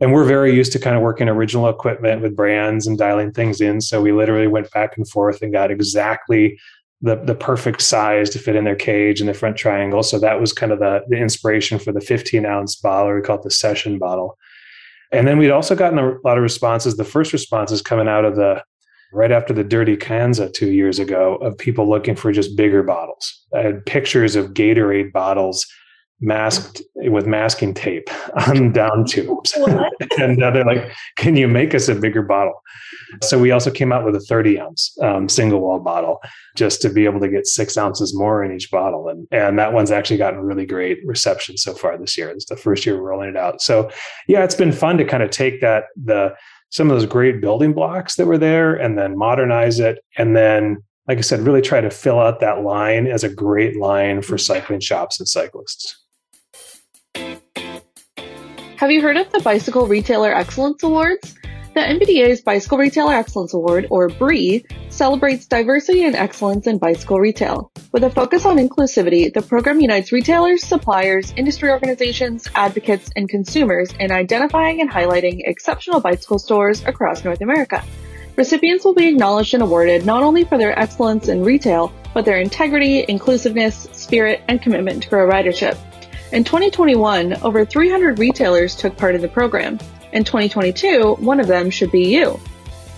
And 0.00 0.12
we're 0.12 0.24
very 0.24 0.54
used 0.54 0.72
to 0.72 0.78
kind 0.78 0.96
of 0.96 1.02
working 1.02 1.28
original 1.28 1.68
equipment 1.68 2.22
with 2.22 2.36
brands 2.36 2.86
and 2.86 2.96
dialing 2.96 3.32
things 3.32 3.60
in. 3.60 3.80
So 3.80 4.00
we 4.00 4.12
literally 4.12 4.46
went 4.46 4.70
back 4.70 4.96
and 4.96 5.08
forth 5.08 5.42
and 5.42 5.52
got 5.52 5.70
exactly 5.70 6.58
the, 7.02 7.16
the 7.16 7.34
perfect 7.34 7.82
size 7.82 8.30
to 8.30 8.38
fit 8.38 8.56
in 8.56 8.64
their 8.64 8.76
cage 8.76 9.20
and 9.20 9.28
the 9.28 9.34
front 9.34 9.56
triangle. 9.56 10.02
So 10.02 10.18
that 10.20 10.40
was 10.40 10.52
kind 10.52 10.72
of 10.72 10.78
the, 10.78 11.02
the 11.08 11.16
inspiration 11.16 11.78
for 11.78 11.92
the 11.92 12.00
15 12.00 12.46
ounce 12.46 12.76
bottle. 12.76 13.14
We 13.14 13.22
call 13.22 13.36
it 13.36 13.42
the 13.42 13.50
session 13.50 13.98
bottle. 13.98 14.38
And 15.12 15.26
then 15.26 15.38
we'd 15.38 15.50
also 15.50 15.74
gotten 15.74 15.98
a 15.98 16.16
lot 16.24 16.36
of 16.36 16.42
responses. 16.42 16.96
The 16.96 17.04
first 17.04 17.32
responses 17.32 17.82
coming 17.82 18.08
out 18.08 18.24
of 18.24 18.36
the 18.36 18.62
right 19.12 19.32
after 19.32 19.54
the 19.54 19.64
Dirty 19.64 19.96
Kanza 19.96 20.52
two 20.52 20.70
years 20.70 20.98
ago 20.98 21.36
of 21.36 21.56
people 21.56 21.88
looking 21.88 22.14
for 22.14 22.30
just 22.30 22.56
bigger 22.56 22.82
bottles. 22.82 23.46
I 23.54 23.60
had 23.60 23.86
pictures 23.86 24.36
of 24.36 24.52
Gatorade 24.52 25.12
bottles 25.12 25.66
masked 26.20 26.82
with 26.96 27.26
masking 27.26 27.74
tape 27.74 28.08
on 28.48 28.72
down 28.72 29.04
tubes. 29.04 29.52
and 30.18 30.42
uh, 30.42 30.50
they're 30.50 30.64
like, 30.64 30.90
can 31.16 31.36
you 31.36 31.48
make 31.48 31.74
us 31.74 31.88
a 31.88 31.94
bigger 31.94 32.22
bottle? 32.22 32.60
So 33.22 33.38
we 33.38 33.50
also 33.50 33.70
came 33.70 33.92
out 33.92 34.04
with 34.04 34.14
a 34.16 34.20
30 34.20 34.60
ounce 34.60 34.96
um, 35.00 35.28
single 35.28 35.60
wall 35.60 35.80
bottle 35.80 36.20
just 36.56 36.82
to 36.82 36.90
be 36.90 37.04
able 37.04 37.20
to 37.20 37.28
get 37.28 37.46
six 37.46 37.76
ounces 37.76 38.14
more 38.14 38.44
in 38.44 38.52
each 38.52 38.70
bottle. 38.70 39.08
And, 39.08 39.26
and 39.30 39.58
that 39.58 39.72
one's 39.72 39.90
actually 39.90 40.18
gotten 40.18 40.40
really 40.40 40.66
great 40.66 40.98
reception 41.04 41.56
so 41.56 41.74
far 41.74 41.96
this 41.96 42.18
year. 42.18 42.28
It's 42.30 42.46
the 42.46 42.56
first 42.56 42.84
year 42.84 42.96
we're 42.96 43.10
rolling 43.10 43.30
it 43.30 43.36
out. 43.36 43.62
So 43.62 43.90
yeah, 44.26 44.44
it's 44.44 44.54
been 44.54 44.72
fun 44.72 44.98
to 44.98 45.04
kind 45.04 45.22
of 45.22 45.30
take 45.30 45.60
that, 45.60 45.84
the, 45.96 46.34
some 46.70 46.90
of 46.90 46.96
those 46.96 47.06
great 47.06 47.40
building 47.40 47.72
blocks 47.72 48.16
that 48.16 48.26
were 48.26 48.38
there 48.38 48.74
and 48.74 48.98
then 48.98 49.16
modernize 49.16 49.80
it. 49.80 50.04
And 50.18 50.36
then, 50.36 50.82
like 51.06 51.16
I 51.16 51.22
said, 51.22 51.40
really 51.40 51.62
try 51.62 51.80
to 51.80 51.90
fill 51.90 52.20
out 52.20 52.40
that 52.40 52.62
line 52.62 53.06
as 53.06 53.24
a 53.24 53.30
great 53.30 53.78
line 53.78 54.20
for 54.20 54.36
cycling 54.36 54.80
shops 54.80 55.18
and 55.18 55.26
cyclists. 55.26 55.96
Have 58.78 58.92
you 58.92 59.02
heard 59.02 59.16
of 59.16 59.28
the 59.32 59.40
Bicycle 59.40 59.88
Retailer 59.88 60.32
Excellence 60.32 60.84
Awards? 60.84 61.34
The 61.74 61.80
NBDA's 61.80 62.42
Bicycle 62.42 62.78
Retailer 62.78 63.12
Excellence 63.12 63.52
Award, 63.52 63.88
or 63.90 64.08
BREA, 64.08 64.62
celebrates 64.88 65.46
diversity 65.46 66.04
and 66.04 66.14
excellence 66.14 66.68
in 66.68 66.78
bicycle 66.78 67.18
retail. 67.18 67.72
With 67.90 68.04
a 68.04 68.10
focus 68.10 68.46
on 68.46 68.58
inclusivity, 68.58 69.34
the 69.34 69.42
program 69.42 69.80
unites 69.80 70.12
retailers, 70.12 70.62
suppliers, 70.62 71.34
industry 71.36 71.72
organizations, 71.72 72.46
advocates, 72.54 73.10
and 73.16 73.28
consumers 73.28 73.90
in 73.98 74.12
identifying 74.12 74.80
and 74.80 74.88
highlighting 74.88 75.40
exceptional 75.44 75.98
bicycle 75.98 76.38
stores 76.38 76.84
across 76.84 77.24
North 77.24 77.40
America. 77.40 77.82
Recipients 78.36 78.84
will 78.84 78.94
be 78.94 79.08
acknowledged 79.08 79.54
and 79.54 79.62
awarded 79.64 80.06
not 80.06 80.22
only 80.22 80.44
for 80.44 80.56
their 80.56 80.78
excellence 80.78 81.26
in 81.26 81.42
retail, 81.42 81.92
but 82.14 82.24
their 82.24 82.38
integrity, 82.38 83.04
inclusiveness, 83.08 83.88
spirit, 83.90 84.40
and 84.46 84.62
commitment 84.62 85.02
to 85.02 85.08
grow 85.08 85.28
ridership. 85.28 85.76
In 86.30 86.44
2021, 86.44 87.42
over 87.42 87.64
300 87.64 88.18
retailers 88.18 88.76
took 88.76 88.96
part 88.96 89.14
in 89.14 89.22
the 89.22 89.28
program. 89.28 89.78
In 90.12 90.24
2022, 90.24 91.16
one 91.20 91.40
of 91.40 91.46
them 91.46 91.70
should 91.70 91.90
be 91.90 92.08
you. 92.08 92.38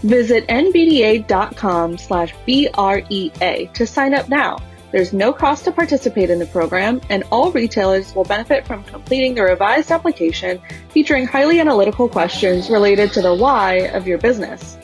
Visit 0.03 0.47
nbda.com 0.49 1.99
slash 1.99 2.35
BREA 2.45 3.71
to 3.75 3.87
sign 3.87 4.15
up 4.15 4.29
now. 4.29 4.59
There's 4.91 5.13
no 5.13 5.33
cost 5.33 5.65
to 5.65 5.73
participate 5.73 6.31
in 6.31 6.41
the 6.41 6.47
program, 6.47 7.01
and 7.09 7.23
all 7.31 7.53
retailers 7.53 8.13
will 8.17 8.25
benefit 8.25 8.67
from 8.67 8.83
completing 8.83 9.37
the 9.37 9.43
revised 9.43 9.93
application 9.93 10.61
featuring 10.89 11.27
highly 11.27 11.61
analytical 11.61 12.09
questions 12.09 12.69
related 12.69 13.13
to 13.13 13.23
the 13.23 13.35
why 13.35 13.75
of 13.95 14.09
your 14.09 14.19
business. 14.19 14.77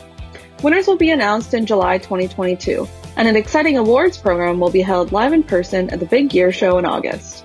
Winners 0.63 0.87
will 0.87 0.97
be 0.97 1.11
announced 1.11 1.55
in 1.55 1.67
July 1.67 1.99
2022, 1.99 2.87
and 3.17 3.27
an 3.27 3.35
exciting 3.35 3.79
awards 3.79 4.17
program 4.17 4.61
will 4.61 4.71
be 4.71 4.81
held 4.81 5.11
live 5.11 5.33
in 5.33 5.43
person 5.43 5.91
at 5.91 5.99
the 5.99 6.07
Big 6.07 6.31
Gear 6.31 6.53
Show 6.53 6.79
in 6.79 6.85
August. 6.85 7.45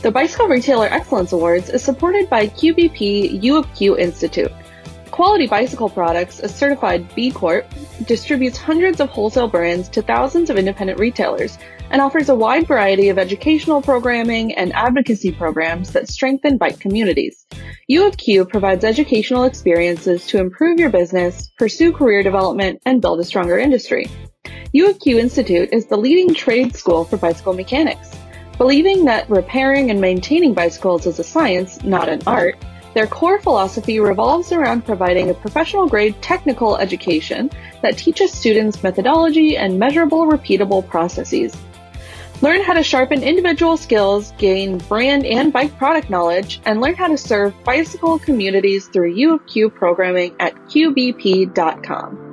The 0.00 0.12
Bicycle 0.12 0.46
Retailer 0.46 0.86
Excellence 0.86 1.32
Awards 1.32 1.70
is 1.70 1.82
supported 1.82 2.30
by 2.30 2.46
QBP 2.46 3.42
U 3.42 3.56
of 3.56 3.74
Q 3.74 3.98
Institute. 3.98 4.52
Quality 5.10 5.48
Bicycle 5.48 5.90
Products, 5.90 6.38
a 6.38 6.48
certified 6.48 7.12
B 7.16 7.32
Corp, 7.32 7.66
distributes 8.06 8.56
hundreds 8.56 9.00
of 9.00 9.08
wholesale 9.08 9.48
brands 9.48 9.88
to 9.88 10.00
thousands 10.00 10.50
of 10.50 10.56
independent 10.56 11.00
retailers 11.00 11.58
and 11.90 12.00
offers 12.00 12.28
a 12.28 12.34
wide 12.34 12.68
variety 12.68 13.08
of 13.08 13.18
educational 13.18 13.82
programming 13.82 14.54
and 14.54 14.72
advocacy 14.72 15.32
programs 15.32 15.92
that 15.94 16.08
strengthen 16.08 16.58
bike 16.58 16.78
communities. 16.78 17.44
U 17.88 18.06
of 18.06 18.16
Q 18.16 18.44
provides 18.44 18.84
educational 18.84 19.44
experiences 19.44 20.28
to 20.28 20.38
improve 20.38 20.78
your 20.78 20.90
business, 20.90 21.50
pursue 21.58 21.90
career 21.90 22.22
development, 22.22 22.80
and 22.86 23.02
build 23.02 23.18
a 23.18 23.24
stronger 23.24 23.58
industry. 23.58 24.06
U 24.72 24.88
of 24.88 25.00
Q 25.00 25.18
Institute 25.18 25.70
is 25.72 25.86
the 25.86 25.96
leading 25.96 26.34
trade 26.34 26.76
school 26.76 27.04
for 27.04 27.16
bicycle 27.16 27.52
mechanics. 27.52 28.10
Believing 28.58 29.04
that 29.04 29.30
repairing 29.30 29.90
and 29.90 30.00
maintaining 30.00 30.52
bicycles 30.52 31.06
is 31.06 31.20
a 31.20 31.24
science, 31.24 31.82
not 31.84 32.08
an 32.08 32.20
art, 32.26 32.56
their 32.92 33.06
core 33.06 33.40
philosophy 33.40 34.00
revolves 34.00 34.50
around 34.50 34.84
providing 34.84 35.30
a 35.30 35.34
professional 35.34 35.86
grade 35.86 36.20
technical 36.20 36.76
education 36.76 37.52
that 37.82 37.96
teaches 37.96 38.32
students 38.32 38.82
methodology 38.82 39.56
and 39.56 39.78
measurable, 39.78 40.26
repeatable 40.26 40.84
processes. 40.88 41.56
Learn 42.40 42.60
how 42.62 42.72
to 42.72 42.82
sharpen 42.82 43.22
individual 43.22 43.76
skills, 43.76 44.32
gain 44.38 44.78
brand 44.78 45.24
and 45.24 45.52
bike 45.52 45.76
product 45.78 46.10
knowledge, 46.10 46.60
and 46.64 46.80
learn 46.80 46.96
how 46.96 47.06
to 47.06 47.16
serve 47.16 47.54
bicycle 47.62 48.18
communities 48.18 48.88
through 48.88 49.14
U 49.14 49.34
of 49.34 49.46
Q 49.46 49.70
programming 49.70 50.34
at 50.40 50.56
qbp.com. 50.66 52.27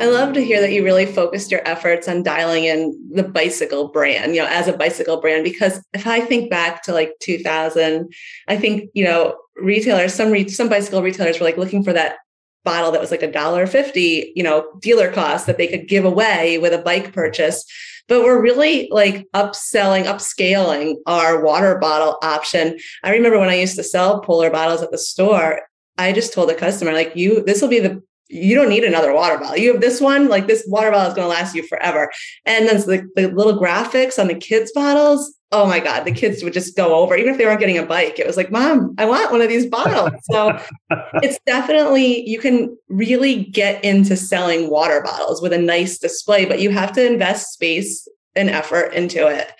I 0.00 0.06
love 0.06 0.32
to 0.34 0.44
hear 0.44 0.60
that 0.60 0.72
you 0.72 0.84
really 0.84 1.06
focused 1.06 1.50
your 1.50 1.66
efforts 1.66 2.08
on 2.08 2.22
dialing 2.22 2.64
in 2.64 2.98
the 3.12 3.22
bicycle 3.22 3.88
brand, 3.88 4.34
you 4.34 4.40
know, 4.40 4.48
as 4.48 4.66
a 4.66 4.76
bicycle 4.76 5.20
brand. 5.20 5.44
Because 5.44 5.84
if 5.92 6.06
I 6.06 6.20
think 6.20 6.50
back 6.50 6.82
to 6.84 6.92
like 6.92 7.12
2000, 7.20 8.12
I 8.48 8.56
think 8.56 8.90
you 8.94 9.04
know 9.04 9.36
retailers, 9.56 10.14
some 10.14 10.30
re- 10.30 10.48
some 10.48 10.68
bicycle 10.68 11.02
retailers 11.02 11.38
were 11.38 11.46
like 11.46 11.56
looking 11.56 11.84
for 11.84 11.92
that 11.92 12.16
bottle 12.64 12.92
that 12.92 13.00
was 13.00 13.10
like 13.10 13.22
a 13.22 13.30
dollar 13.30 13.66
fifty, 13.66 14.32
you 14.34 14.42
know, 14.42 14.66
dealer 14.80 15.10
cost 15.12 15.46
that 15.46 15.58
they 15.58 15.68
could 15.68 15.88
give 15.88 16.04
away 16.04 16.58
with 16.58 16.72
a 16.72 16.78
bike 16.78 17.12
purchase. 17.12 17.64
But 18.08 18.22
we're 18.22 18.42
really 18.42 18.88
like 18.90 19.26
upselling, 19.32 20.04
upscaling 20.04 20.96
our 21.06 21.42
water 21.44 21.78
bottle 21.78 22.18
option. 22.22 22.78
I 23.04 23.10
remember 23.10 23.38
when 23.38 23.48
I 23.48 23.60
used 23.60 23.76
to 23.76 23.84
sell 23.84 24.20
polar 24.20 24.50
bottles 24.50 24.82
at 24.82 24.90
the 24.90 24.98
store, 24.98 25.60
I 25.98 26.12
just 26.12 26.32
told 26.32 26.48
the 26.48 26.54
customer, 26.54 26.92
like, 26.92 27.14
you, 27.14 27.44
this 27.44 27.62
will 27.62 27.68
be 27.68 27.78
the 27.78 28.02
you 28.32 28.54
don't 28.54 28.70
need 28.70 28.82
another 28.82 29.12
water 29.12 29.38
bottle. 29.38 29.58
You 29.58 29.72
have 29.72 29.82
this 29.82 30.00
one, 30.00 30.28
like 30.28 30.46
this 30.46 30.64
water 30.66 30.90
bottle 30.90 31.10
is 31.10 31.14
going 31.14 31.26
to 31.26 31.28
last 31.28 31.54
you 31.54 31.66
forever. 31.66 32.10
And 32.46 32.66
then 32.66 32.78
the, 32.78 33.06
the 33.14 33.28
little 33.28 33.60
graphics 33.60 34.18
on 34.18 34.26
the 34.26 34.34
kids' 34.34 34.72
bottles, 34.72 35.34
oh 35.52 35.66
my 35.66 35.80
God, 35.80 36.04
the 36.04 36.12
kids 36.12 36.42
would 36.42 36.54
just 36.54 36.74
go 36.74 36.94
over, 36.94 37.14
even 37.14 37.30
if 37.30 37.36
they 37.36 37.44
weren't 37.44 37.60
getting 37.60 37.76
a 37.76 37.84
bike. 37.84 38.18
It 38.18 38.26
was 38.26 38.38
like, 38.38 38.50
Mom, 38.50 38.94
I 38.96 39.04
want 39.04 39.30
one 39.30 39.42
of 39.42 39.50
these 39.50 39.66
bottles. 39.66 40.12
So 40.30 40.58
it's 41.22 41.38
definitely, 41.44 42.26
you 42.26 42.38
can 42.38 42.74
really 42.88 43.44
get 43.44 43.84
into 43.84 44.16
selling 44.16 44.70
water 44.70 45.02
bottles 45.02 45.42
with 45.42 45.52
a 45.52 45.58
nice 45.58 45.98
display, 45.98 46.46
but 46.46 46.58
you 46.58 46.70
have 46.70 46.92
to 46.92 47.06
invest 47.06 47.52
space 47.52 48.08
and 48.34 48.48
effort 48.48 48.94
into 48.94 49.28
it. 49.28 49.52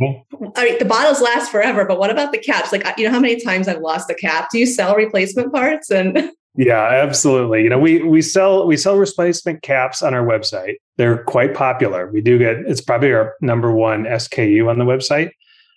Mm-hmm. 0.00 0.44
I 0.54 0.64
mean, 0.64 0.78
the 0.78 0.84
bottles 0.84 1.20
last 1.20 1.50
forever, 1.50 1.84
but 1.84 1.98
what 1.98 2.10
about 2.10 2.30
the 2.30 2.38
caps? 2.38 2.70
Like, 2.70 2.86
you 2.96 3.04
know, 3.04 3.10
how 3.10 3.20
many 3.20 3.40
times 3.40 3.66
I've 3.66 3.80
lost 3.80 4.08
a 4.10 4.14
cap? 4.14 4.48
Do 4.52 4.60
you 4.60 4.66
sell 4.66 4.94
replacement 4.94 5.52
parts? 5.52 5.90
And 5.90 6.30
Yeah, 6.54 6.82
absolutely. 6.82 7.62
You 7.62 7.70
know, 7.70 7.78
we 7.78 8.02
we 8.02 8.20
sell 8.20 8.66
we 8.66 8.76
sell 8.76 8.96
replacement 8.96 9.62
caps 9.62 10.02
on 10.02 10.12
our 10.12 10.24
website. 10.24 10.74
They're 10.98 11.24
quite 11.24 11.54
popular. 11.54 12.10
We 12.12 12.20
do 12.20 12.38
get 12.38 12.56
it's 12.66 12.82
probably 12.82 13.12
our 13.12 13.34
number 13.40 13.72
one 13.72 14.04
SKU 14.04 14.68
on 14.68 14.78
the 14.78 14.84
website, 14.84 15.30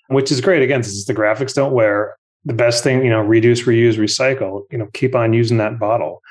which 0.10 0.32
is 0.32 0.42
great. 0.42 0.62
Again, 0.62 0.84
since 0.84 1.06
the 1.06 1.14
graphics 1.14 1.54
don't 1.54 1.74
wear, 1.74 2.18
the 2.44 2.54
best 2.54 2.84
thing, 2.84 3.04
you 3.04 3.10
know, 3.10 3.22
reduce, 3.22 3.64
reuse, 3.64 3.96
recycle, 3.96 4.64
you 4.70 4.78
know, 4.78 4.88
keep 4.94 5.16
on 5.16 5.34
using 5.34 5.58
that 5.58 5.80
bottle. 5.80 6.22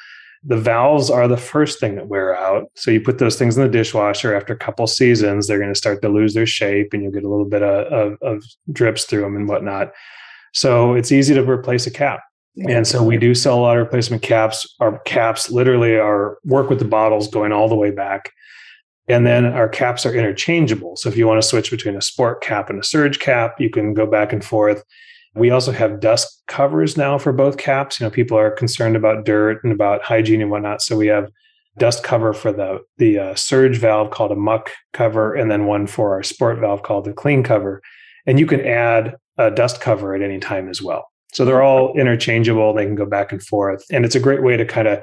The 0.46 0.58
valves 0.58 1.10
are 1.10 1.26
the 1.26 1.38
first 1.38 1.80
thing 1.80 1.94
that 1.96 2.08
wear 2.08 2.36
out. 2.36 2.70
So 2.74 2.90
you 2.90 3.00
put 3.00 3.18
those 3.18 3.36
things 3.36 3.56
in 3.56 3.62
the 3.62 3.68
dishwasher 3.68 4.34
after 4.34 4.52
a 4.52 4.58
couple 4.58 4.86
seasons, 4.86 5.46
they're 5.46 5.58
going 5.58 5.72
to 5.72 5.78
start 5.78 6.02
to 6.02 6.10
lose 6.10 6.34
their 6.34 6.44
shape 6.44 6.92
and 6.92 7.02
you'll 7.02 7.12
get 7.12 7.24
a 7.24 7.30
little 7.30 7.46
bit 7.46 7.62
of, 7.62 7.86
of, 7.90 8.18
of 8.20 8.44
drips 8.70 9.04
through 9.04 9.22
them 9.22 9.36
and 9.36 9.48
whatnot. 9.48 9.92
So 10.52 10.92
it's 10.92 11.10
easy 11.10 11.32
to 11.32 11.42
replace 11.42 11.86
a 11.86 11.90
cap. 11.90 12.20
And 12.56 12.86
so 12.86 13.02
we 13.02 13.16
do 13.16 13.34
sell 13.34 13.58
a 13.58 13.60
lot 13.60 13.76
of 13.76 13.84
replacement 13.84 14.22
caps. 14.22 14.66
Our 14.80 15.00
caps 15.00 15.50
literally 15.50 15.96
are 15.96 16.38
work 16.44 16.70
with 16.70 16.78
the 16.78 16.84
bottles 16.84 17.28
going 17.28 17.52
all 17.52 17.68
the 17.68 17.74
way 17.74 17.90
back. 17.90 18.30
And 19.08 19.26
then 19.26 19.44
our 19.44 19.68
caps 19.68 20.06
are 20.06 20.14
interchangeable. 20.14 20.96
So 20.96 21.08
if 21.08 21.16
you 21.16 21.26
want 21.26 21.42
to 21.42 21.46
switch 21.46 21.70
between 21.70 21.96
a 21.96 22.02
sport 22.02 22.42
cap 22.42 22.70
and 22.70 22.78
a 22.78 22.84
surge 22.84 23.18
cap, 23.18 23.60
you 23.60 23.70
can 23.70 23.92
go 23.92 24.06
back 24.06 24.32
and 24.32 24.42
forth. 24.42 24.82
We 25.34 25.50
also 25.50 25.72
have 25.72 26.00
dust 26.00 26.42
covers 26.46 26.96
now 26.96 27.18
for 27.18 27.32
both 27.32 27.58
caps. 27.58 27.98
You 27.98 28.06
know, 28.06 28.10
people 28.10 28.38
are 28.38 28.52
concerned 28.52 28.96
about 28.96 29.24
dirt 29.24 29.62
and 29.64 29.72
about 29.72 30.02
hygiene 30.02 30.40
and 30.40 30.50
whatnot. 30.50 30.80
So 30.80 30.96
we 30.96 31.08
have 31.08 31.30
dust 31.76 32.04
cover 32.04 32.32
for 32.32 32.52
the 32.52 32.78
the 32.98 33.18
uh, 33.18 33.34
surge 33.34 33.78
valve 33.78 34.10
called 34.10 34.30
a 34.30 34.36
muck 34.36 34.70
cover, 34.92 35.34
and 35.34 35.50
then 35.50 35.66
one 35.66 35.88
for 35.88 36.14
our 36.14 36.22
sport 36.22 36.60
valve 36.60 36.84
called 36.84 37.04
the 37.04 37.12
clean 37.12 37.42
cover. 37.42 37.82
And 38.26 38.38
you 38.38 38.46
can 38.46 38.64
add 38.64 39.16
a 39.36 39.50
dust 39.50 39.80
cover 39.80 40.14
at 40.14 40.22
any 40.22 40.38
time 40.38 40.68
as 40.68 40.80
well. 40.80 41.08
So 41.34 41.44
they're 41.44 41.62
all 41.62 41.92
interchangeable. 41.98 42.72
They 42.72 42.86
can 42.86 42.94
go 42.94 43.06
back 43.06 43.32
and 43.32 43.42
forth, 43.42 43.84
and 43.90 44.04
it's 44.04 44.14
a 44.14 44.20
great 44.20 44.42
way 44.42 44.56
to 44.56 44.64
kind 44.64 44.88
of 44.88 45.02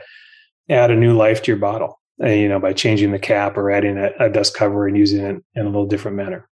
add 0.69 0.89
a 0.89 0.95
new 0.95 1.15
life 1.15 1.43
to 1.43 1.51
your 1.51 1.59
bottle. 1.59 1.99
Uh, 2.23 2.27
you 2.27 2.47
know, 2.47 2.59
by 2.59 2.71
changing 2.71 3.11
the 3.11 3.19
cap 3.19 3.57
or 3.57 3.71
adding 3.71 3.97
a, 3.97 4.11
a 4.19 4.29
dust 4.29 4.55
cover 4.55 4.87
and 4.87 4.95
using 4.95 5.23
it 5.23 5.43
in 5.55 5.65
a 5.65 5.69
little 5.69 5.87
different 5.87 6.17
manner. 6.17 6.47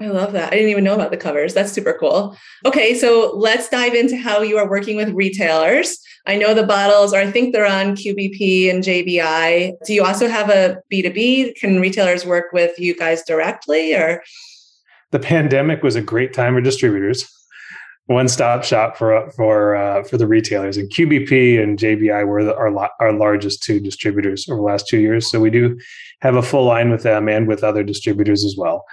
I 0.00 0.08
love 0.08 0.32
that. 0.32 0.52
I 0.52 0.56
didn't 0.56 0.70
even 0.70 0.84
know 0.84 0.94
about 0.94 1.12
the 1.12 1.16
covers. 1.16 1.54
That's 1.54 1.72
super 1.72 1.96
cool. 1.98 2.36
Okay, 2.66 2.94
so 2.94 3.32
let's 3.36 3.68
dive 3.68 3.94
into 3.94 4.16
how 4.16 4.42
you 4.42 4.58
are 4.58 4.68
working 4.68 4.96
with 4.96 5.10
retailers. 5.10 5.98
I 6.26 6.36
know 6.36 6.52
the 6.52 6.66
bottles 6.66 7.14
are, 7.14 7.20
I 7.20 7.30
think 7.30 7.52
they're 7.52 7.64
on 7.64 7.94
QBP 7.94 8.70
and 8.70 8.82
JBI. 8.82 9.72
Do 9.86 9.94
you 9.94 10.04
also 10.04 10.28
have 10.28 10.50
a 10.50 10.78
B2B? 10.92 11.54
Can 11.54 11.80
retailers 11.80 12.26
work 12.26 12.46
with 12.52 12.78
you 12.78 12.96
guys 12.96 13.22
directly 13.22 13.94
or? 13.94 14.22
The 15.12 15.20
pandemic 15.20 15.82
was 15.84 15.94
a 15.94 16.02
great 16.02 16.32
time 16.32 16.54
for 16.54 16.60
distributors 16.60 17.30
one 18.06 18.28
stop 18.28 18.64
shop 18.64 18.96
for 18.96 19.30
for 19.30 19.76
uh, 19.76 20.04
for 20.04 20.16
the 20.16 20.26
retailers. 20.26 20.76
And 20.76 20.90
QBP 20.90 21.62
and 21.62 21.78
JBI 21.78 22.26
were 22.26 22.44
the, 22.44 22.54
our 22.54 22.90
our 23.00 23.12
largest 23.12 23.62
two 23.62 23.80
distributors 23.80 24.46
over 24.48 24.58
the 24.58 24.62
last 24.62 24.88
two 24.88 24.98
years. 24.98 25.30
So 25.30 25.40
we 25.40 25.50
do 25.50 25.78
have 26.20 26.36
a 26.36 26.42
full 26.42 26.64
line 26.64 26.90
with 26.90 27.02
them 27.02 27.28
and 27.28 27.48
with 27.48 27.64
other 27.64 27.82
distributors 27.82 28.44
as 28.44 28.56
well. 28.58 28.84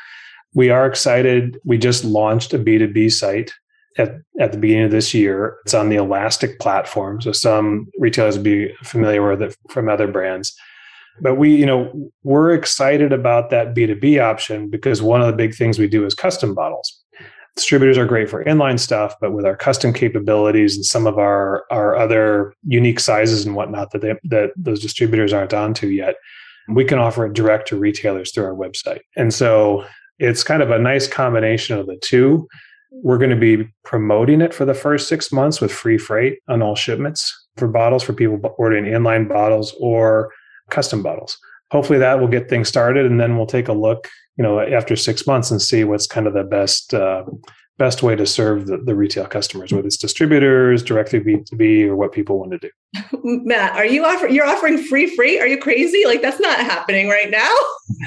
We 0.54 0.70
are 0.70 0.86
excited. 0.86 1.58
We 1.66 1.78
just 1.78 2.04
launched 2.04 2.54
a 2.54 2.60
B 2.60 2.78
two 2.78 2.88
B 2.88 3.10
site 3.10 3.52
at 3.98 4.16
at 4.40 4.54
the 4.54 4.58
beginning 4.58 4.86
of 4.86 4.92
this 4.92 5.14
year. 5.14 5.58
It's 5.66 5.74
on 5.74 5.90
the 5.90 5.98
Elastic 5.98 6.60
platform, 6.60 7.22
so 7.22 7.34
some 7.34 7.88
retailers 8.00 8.38
will 8.38 8.46
be 8.46 8.74
familiar 8.84 9.28
with 9.28 9.42
it 9.42 9.58
from 9.70 9.90
other 9.90 10.08
brands. 10.08 10.56
But 11.20 11.36
we, 11.36 11.54
you 11.54 11.66
know, 11.66 12.10
we're 12.24 12.54
excited 12.54 13.12
about 13.12 13.50
that 13.50 13.76
B2B 13.76 14.24
option 14.24 14.70
because 14.70 15.02
one 15.02 15.20
of 15.20 15.28
the 15.28 15.34
big 15.34 15.54
things 15.54 15.78
we 15.78 15.88
do 15.88 16.06
is 16.06 16.16
custom 16.16 16.56
bottles 16.56 17.02
distributors 17.56 17.98
are 17.98 18.06
great 18.06 18.30
for 18.30 18.44
inline 18.46 18.80
stuff, 18.80 19.16
but 19.20 19.34
with 19.34 19.46
our 19.46 19.56
custom 19.56 19.94
capabilities 19.94 20.76
and 20.76 20.86
some 20.86 21.06
of 21.06 21.18
our 21.18 21.66
our 21.70 21.96
other 21.96 22.54
unique 22.66 23.00
sizes 23.00 23.46
and 23.46 23.56
whatnot 23.56 23.92
that 23.92 24.02
they, 24.02 24.16
that 24.24 24.52
those 24.56 24.82
distributors 24.82 25.34
aren't 25.34 25.54
onto 25.54 25.88
yet, 25.88 26.16
we 26.70 26.86
can 26.86 27.00
offer 27.00 27.26
it 27.26 27.34
direct 27.34 27.68
to 27.68 27.78
retailers 27.78 28.32
through 28.32 28.46
our 28.46 28.56
website. 28.56 29.02
And 29.16 29.34
so 29.34 29.86
it's 30.20 30.44
kind 30.44 30.62
of 30.62 30.72
a 30.72 30.80
nice 30.80 31.08
combination 31.08 31.78
of 31.78 31.88
the 31.88 31.98
two. 31.98 32.48
We're 32.92 33.18
going 33.18 33.32
to 33.32 33.36
be 33.36 33.72
promoting 33.84 34.42
it 34.42 34.54
for 34.54 34.66
the 34.66 34.74
first 34.74 35.08
six 35.08 35.32
months 35.32 35.62
with 35.62 35.72
free 35.72 35.98
freight 35.98 36.40
on 36.48 36.62
all 36.62 36.76
shipments 36.76 37.48
for 37.58 37.68
bottles 37.68 38.04
for 38.04 38.14
people 38.14 38.40
ordering 38.58 38.86
inline 38.86 39.28
bottles 39.28 39.74
or 39.80 40.32
custom 40.70 41.02
bottles. 41.02 41.38
Hopefully 41.72 42.00
that 42.00 42.20
will 42.20 42.28
get 42.28 42.50
things 42.50 42.68
started, 42.68 43.06
and 43.06 43.20
then 43.20 43.38
we'll 43.38 43.46
take 43.46 43.70
a 43.70 43.74
look 43.74 44.10
you 44.42 44.48
know 44.48 44.60
after 44.60 44.96
six 44.96 45.28
months 45.28 45.52
and 45.52 45.62
see 45.62 45.84
what's 45.84 46.08
kind 46.08 46.26
of 46.26 46.34
the 46.34 46.44
best 46.44 46.96
uh, 46.96 47.24
best 47.78 48.02
way 48.02 48.16
to 48.16 48.26
serve 48.26 48.66
the, 48.66 48.78
the 48.78 48.96
retail 48.96 49.28
customers 49.28 49.72
whether 49.72 49.86
it's 49.86 49.98
distributors 49.98 50.82
directly 50.82 51.20
b2b 51.20 51.86
or 51.86 51.96
what 51.96 52.12
people 52.12 52.40
want 52.40 52.52
to 52.52 52.58
do. 52.58 52.70
Matt 53.24 53.76
are 53.76 53.86
you 53.86 54.04
offering 54.04 54.34
you're 54.34 54.48
offering 54.48 54.80
free 54.80 55.16
free? 55.16 55.40
Are 55.40 55.46
you 55.46 55.60
crazy? 55.60 56.06
Like 56.08 56.24
that's 56.24 56.40
not 56.40 56.58
happening 56.58 57.08
right 57.08 57.30
now. 57.30 57.54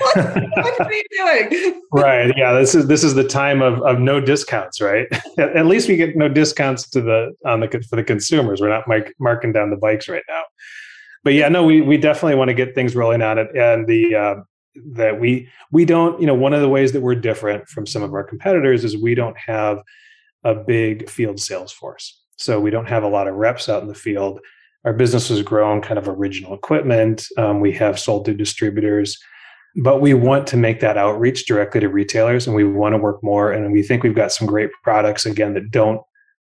What, 0.00 0.80
are 0.80 0.92
you 0.92 1.04
doing? 1.18 1.80
Right. 1.92 2.32
Yeah 2.36 2.52
this 2.52 2.74
is 2.74 2.88
this 2.88 3.04
is 3.04 3.14
the 3.14 3.22
time 3.22 3.62
of, 3.62 3.80
of 3.82 4.00
no 4.00 4.20
discounts 4.20 4.80
right? 4.80 5.06
At, 5.38 5.56
at 5.56 5.66
least 5.66 5.88
we 5.88 5.94
get 5.94 6.16
no 6.16 6.28
discounts 6.28 6.88
to 6.90 7.00
the 7.00 7.32
on 7.46 7.60
the 7.60 7.68
for 7.88 7.94
the 7.94 8.02
consumers. 8.02 8.60
We're 8.60 8.70
not 8.70 8.88
mark, 8.88 9.14
marking 9.20 9.52
down 9.52 9.70
the 9.70 9.76
bikes 9.76 10.08
right 10.08 10.24
now. 10.28 10.42
But 11.22 11.34
yeah, 11.34 11.48
no, 11.48 11.64
we 11.64 11.80
we 11.80 11.96
definitely 11.96 12.34
want 12.34 12.48
to 12.48 12.54
get 12.54 12.74
things 12.74 12.96
rolling 12.96 13.22
on 13.22 13.38
it. 13.38 13.48
And 13.56 13.86
the 13.86 14.14
uh, 14.14 14.34
that 14.76 15.20
we 15.20 15.48
we 15.70 15.84
don't 15.84 16.20
you 16.20 16.26
know 16.26 16.34
one 16.34 16.52
of 16.52 16.60
the 16.60 16.68
ways 16.68 16.92
that 16.92 17.00
we're 17.00 17.14
different 17.14 17.68
from 17.68 17.87
some 17.87 18.02
of 18.02 18.12
our 18.12 18.24
competitors 18.24 18.84
is 18.84 18.96
we 18.96 19.14
don't 19.14 19.38
have 19.38 19.78
a 20.42 20.54
big 20.54 21.08
field 21.08 21.40
sales 21.40 21.72
force. 21.72 22.20
So 22.37 22.60
we 22.60 22.70
don't 22.70 22.88
have 22.88 23.04
a 23.04 23.08
lot 23.08 23.28
of 23.28 23.37
reps 23.37 23.68
out 23.68 23.82
in 23.82 23.88
the 23.88 23.94
field. 23.94 24.40
Our 24.84 24.92
business 24.92 25.28
has 25.28 25.40
grown 25.40 25.80
kind 25.80 25.98
of 25.98 26.08
original 26.08 26.52
equipment. 26.52 27.26
Um, 27.38 27.60
we 27.60 27.72
have 27.72 27.98
sold 27.98 28.26
to 28.26 28.34
distributors 28.34 29.18
but 29.76 30.00
we 30.00 30.14
want 30.14 30.46
to 30.48 30.56
make 30.56 30.80
that 30.80 30.96
outreach 30.96 31.46
directly 31.46 31.80
to 31.80 31.88
retailers 31.88 32.46
and 32.46 32.54
we 32.54 32.64
want 32.64 32.92
to 32.92 32.98
work 32.98 33.22
more. 33.22 33.52
And 33.52 33.72
we 33.72 33.82
think 33.82 34.02
we've 34.02 34.14
got 34.14 34.32
some 34.32 34.46
great 34.46 34.70
products 34.82 35.26
again 35.26 35.54
that 35.54 35.70
don't 35.70 36.00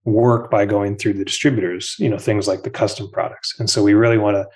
work 0.05 0.49
by 0.49 0.65
going 0.65 0.97
through 0.97 1.13
the 1.13 1.23
distributors 1.23 1.95
you 1.99 2.09
know 2.09 2.17
things 2.17 2.47
like 2.47 2.63
the 2.63 2.69
custom 2.69 3.09
products. 3.11 3.53
And 3.59 3.69
so 3.69 3.83
we 3.83 3.93
really 3.93 4.17
want 4.17 4.35
to 4.35 4.47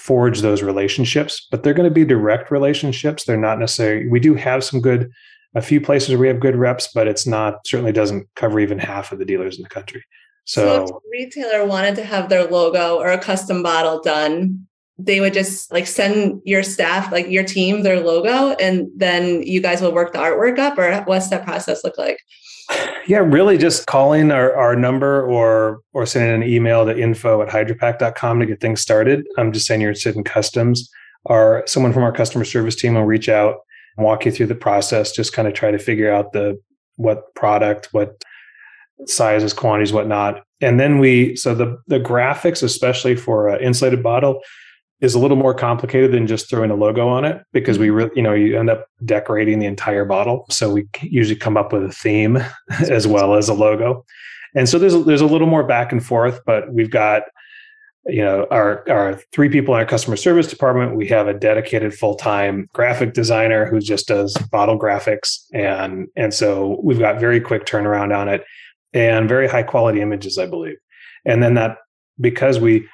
forge 0.00 0.40
those 0.40 0.62
relationships, 0.62 1.46
but 1.50 1.62
they're 1.62 1.74
going 1.74 1.88
to 1.88 1.94
be 1.94 2.04
direct 2.04 2.50
relationships. 2.50 3.24
They're 3.24 3.36
not 3.36 3.58
necessarily, 3.58 4.08
we 4.08 4.18
do 4.18 4.34
have 4.34 4.64
some 4.64 4.80
good, 4.80 5.10
a 5.54 5.60
few 5.60 5.80
places 5.80 6.08
where 6.08 6.18
we 6.18 6.28
have 6.28 6.40
good 6.40 6.56
reps, 6.56 6.88
but 6.94 7.06
it's 7.06 7.26
not, 7.26 7.66
certainly 7.66 7.92
doesn't 7.92 8.26
cover 8.34 8.58
even 8.60 8.78
half 8.78 9.12
of 9.12 9.18
the 9.18 9.26
dealers 9.26 9.58
in 9.58 9.62
the 9.62 9.68
country. 9.68 10.02
So, 10.44 10.86
so 10.86 11.02
retailer 11.10 11.66
wanted 11.66 11.96
to 11.96 12.04
have 12.04 12.30
their 12.30 12.44
logo 12.44 12.96
or 12.96 13.08
a 13.08 13.18
custom 13.18 13.62
bottle 13.62 14.00
done, 14.00 14.66
they 14.98 15.20
would 15.20 15.34
just 15.34 15.70
like 15.70 15.86
send 15.86 16.40
your 16.44 16.62
staff, 16.62 17.12
like 17.12 17.28
your 17.28 17.44
team, 17.44 17.82
their 17.82 18.00
logo, 18.00 18.54
and 18.60 18.88
then 18.96 19.42
you 19.42 19.60
guys 19.60 19.80
will 19.80 19.92
work 19.92 20.12
the 20.12 20.18
artwork 20.18 20.58
up, 20.58 20.78
or 20.78 21.02
what's 21.04 21.28
that 21.28 21.44
process 21.44 21.84
look 21.84 21.98
like? 21.98 22.18
Yeah, 23.06 23.18
really 23.18 23.58
just 23.58 23.86
calling 23.86 24.30
our, 24.30 24.54
our 24.54 24.76
number 24.76 25.26
or 25.26 25.80
or 25.92 26.06
sending 26.06 26.42
an 26.42 26.48
email 26.48 26.86
to 26.86 26.96
info 26.96 27.42
at 27.42 27.48
hydrapak.com 27.48 28.40
to 28.40 28.46
get 28.46 28.60
things 28.60 28.80
started. 28.80 29.26
I'm 29.36 29.52
just 29.52 29.66
saying 29.66 29.80
you're 29.80 29.90
interested 29.90 30.16
in 30.16 30.24
customs. 30.24 30.90
Or 31.24 31.64
someone 31.66 31.92
from 31.92 32.02
our 32.02 32.12
customer 32.12 32.44
service 32.44 32.76
team 32.76 32.94
will 32.94 33.04
reach 33.04 33.28
out 33.28 33.56
and 33.96 34.06
walk 34.06 34.24
you 34.24 34.32
through 34.32 34.46
the 34.46 34.54
process, 34.54 35.12
just 35.12 35.34
kind 35.34 35.46
of 35.46 35.54
try 35.54 35.70
to 35.70 35.78
figure 35.78 36.12
out 36.12 36.32
the 36.32 36.58
what 36.96 37.34
product, 37.34 37.88
what 37.92 38.22
sizes, 39.06 39.52
quantities, 39.52 39.92
whatnot. 39.92 40.42
And 40.60 40.78
then 40.78 40.98
we 40.98 41.36
so 41.36 41.54
the 41.54 41.78
the 41.88 42.00
graphics, 42.00 42.62
especially 42.62 43.16
for 43.16 43.48
an 43.48 43.62
insulated 43.62 44.02
bottle, 44.02 44.40
is 45.00 45.14
a 45.14 45.18
little 45.18 45.36
more 45.36 45.54
complicated 45.54 46.12
than 46.12 46.26
just 46.26 46.50
throwing 46.50 46.70
a 46.70 46.74
logo 46.74 47.08
on 47.08 47.24
it 47.24 47.42
because 47.52 47.78
we 47.78 47.90
really, 47.90 48.10
you 48.14 48.22
know, 48.22 48.34
you 48.34 48.58
end 48.58 48.68
up 48.68 48.86
decorating 49.04 49.58
the 49.58 49.66
entire 49.66 50.04
bottle. 50.04 50.44
So 50.50 50.70
we 50.70 50.86
usually 51.02 51.38
come 51.38 51.56
up 51.56 51.72
with 51.72 51.84
a 51.84 51.92
theme 51.92 52.38
as 52.90 53.06
well 53.06 53.34
as 53.34 53.48
a 53.48 53.54
logo. 53.54 54.04
And 54.54 54.68
so 54.68 54.78
there's 54.78 55.04
there's 55.04 55.20
a 55.20 55.26
little 55.26 55.46
more 55.46 55.62
back 55.62 55.92
and 55.92 56.04
forth, 56.04 56.40
but 56.44 56.72
we've 56.72 56.90
got 56.90 57.22
you 58.06 58.22
know 58.22 58.46
our 58.50 58.88
our 58.88 59.20
three 59.32 59.48
people 59.48 59.74
in 59.74 59.80
our 59.80 59.86
customer 59.86 60.16
service 60.16 60.46
department 60.46 60.96
we 60.96 61.06
have 61.06 61.28
a 61.28 61.34
dedicated 61.34 61.92
full-time 61.92 62.66
graphic 62.72 63.12
designer 63.12 63.66
who 63.66 63.78
just 63.78 64.08
does 64.08 64.34
bottle 64.50 64.78
graphics 64.78 65.44
and 65.52 66.08
and 66.16 66.32
so 66.32 66.80
we've 66.82 66.98
got 66.98 67.20
very 67.20 67.40
quick 67.40 67.66
turnaround 67.66 68.16
on 68.16 68.26
it 68.26 68.42
and 68.94 69.28
very 69.28 69.46
high 69.46 69.62
quality 69.62 70.00
images 70.00 70.38
i 70.38 70.46
believe 70.46 70.76
and 71.26 71.42
then 71.42 71.54
that 71.54 71.76
because 72.18 72.58
we 72.58 72.88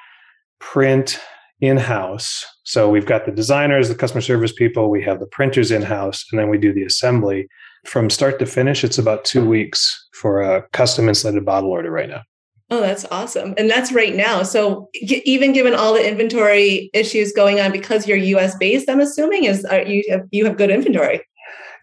print 0.59 1.21
in 1.61 1.77
house. 1.77 2.45
So 2.65 2.91
we've 2.91 3.07
got 3.07 3.25
the 3.25 3.33
designers, 3.33 3.89
the 3.89 3.95
customer 3.95 4.21
service 4.21 4.53
people, 4.53 4.91
we 4.91 5.03
have 5.05 5.21
the 5.21 5.27
printers 5.27 5.71
in 5.71 5.83
house, 5.83 6.25
and 6.31 6.39
then 6.39 6.49
we 6.49 6.59
do 6.59 6.73
the 6.73 6.85
assembly. 6.85 7.49
From 7.87 8.11
start 8.11 8.39
to 8.41 8.47
finish, 8.47 8.85
it's 8.85 8.99
about 8.99 9.25
two 9.25 9.45
weeks 9.47 10.09
for 10.13 10.43
a 10.43 10.63
custom 10.73 11.09
insulated 11.09 11.45
bottle 11.45 11.71
order 11.71 11.91
right 11.91 12.09
now. 12.09 12.23
Oh, 12.69 12.81
that's 12.81 13.05
awesome. 13.13 13.55
And 13.57 13.71
that's 13.71 13.93
right 13.93 14.15
now. 14.15 14.43
So 14.43 14.89
even 14.93 15.53
given 15.53 15.73
all 15.73 15.95
the 15.95 16.07
inventory 16.07 16.91
issues 16.93 17.33
going 17.33 17.61
on 17.61 17.71
because 17.71 18.09
you're 18.09 18.17
US 18.17 18.57
based, 18.57 18.91
I'm 18.91 18.99
assuming 18.99 19.45
is 19.45 19.65
you 19.87 20.03
have 20.11 20.23
you 20.33 20.45
have 20.47 20.57
good 20.57 20.71
inventory. 20.71 21.21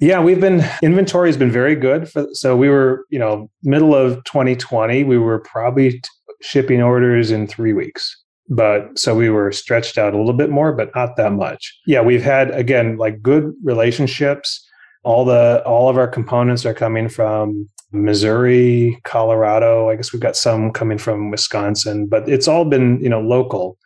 Yeah, 0.02 0.20
we've 0.20 0.42
been 0.42 0.66
inventory 0.82 1.30
has 1.30 1.38
been 1.38 1.52
very 1.52 1.76
good. 1.76 2.10
For, 2.10 2.28
so 2.34 2.58
we 2.58 2.68
were, 2.68 3.06
you 3.10 3.18
know, 3.20 3.50
middle 3.64 3.96
of 3.96 4.22
2020, 4.26 5.06
we 5.06 5.18
were 5.18 5.40
probably 5.40 6.02
shipping 6.42 6.82
orders 6.82 7.32
in 7.32 7.48
3 7.48 7.72
weeks 7.72 8.23
but 8.56 8.98
so 8.98 9.16
we 9.16 9.30
were 9.30 9.52
stretched 9.52 9.98
out 9.98 10.14
a 10.14 10.18
little 10.18 10.34
bit 10.34 10.50
more, 10.50 10.72
but 10.74 10.94
not 10.96 11.16
that 11.18 11.34
much. 11.34 11.78
Yeah, 11.86 12.02
we've 12.02 12.24
had 12.24 12.52
again 12.52 12.98
like 12.98 13.22
good 13.22 13.54
relationships. 13.64 14.66
All 15.04 15.26
the 15.26 15.64
all 15.66 15.90
of 15.90 15.98
our 15.98 16.08
components 16.08 16.66
are 16.66 16.74
coming 16.74 17.10
from 17.10 17.70
Missouri, 17.92 19.00
Colorado. 19.04 19.90
I 19.90 19.96
guess 19.96 20.14
we've 20.14 20.22
got 20.22 20.36
some 20.36 20.72
coming 20.72 20.98
from 20.98 21.32
Wisconsin, 21.32 22.08
but 22.08 22.28
it's 22.30 22.48
all 22.48 22.66
been 22.66 23.00
you 23.02 23.10
know 23.10 23.22
local, 23.22 23.78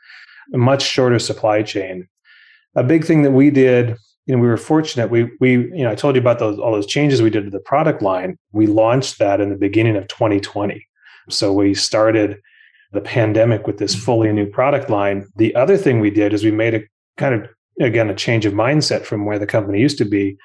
a 0.53 0.57
much 0.57 0.83
shorter 0.83 1.19
supply 1.19 1.63
chain. 1.63 2.07
A 2.75 2.83
big 2.83 3.05
thing 3.05 3.23
that 3.23 3.31
we 3.31 3.49
did 3.49 3.95
you 4.27 4.35
know, 4.35 4.41
we 4.41 4.47
were 4.49 4.57
fortunate. 4.57 5.09
We 5.09 5.31
we 5.39 5.51
you 5.51 5.83
know, 5.83 5.91
I 5.91 5.95
told 5.95 6.15
you 6.15 6.21
about 6.21 6.39
those 6.39 6.59
all 6.59 6.73
those 6.73 6.85
changes 6.85 7.21
we 7.21 7.29
did 7.29 7.45
to 7.45 7.49
the 7.49 7.61
product 7.61 8.01
line. 8.01 8.37
We 8.51 8.67
launched 8.67 9.19
that 9.19 9.39
in 9.39 9.49
the 9.49 9.55
beginning 9.55 9.95
of 9.95 10.07
2020. 10.09 10.85
So 11.29 11.53
we 11.53 11.73
started 11.73 12.37
the 12.93 13.01
pandemic 13.01 13.67
with 13.67 13.77
this 13.77 13.95
fully 13.95 14.31
new 14.31 14.45
product 14.45 14.89
line. 14.89 15.27
The 15.35 15.53
other 15.55 15.77
thing 15.77 15.99
we 15.99 16.09
did 16.09 16.33
is 16.33 16.43
we 16.43 16.51
made 16.51 16.73
a 16.73 16.83
kind 17.17 17.35
of 17.35 17.49
again 17.81 18.09
a 18.09 18.15
change 18.15 18.45
of 18.45 18.53
mindset 18.53 19.03
from 19.03 19.25
where 19.25 19.39
the 19.39 19.47
company 19.47 19.79
used 19.79 19.97
to 19.99 20.05
be. 20.05 20.37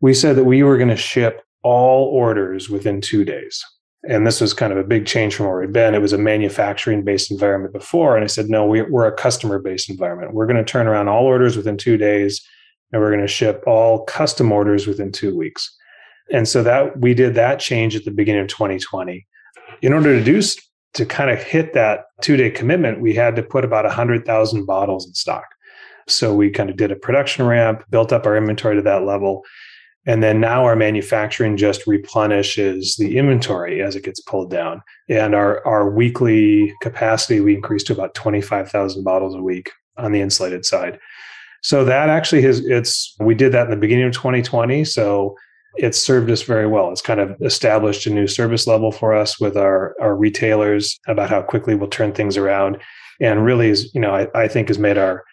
We 0.00 0.14
said 0.14 0.36
that 0.36 0.44
we 0.44 0.62
were 0.62 0.76
going 0.76 0.88
to 0.88 0.96
ship 0.96 1.42
all 1.62 2.06
orders 2.08 2.68
within 2.68 3.00
2 3.00 3.24
days. 3.24 3.64
And 4.06 4.26
this 4.26 4.40
was 4.40 4.52
kind 4.52 4.70
of 4.70 4.78
a 4.78 4.84
big 4.84 5.06
change 5.06 5.34
from 5.34 5.46
where 5.46 5.60
we'd 5.60 5.72
been. 5.72 5.94
It 5.94 6.02
was 6.02 6.12
a 6.12 6.18
manufacturing 6.18 7.04
based 7.04 7.30
environment 7.30 7.72
before. 7.72 8.16
And 8.16 8.24
I 8.24 8.26
said, 8.26 8.50
no, 8.50 8.66
we, 8.66 8.82
we're 8.82 9.06
a 9.06 9.16
customer 9.16 9.58
based 9.58 9.88
environment. 9.88 10.34
We're 10.34 10.46
going 10.46 10.62
to 10.62 10.64
turn 10.64 10.86
around 10.86 11.08
all 11.08 11.24
orders 11.24 11.56
within 11.56 11.78
two 11.78 11.96
days 11.96 12.46
and 12.92 13.02
we're 13.02 13.10
going 13.10 13.20
to 13.20 13.26
ship 13.26 13.64
all 13.66 14.04
custom 14.04 14.52
orders 14.52 14.86
within 14.86 15.10
two 15.10 15.36
weeks. 15.36 15.76
And 16.30 16.46
so 16.46 16.62
that 16.62 17.00
we 17.00 17.12
did 17.12 17.34
that 17.34 17.58
change 17.58 17.96
at 17.96 18.04
the 18.04 18.10
beginning 18.10 18.42
of 18.42 18.48
2020. 18.48 19.26
In 19.82 19.92
order 19.92 20.16
to 20.16 20.24
do 20.24 20.40
to 20.94 21.04
kind 21.04 21.30
of 21.30 21.42
hit 21.42 21.74
that 21.74 22.06
two 22.20 22.36
day 22.36 22.50
commitment, 22.50 23.00
we 23.00 23.14
had 23.14 23.36
to 23.36 23.42
put 23.42 23.64
about 23.64 23.84
100,000 23.84 24.64
bottles 24.64 25.06
in 25.06 25.14
stock. 25.14 25.46
So 26.08 26.34
we 26.34 26.50
kind 26.50 26.70
of 26.70 26.76
did 26.76 26.92
a 26.92 26.96
production 26.96 27.46
ramp, 27.46 27.84
built 27.90 28.12
up 28.12 28.26
our 28.26 28.36
inventory 28.36 28.76
to 28.76 28.82
that 28.82 29.04
level. 29.04 29.42
And 30.06 30.22
then 30.22 30.38
now 30.38 30.64
our 30.64 30.76
manufacturing 30.76 31.56
just 31.56 31.86
replenishes 31.86 32.96
the 32.96 33.16
inventory 33.16 33.82
as 33.82 33.96
it 33.96 34.04
gets 34.04 34.20
pulled 34.20 34.50
down. 34.50 34.82
And 35.08 35.34
our, 35.34 35.66
our 35.66 35.90
weekly 35.90 36.74
capacity, 36.82 37.40
we 37.40 37.54
increased 37.54 37.86
to 37.86 37.94
about 37.94 38.14
25,000 38.14 39.02
bottles 39.02 39.34
a 39.34 39.40
week 39.40 39.70
on 39.96 40.12
the 40.12 40.20
insulated 40.20 40.66
side. 40.66 40.98
So 41.62 41.84
that 41.86 42.10
actually 42.10 42.42
has 42.42 42.60
it's 42.60 43.16
we 43.18 43.34
did 43.34 43.52
that 43.52 43.64
in 43.64 43.70
the 43.70 43.76
beginning 43.78 44.04
of 44.04 44.12
2020. 44.12 44.84
So 44.84 45.34
it's 45.76 46.00
served 46.00 46.30
us 46.30 46.42
very 46.42 46.66
well. 46.66 46.90
It's 46.90 47.02
kind 47.02 47.20
of 47.20 47.36
established 47.42 48.06
a 48.06 48.10
new 48.10 48.26
service 48.26 48.66
level 48.66 48.92
for 48.92 49.14
us 49.14 49.40
with 49.40 49.56
our 49.56 49.94
our 50.00 50.16
retailers 50.16 50.98
about 51.06 51.30
how 51.30 51.42
quickly 51.42 51.74
we'll 51.74 51.88
turn 51.88 52.12
things 52.12 52.36
around, 52.36 52.78
and 53.20 53.44
really 53.44 53.68
is 53.68 53.94
you 53.94 54.00
know 54.00 54.14
I, 54.14 54.28
I 54.34 54.48
think 54.48 54.68
has 54.68 54.78
made 54.78 54.98
our 54.98 55.24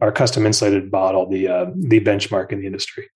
our 0.00 0.12
custom 0.12 0.46
insulated 0.46 0.90
bottle 0.90 1.28
the 1.28 1.48
uh, 1.48 1.66
the 1.74 2.00
benchmark 2.00 2.52
in 2.52 2.60
the 2.60 2.66
industry. 2.66 3.08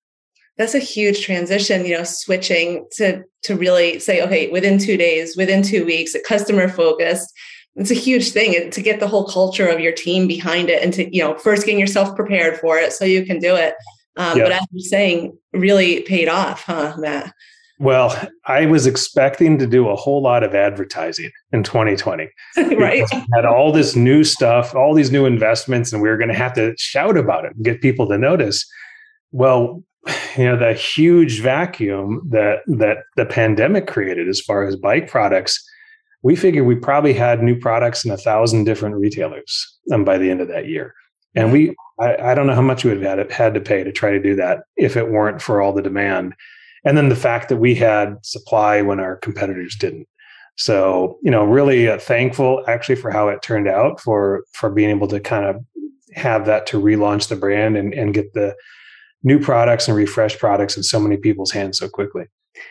That's 0.57 0.75
a 0.75 0.79
huge 0.79 1.25
transition, 1.25 1.87
you 1.87 1.97
know, 1.97 2.05
switching 2.05 2.87
to 2.97 3.23
to 3.45 3.57
really 3.57 3.99
say, 3.99 4.23
okay, 4.23 4.51
within 4.51 4.79
two 4.79 4.97
days, 4.97 5.37
within 5.37 5.63
two 5.63 5.87
weeks, 5.87 6.15
customer 6.27 6.69
focused, 6.69 7.33
it's 7.77 7.91
a 7.91 7.95
huge 7.95 8.33
thing 8.33 8.71
to 8.71 8.83
get 8.83 9.01
the 9.01 9.09
whole 9.09 9.27
culture 9.27 9.67
of 9.67 9.81
your 9.81 9.93
team 9.93 10.27
behind 10.27 10.69
it 10.69 10.83
and 10.83 10.93
to 10.95 11.15
you 11.15 11.23
know 11.23 11.37
first 11.39 11.65
getting 11.65 11.81
yourself 11.81 12.15
prepared 12.17 12.59
for 12.59 12.79
it 12.79 12.93
so 12.93 13.05
you 13.05 13.25
can 13.25 13.39
do 13.39 13.55
it 13.55 13.75
um, 14.17 14.39
but 14.39 14.53
as 14.53 14.67
you're 14.73 14.81
saying 14.81 15.37
really 15.53 16.03
paid 16.03 16.29
off 16.29 16.63
huh 16.65 16.95
matt? 16.99 17.35
Well 17.79 18.17
i 18.47 18.67
was 18.67 18.87
expecting 18.87 19.59
to 19.59 19.67
do 19.67 19.89
a 19.89 19.97
whole 19.97 20.23
lot 20.23 20.43
of 20.43 20.55
advertising 20.55 21.31
in 21.53 21.63
2020 21.63 22.29
right. 22.77 23.05
Had 23.35 23.45
all 23.45 23.73
this 23.73 23.97
new 23.97 24.25
stuff 24.25 24.75
all 24.75 24.95
these 24.95 25.11
new 25.11 25.27
investments 25.27 25.93
and 25.93 26.03
we 26.03 26.09
were 26.09 26.19
going 26.19 26.29
to 26.29 26.35
have 26.35 26.53
to 26.55 26.75
shout 26.79 27.17
about 27.17 27.45
it 27.45 27.55
and 27.55 27.65
get 27.65 27.81
people 27.81 28.09
to 28.09 28.19
notice. 28.19 28.67
Well 29.33 29.83
you 30.37 30.45
know 30.45 30.57
the 30.57 30.73
huge 30.73 31.41
vacuum 31.41 32.23
that 32.31 32.61
that 32.67 32.99
the 33.17 33.27
pandemic 33.27 33.87
created 33.87 34.29
as 34.29 34.41
far 34.41 34.67
as 34.67 34.75
bike 34.75 35.09
products 35.09 35.63
we 36.23 36.37
figured 36.37 36.67
we 36.67 36.75
probably 36.75 37.13
had 37.13 37.43
new 37.43 37.59
products 37.59 38.05
in 38.05 38.11
a 38.11 38.17
thousand 38.17 38.65
different 38.65 38.97
retailers 38.97 39.79
um, 39.93 40.05
by 40.05 40.19
the 40.19 40.31
end 40.31 40.41
of 40.41 40.49
that 40.49 40.67
year. 40.67 40.95
And 41.35 41.53
we, 41.53 41.77
I, 41.99 42.17
I, 42.17 42.35
don't 42.35 42.47
know 42.47 42.55
how 42.55 42.61
much 42.61 42.85
we 42.85 42.91
would 42.91 43.03
have 43.03 43.19
had, 43.19 43.33
had 43.33 43.55
to 43.55 43.61
pay 43.61 43.85
to 43.85 43.93
try 43.93 44.11
to 44.11 44.21
do 44.21 44.35
that 44.37 44.65
if 44.77 44.97
it 44.97 45.11
weren't 45.11 45.41
for 45.41 45.63
all 45.63 45.73
the 45.73 45.83
demand. 45.83 46.35
And 46.85 46.97
then 46.97 47.09
the 47.09 47.17
fact 47.17 47.49
that 47.49 47.59
we 47.59 47.75
had 47.75 48.17
supply 48.23 48.83
when 48.83 49.01
our 49.01 49.17
competitors 49.17 49.77
didn't. 49.79 50.09
So, 50.57 51.19
you 51.23 51.31
know, 51.31 51.45
really 51.45 51.89
uh, 51.89 51.99
thankful 51.99 52.65
actually 52.67 52.97
for 52.97 53.11
how 53.11 53.29
it 53.29 53.43
turned 53.43 53.69
out 53.69 54.01
for, 54.01 54.45
for 54.53 54.71
being 54.71 54.91
able 54.91 55.09
to 55.09 55.21
kind 55.21 55.45
of 55.45 55.57
have 56.15 56.47
that 56.47 56.67
to 56.67 56.81
relaunch 56.81 57.29
the 57.29 57.37
brand 57.37 57.77
and, 57.77 57.95
and 57.95 58.13
get 58.13 58.35
the 58.35 58.55
new 59.23 59.39
products 59.39 59.87
and 59.87 59.97
refresh 59.97 60.39
products 60.39 60.77
in 60.77 60.83
so 60.83 60.99
many 60.99 61.17
people's 61.17 61.51
hands 61.51 61.79
so 61.79 61.89
quickly. 61.89 62.25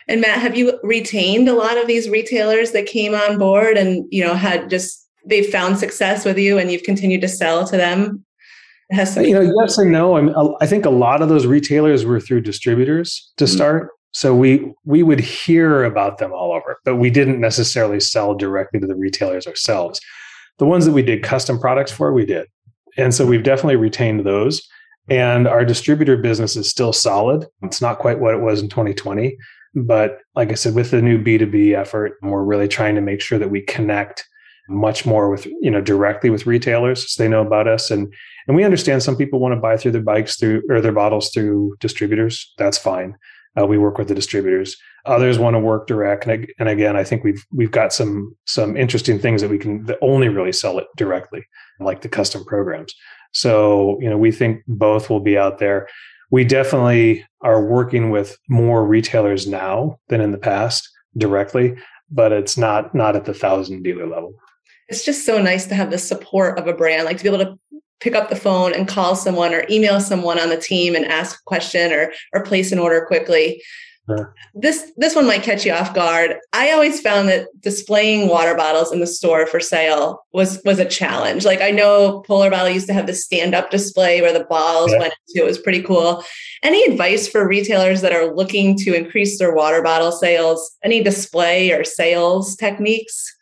And 0.08 0.20
Matt, 0.20 0.40
have 0.40 0.56
you 0.56 0.78
retained 0.82 1.48
a 1.48 1.54
lot 1.54 1.78
of 1.78 1.86
these 1.86 2.08
retailers 2.08 2.72
that 2.72 2.86
came 2.86 3.14
on 3.14 3.38
board 3.38 3.76
and 3.76 4.04
you 4.10 4.22
know 4.22 4.34
had 4.34 4.68
just 4.70 5.08
they've 5.24 5.46
found 5.46 5.78
success 5.78 6.24
with 6.24 6.38
you 6.38 6.58
and 6.58 6.70
you've 6.70 6.82
continued 6.82 7.22
to 7.22 7.28
sell 7.28 7.66
to 7.66 7.76
them? 7.76 8.24
You 8.92 9.32
know, 9.34 9.52
yes 9.60 9.78
and 9.78 9.92
no. 9.92 10.16
I, 10.16 10.20
mean, 10.20 10.34
I 10.60 10.66
think 10.66 10.84
a 10.84 10.90
lot 10.90 11.22
of 11.22 11.28
those 11.28 11.46
retailers 11.46 12.04
were 12.04 12.20
through 12.20 12.42
distributors 12.42 13.32
to 13.36 13.44
mm-hmm. 13.44 13.54
start. 13.54 13.90
So 14.12 14.34
we 14.34 14.72
we 14.84 15.04
would 15.04 15.20
hear 15.20 15.84
about 15.84 16.18
them 16.18 16.32
all 16.32 16.52
over, 16.52 16.78
but 16.84 16.96
we 16.96 17.10
didn't 17.10 17.40
necessarily 17.40 18.00
sell 18.00 18.34
directly 18.34 18.80
to 18.80 18.86
the 18.86 18.96
retailers 18.96 19.46
ourselves. 19.46 20.00
The 20.58 20.66
ones 20.66 20.84
that 20.84 20.92
we 20.92 21.02
did 21.02 21.22
custom 21.22 21.58
products 21.58 21.92
for, 21.92 22.12
we 22.12 22.26
did. 22.26 22.46
And 22.98 23.14
so 23.14 23.24
we've 23.24 23.44
definitely 23.44 23.76
retained 23.76 24.26
those. 24.26 24.66
And 25.08 25.46
our 25.46 25.64
distributor 25.64 26.16
business 26.16 26.56
is 26.56 26.68
still 26.68 26.92
solid. 26.92 27.46
It's 27.62 27.80
not 27.80 27.98
quite 27.98 28.20
what 28.20 28.34
it 28.34 28.40
was 28.40 28.60
in 28.60 28.68
2020, 28.68 29.36
but 29.74 30.18
like 30.34 30.50
I 30.50 30.54
said, 30.54 30.74
with 30.74 30.90
the 30.90 31.02
new 31.02 31.22
B2B 31.22 31.76
effort, 31.76 32.18
we're 32.22 32.44
really 32.44 32.68
trying 32.68 32.94
to 32.96 33.00
make 33.00 33.20
sure 33.20 33.38
that 33.38 33.50
we 33.50 33.62
connect 33.62 34.24
much 34.70 35.04
more 35.04 35.30
with, 35.30 35.46
you 35.60 35.70
know, 35.70 35.80
directly 35.80 36.30
with 36.30 36.46
retailers 36.46 37.12
so 37.12 37.22
they 37.22 37.28
know 37.28 37.44
about 37.44 37.68
us. 37.68 37.90
And 37.90 38.12
and 38.46 38.56
we 38.56 38.64
understand 38.64 39.02
some 39.02 39.16
people 39.16 39.38
want 39.38 39.54
to 39.54 39.60
buy 39.60 39.76
through 39.76 39.92
their 39.92 40.02
bikes 40.02 40.36
through 40.36 40.62
or 40.68 40.80
their 40.80 40.92
bottles 40.92 41.30
through 41.30 41.76
distributors. 41.80 42.52
That's 42.58 42.78
fine. 42.78 43.16
Uh, 43.60 43.66
we 43.66 43.78
work 43.78 43.98
with 43.98 44.08
the 44.08 44.14
distributors. 44.14 44.76
Others 45.06 45.38
want 45.38 45.54
to 45.54 45.60
work 45.60 45.86
direct, 45.86 46.26
and, 46.26 46.46
and 46.58 46.68
again, 46.68 46.94
I 46.94 47.04
think 47.04 47.24
we've 47.24 47.44
we've 47.52 47.70
got 47.70 47.92
some 47.92 48.36
some 48.46 48.76
interesting 48.76 49.18
things 49.18 49.40
that 49.42 49.50
we 49.50 49.58
can 49.58 49.84
that 49.86 49.98
only 50.02 50.28
really 50.28 50.52
sell 50.52 50.78
it 50.78 50.86
directly, 50.96 51.44
like 51.80 52.02
the 52.02 52.08
custom 52.08 52.44
programs. 52.44 52.94
So 53.32 53.98
you 54.00 54.10
know, 54.10 54.18
we 54.18 54.30
think 54.30 54.62
both 54.66 55.08
will 55.08 55.20
be 55.20 55.38
out 55.38 55.58
there 55.58 55.88
we 56.30 56.44
definitely 56.44 57.24
are 57.40 57.64
working 57.64 58.10
with 58.10 58.38
more 58.48 58.86
retailers 58.86 59.46
now 59.46 59.98
than 60.08 60.20
in 60.20 60.30
the 60.30 60.38
past 60.38 60.88
directly, 61.16 61.76
but 62.10 62.32
it's 62.32 62.56
not 62.56 62.94
not 62.94 63.16
at 63.16 63.24
the 63.24 63.34
thousand 63.34 63.82
dealer 63.82 64.06
level. 64.06 64.34
It's 64.90 65.04
just 65.04 65.24
so 65.24 65.40
nice 65.40 65.66
to 65.66 65.74
have 65.74 65.90
the 65.90 65.98
support 65.98 66.58
of 66.58 66.66
a 66.66 66.72
brand, 66.72 67.04
like 67.04 67.16
to 67.18 67.22
be 67.22 67.28
able 67.28 67.44
to 67.44 67.58
pick 68.00 68.14
up 68.14 68.28
the 68.28 68.36
phone 68.36 68.74
and 68.74 68.88
call 68.88 69.14
someone 69.14 69.54
or 69.54 69.64
email 69.70 70.00
someone 70.00 70.38
on 70.38 70.48
the 70.48 70.56
team 70.56 70.94
and 70.94 71.04
ask 71.04 71.36
a 71.38 71.44
question 71.44 71.92
or 71.92 72.12
or 72.32 72.42
place 72.42 72.72
an 72.72 72.78
order 72.78 73.04
quickly. 73.06 73.62
This 74.54 74.90
this 74.96 75.14
one 75.14 75.26
might 75.26 75.42
catch 75.42 75.64
you 75.64 75.72
off 75.72 75.94
guard. 75.94 76.36
I 76.52 76.72
always 76.72 77.00
found 77.00 77.28
that 77.28 77.46
displaying 77.60 78.28
water 78.28 78.54
bottles 78.54 78.92
in 78.92 79.00
the 79.00 79.06
store 79.06 79.46
for 79.46 79.60
sale 79.60 80.24
was 80.32 80.60
was 80.64 80.78
a 80.78 80.84
challenge. 80.84 81.44
Like 81.44 81.60
I 81.60 81.70
know 81.70 82.22
Polar 82.26 82.50
Bottle 82.50 82.70
used 82.70 82.88
to 82.88 82.92
have 82.92 83.06
this 83.06 83.24
stand 83.24 83.54
up 83.54 83.70
display 83.70 84.20
where 84.20 84.32
the 84.32 84.44
bottles 84.44 84.92
yeah. 84.92 84.98
went 84.98 85.14
into. 85.28 85.44
It 85.44 85.48
was 85.48 85.58
pretty 85.58 85.82
cool. 85.82 86.24
Any 86.62 86.84
advice 86.90 87.28
for 87.28 87.46
retailers 87.46 88.00
that 88.00 88.12
are 88.12 88.34
looking 88.34 88.76
to 88.78 88.94
increase 88.94 89.38
their 89.38 89.54
water 89.54 89.82
bottle 89.82 90.12
sales? 90.12 90.76
Any 90.82 91.02
display 91.02 91.70
or 91.70 91.84
sales 91.84 92.56
techniques? 92.56 93.36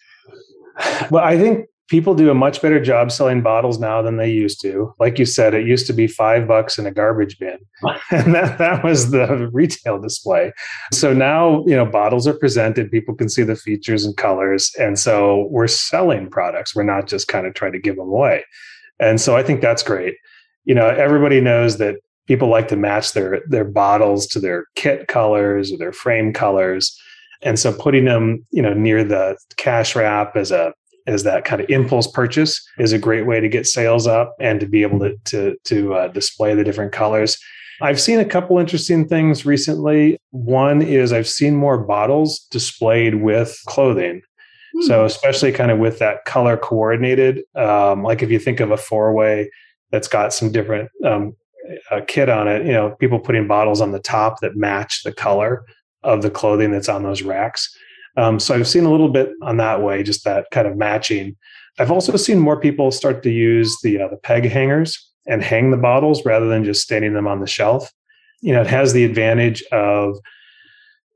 Well, 1.11 1.25
I 1.25 1.39
think 1.39 1.67
people 1.89 2.15
do 2.15 2.31
a 2.31 2.35
much 2.35 2.61
better 2.61 2.81
job 2.81 3.11
selling 3.11 3.43
bottles 3.43 3.79
now 3.79 4.03
than 4.03 4.19
they 4.19 4.31
used 4.31 4.61
to. 4.61 4.95
Like 4.99 5.19
you 5.19 5.25
said, 5.25 5.55
it 5.55 5.67
used 5.67 5.87
to 5.87 5.93
be 5.93 6.07
five 6.07 6.47
bucks 6.47 6.79
in 6.79 6.87
a 6.87 6.91
garbage 6.91 7.39
bin, 7.39 7.59
and 8.11 8.35
that, 8.35 8.59
that 8.59 8.85
was 8.85 9.11
the 9.11 9.49
retail 9.53 10.01
display. 10.01 10.53
So 10.93 11.13
now, 11.13 11.65
you 11.67 11.75
know, 11.75 11.87
bottles 11.87 12.27
are 12.27 12.39
presented, 12.39 12.91
people 12.91 13.15
can 13.15 13.29
see 13.29 13.43
the 13.43 13.57
features 13.57 14.05
and 14.05 14.17
colors. 14.17 14.71
And 14.79 14.99
so 14.99 15.49
we're 15.51 15.67
selling 15.67 16.31
products. 16.31 16.77
We're 16.77 16.83
not 16.83 17.09
just 17.09 17.29
kind 17.29 17.47
of 17.47 17.55
trying 17.55 17.73
to 17.73 17.81
give 17.81 17.97
them 17.97 18.09
away. 18.09 18.45
And 19.01 19.21
so 19.21 19.37
I 19.37 19.43
think 19.43 19.61
that's 19.61 19.83
great. 19.83 20.17
You 20.65 20.75
know, 20.75 20.89
everybody 20.89 21.41
knows 21.41 21.79
that 21.79 21.97
people 22.27 22.49
like 22.49 22.69
to 22.69 22.77
match 22.77 23.13
their 23.13 23.41
their 23.49 23.65
bottles 23.65 24.27
to 24.29 24.41
their 24.41 24.67
kit 24.75 25.09
colors 25.09 25.73
or 25.73 25.79
their 25.79 25.93
frame 25.93 26.33
colors. 26.33 27.01
And 27.43 27.59
so 27.59 27.73
putting 27.73 28.05
them, 28.05 28.45
you 28.51 28.63
know, 28.63 28.75
near 28.75 29.05
the 29.05 29.37
cash 29.57 29.95
wrap 29.95 30.37
as 30.37 30.51
a 30.51 30.73
as 31.07 31.23
that 31.23 31.45
kind 31.47 31.63
of 31.63 31.71
impulse 31.71 32.07
purchase 32.07 32.63
is 32.79 32.93
a 32.93 32.99
great 32.99 33.27
way 33.27 33.41
to 33.41 33.49
get 33.49 33.67
sales 33.67 34.07
up 34.07 34.37
and 34.39 34.61
to 34.61 34.67
be 34.67 34.83
able 34.83 34.99
to 35.01 35.17
to, 35.25 35.57
to 35.65 35.95
uh, 35.95 36.09
display 36.09 36.55
the 36.55 36.65
different 36.65 36.93
colors. 36.93 37.39
I've 37.81 38.01
seen 38.01 38.19
a 38.19 38.25
couple 38.25 38.59
interesting 38.59 39.07
things 39.07 39.47
recently. 39.47 40.19
One 40.31 40.83
is 40.83 41.13
I've 41.13 41.29
seen 41.29 41.57
more 41.57 41.79
bottles 41.79 42.41
displayed 42.51 43.17
with 43.17 43.59
clothing. 43.67 44.21
Hmm. 44.75 44.83
So, 44.83 45.05
especially 45.05 45.53
kind 45.53 45.71
of 45.71 45.79
with 45.79 45.99
that 46.01 46.25
color 46.25 46.57
coordinated, 46.57 47.43
um, 47.55 48.03
like 48.03 48.23
if 48.23 48.31
you 48.31 48.39
think 48.39 48.61
of 48.61 48.71
a 48.71 48.77
four 48.77 49.13
way 49.15 49.51
that's 49.91 50.09
got 50.09 50.35
some 50.35 50.53
different 50.53 50.91
um, 51.05 51.37
kit 52.07 52.29
on 52.29 52.49
it, 52.49 52.67
you 52.67 52.73
know, 52.73 52.97
people 52.99 53.21
putting 53.21 53.47
bottles 53.47 53.81
on 53.81 53.93
the 53.93 54.01
top 54.01 54.41
that 54.41 54.57
match 54.57 55.03
the 55.05 55.13
color 55.13 55.65
of 56.03 56.23
the 56.23 56.31
clothing 56.31 56.71
that's 56.71 56.89
on 56.89 57.03
those 57.03 57.23
racks. 57.23 57.77
Um, 58.17 58.41
so 58.41 58.55
I've 58.55 58.69
seen 58.69 58.85
a 58.85 58.91
little 58.91 59.09
bit 59.09 59.31
on 59.43 59.59
that 59.59 59.83
way, 59.83 60.03
just 60.03 60.25
that 60.25 60.47
kind 60.51 60.67
of 60.67 60.77
matching. 60.77 61.37
I've 61.79 61.93
also 61.93 62.17
seen 62.17 62.39
more 62.39 62.59
people 62.59 62.91
start 62.91 63.23
to 63.23 63.31
use 63.31 63.77
the 63.83 64.01
uh, 64.01 64.09
the 64.09 64.17
peg 64.17 64.45
hangers 64.45 64.99
and 65.27 65.43
hang 65.43 65.71
the 65.71 65.77
bottles 65.77 66.25
rather 66.25 66.49
than 66.49 66.65
just 66.65 66.83
standing 66.83 67.13
them 67.13 67.27
on 67.27 67.41
the 67.41 67.47
shelf. 67.47 67.93
You 68.41 68.53
know, 68.53 68.61
it 68.61 68.67
has 68.67 68.93
the 68.93 69.05
advantage 69.05 69.63
of 69.73 70.19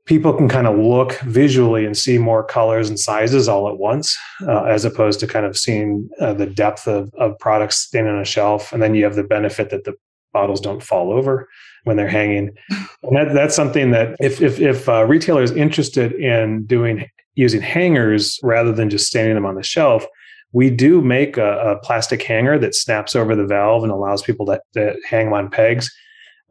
people 0.05 0.33
can 0.33 0.49
kind 0.49 0.67
of 0.67 0.77
look 0.77 1.19
visually 1.21 1.85
and 1.85 1.97
see 1.97 2.17
more 2.17 2.43
colors 2.43 2.89
and 2.89 2.99
sizes 2.99 3.47
all 3.47 3.69
at 3.69 3.77
once, 3.77 4.17
uh, 4.47 4.63
as 4.63 4.85
opposed 4.85 5.19
to 5.21 5.27
kind 5.27 5.45
of 5.45 5.57
seeing 5.57 6.09
uh, 6.19 6.33
the 6.33 6.45
depth 6.45 6.87
of, 6.87 7.09
of 7.15 7.37
products 7.39 7.77
standing 7.77 8.13
on 8.13 8.21
a 8.21 8.25
shelf. 8.25 8.73
And 8.73 8.81
then 8.81 8.95
you 8.95 9.03
have 9.05 9.15
the 9.15 9.23
benefit 9.23 9.69
that 9.69 9.85
the 9.85 9.93
bottles 10.33 10.59
don't 10.59 10.83
fall 10.83 11.13
over 11.13 11.47
when 11.85 11.95
they're 11.95 12.07
hanging. 12.07 12.51
And 13.03 13.15
that, 13.15 13.33
that's 13.33 13.55
something 13.55 13.91
that 13.91 14.15
if 14.19 14.41
if, 14.41 14.59
if 14.59 14.89
uh, 14.89 15.05
retailer 15.05 15.43
is 15.43 15.51
interested 15.51 16.11
in 16.13 16.65
doing 16.65 17.09
using 17.35 17.61
hangers 17.61 18.39
rather 18.43 18.71
than 18.71 18.89
just 18.89 19.07
standing 19.07 19.35
them 19.35 19.45
on 19.45 19.55
the 19.55 19.63
shelf, 19.63 20.05
we 20.51 20.69
do 20.69 21.01
make 21.01 21.37
a, 21.37 21.71
a 21.71 21.79
plastic 21.79 22.21
hanger 22.21 22.59
that 22.59 22.75
snaps 22.75 23.15
over 23.15 23.35
the 23.35 23.45
valve 23.45 23.83
and 23.83 23.91
allows 23.91 24.21
people 24.21 24.45
to, 24.45 24.61
to 24.73 24.95
hang 25.07 25.33
on 25.33 25.49
pegs. 25.49 25.89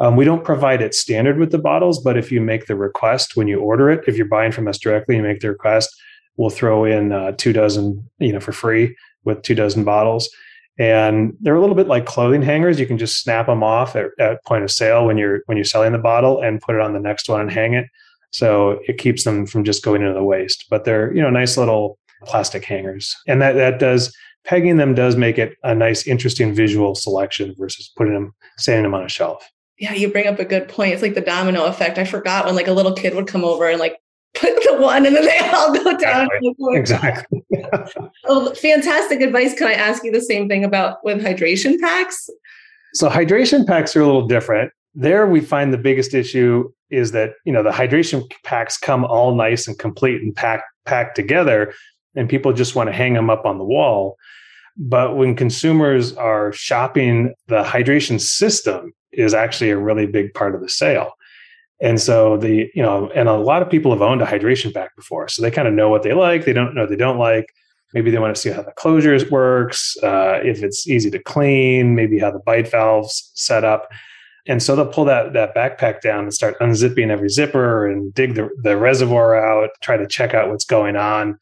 Um, 0.00 0.16
we 0.16 0.24
don't 0.24 0.44
provide 0.44 0.82
it 0.82 0.94
standard 0.94 1.38
with 1.38 1.52
the 1.52 1.58
bottles, 1.58 2.02
but 2.02 2.16
if 2.16 2.32
you 2.32 2.40
make 2.40 2.66
the 2.66 2.74
request 2.74 3.36
when 3.36 3.46
you 3.46 3.60
order 3.60 3.90
it, 3.90 4.02
if 4.08 4.16
you're 4.16 4.26
buying 4.26 4.50
from 4.50 4.66
us 4.66 4.78
directly, 4.78 5.16
you 5.16 5.22
make 5.22 5.40
the 5.40 5.50
request, 5.50 5.94
we'll 6.36 6.50
throw 6.50 6.84
in 6.84 7.12
uh, 7.12 7.32
two 7.38 7.52
dozen, 7.52 8.08
you 8.18 8.32
know, 8.32 8.40
for 8.40 8.52
free 8.52 8.96
with 9.24 9.42
two 9.42 9.54
dozen 9.54 9.84
bottles. 9.84 10.28
And 10.82 11.36
they're 11.40 11.54
a 11.54 11.60
little 11.60 11.76
bit 11.76 11.86
like 11.86 12.06
clothing 12.06 12.42
hangers. 12.42 12.80
You 12.80 12.88
can 12.88 12.98
just 12.98 13.22
snap 13.22 13.46
them 13.46 13.62
off 13.62 13.94
at, 13.94 14.06
at 14.18 14.44
point 14.44 14.64
of 14.64 14.70
sale 14.72 15.06
when 15.06 15.16
you're 15.16 15.42
when 15.46 15.56
you're 15.56 15.64
selling 15.64 15.92
the 15.92 15.98
bottle 15.98 16.40
and 16.40 16.60
put 16.60 16.74
it 16.74 16.80
on 16.80 16.92
the 16.92 16.98
next 16.98 17.28
one 17.28 17.40
and 17.40 17.52
hang 17.52 17.74
it. 17.74 17.86
So 18.32 18.80
it 18.88 18.98
keeps 18.98 19.22
them 19.22 19.46
from 19.46 19.62
just 19.62 19.84
going 19.84 20.02
into 20.02 20.12
the 20.12 20.24
waste. 20.24 20.66
But 20.68 20.84
they're 20.84 21.14
you 21.14 21.22
know 21.22 21.30
nice 21.30 21.56
little 21.56 22.00
plastic 22.24 22.64
hangers, 22.64 23.16
and 23.28 23.40
that 23.40 23.52
that 23.52 23.78
does 23.78 24.12
pegging 24.44 24.76
them 24.76 24.92
does 24.92 25.14
make 25.14 25.38
it 25.38 25.56
a 25.62 25.72
nice, 25.72 26.04
interesting 26.04 26.52
visual 26.52 26.96
selection 26.96 27.54
versus 27.56 27.88
putting 27.96 28.14
them 28.14 28.34
standing 28.58 28.82
them 28.82 28.94
on 28.94 29.04
a 29.04 29.08
shelf 29.08 29.48
yeah, 29.78 29.94
you 29.94 30.12
bring 30.12 30.28
up 30.28 30.38
a 30.38 30.44
good 30.44 30.68
point. 30.68 30.92
It's 30.92 31.02
like 31.02 31.14
the 31.14 31.20
domino 31.20 31.64
effect. 31.64 31.98
I 31.98 32.04
forgot 32.04 32.46
when 32.46 32.54
like 32.54 32.68
a 32.68 32.72
little 32.72 32.92
kid 32.92 33.16
would 33.16 33.26
come 33.26 33.44
over 33.44 33.68
and 33.68 33.80
like 33.80 33.96
put 34.34 34.54
the 34.64 34.76
one 34.78 35.06
and 35.06 35.14
then 35.14 35.24
they 35.24 35.38
all 35.50 35.74
go 35.74 35.96
down. 35.96 36.28
Exactly. 36.72 37.44
oh, 38.26 38.54
fantastic 38.60 39.20
advice. 39.20 39.54
Can 39.54 39.66
I 39.66 39.74
ask 39.74 40.04
you 40.04 40.12
the 40.12 40.20
same 40.20 40.48
thing 40.48 40.64
about 40.64 41.04
with 41.04 41.22
hydration 41.22 41.78
packs? 41.78 42.28
So 42.94 43.08
hydration 43.08 43.66
packs 43.66 43.96
are 43.96 44.00
a 44.00 44.06
little 44.06 44.26
different. 44.26 44.72
There 44.94 45.26
we 45.26 45.40
find 45.40 45.72
the 45.72 45.78
biggest 45.78 46.12
issue 46.12 46.70
is 46.90 47.12
that, 47.12 47.34
you 47.44 47.52
know, 47.52 47.62
the 47.62 47.70
hydration 47.70 48.30
packs 48.44 48.76
come 48.76 49.04
all 49.04 49.34
nice 49.34 49.66
and 49.66 49.78
complete 49.78 50.20
and 50.20 50.34
packed 50.34 50.64
packed 50.84 51.14
together 51.14 51.72
and 52.16 52.28
people 52.28 52.52
just 52.52 52.74
want 52.74 52.88
to 52.88 52.92
hang 52.92 53.14
them 53.14 53.30
up 53.30 53.46
on 53.46 53.58
the 53.58 53.64
wall. 53.64 54.16
But 54.76 55.16
when 55.16 55.36
consumers 55.36 56.14
are 56.14 56.52
shopping 56.52 57.34
the 57.46 57.62
hydration 57.62 58.20
system, 58.20 58.92
is 59.12 59.34
actually 59.34 59.70
a 59.70 59.78
really 59.78 60.06
big 60.06 60.32
part 60.34 60.54
of 60.54 60.60
the 60.60 60.68
sale. 60.68 61.12
And 61.82 62.00
so 62.00 62.36
the, 62.36 62.70
you 62.74 62.82
know, 62.82 63.10
and 63.10 63.28
a 63.28 63.34
lot 63.34 63.60
of 63.60 63.68
people 63.68 63.90
have 63.90 64.02
owned 64.02 64.22
a 64.22 64.26
hydration 64.26 64.72
pack 64.72 64.94
before. 64.94 65.28
So 65.28 65.42
they 65.42 65.50
kind 65.50 65.66
of 65.66 65.74
know 65.74 65.88
what 65.88 66.04
they 66.04 66.12
like, 66.12 66.44
they 66.44 66.52
don't 66.52 66.74
know 66.74 66.86
they 66.86 66.96
don't 66.96 67.18
like. 67.18 67.46
Maybe 67.92 68.10
they 68.10 68.18
want 68.18 68.34
to 68.34 68.40
see 68.40 68.50
how 68.50 68.62
the 68.62 68.72
closures 68.72 69.30
works, 69.30 69.96
uh, 70.02 70.38
if 70.42 70.62
it's 70.62 70.88
easy 70.88 71.10
to 71.10 71.18
clean, 71.18 71.94
maybe 71.94 72.18
how 72.18 72.30
the 72.30 72.38
bite 72.38 72.70
valves 72.70 73.30
set 73.34 73.64
up. 73.64 73.90
And 74.46 74.62
so 74.62 74.74
they'll 74.74 74.86
pull 74.86 75.04
that 75.06 75.32
that 75.34 75.54
backpack 75.54 76.00
down 76.00 76.22
and 76.22 76.32
start 76.32 76.58
unzipping 76.60 77.10
every 77.10 77.28
zipper 77.28 77.86
and 77.86 78.14
dig 78.14 78.36
the, 78.36 78.48
the 78.62 78.76
reservoir 78.76 79.34
out, 79.34 79.70
try 79.82 79.96
to 79.96 80.06
check 80.06 80.34
out 80.34 80.48
what's 80.48 80.64
going 80.64 80.96
on. 80.96 81.36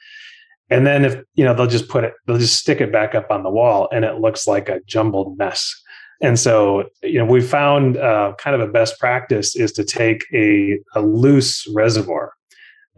And 0.70 0.86
then 0.86 1.04
if 1.04 1.22
you 1.34 1.44
know, 1.44 1.52
they'll 1.52 1.66
just 1.66 1.88
put 1.88 2.04
it, 2.04 2.14
they'll 2.26 2.38
just 2.38 2.56
stick 2.58 2.80
it 2.80 2.90
back 2.90 3.14
up 3.14 3.30
on 3.30 3.42
the 3.42 3.50
wall 3.50 3.88
and 3.92 4.06
it 4.06 4.20
looks 4.20 4.46
like 4.46 4.70
a 4.70 4.80
jumbled 4.86 5.36
mess. 5.36 5.74
And 6.22 6.38
so, 6.38 6.84
you 7.02 7.18
know, 7.18 7.24
we 7.24 7.40
found 7.40 7.96
uh, 7.96 8.34
kind 8.38 8.54
of 8.54 8.66
a 8.66 8.70
best 8.70 8.98
practice 8.98 9.56
is 9.56 9.72
to 9.72 9.84
take 9.84 10.22
a, 10.34 10.78
a 10.94 11.00
loose 11.00 11.66
reservoir, 11.74 12.34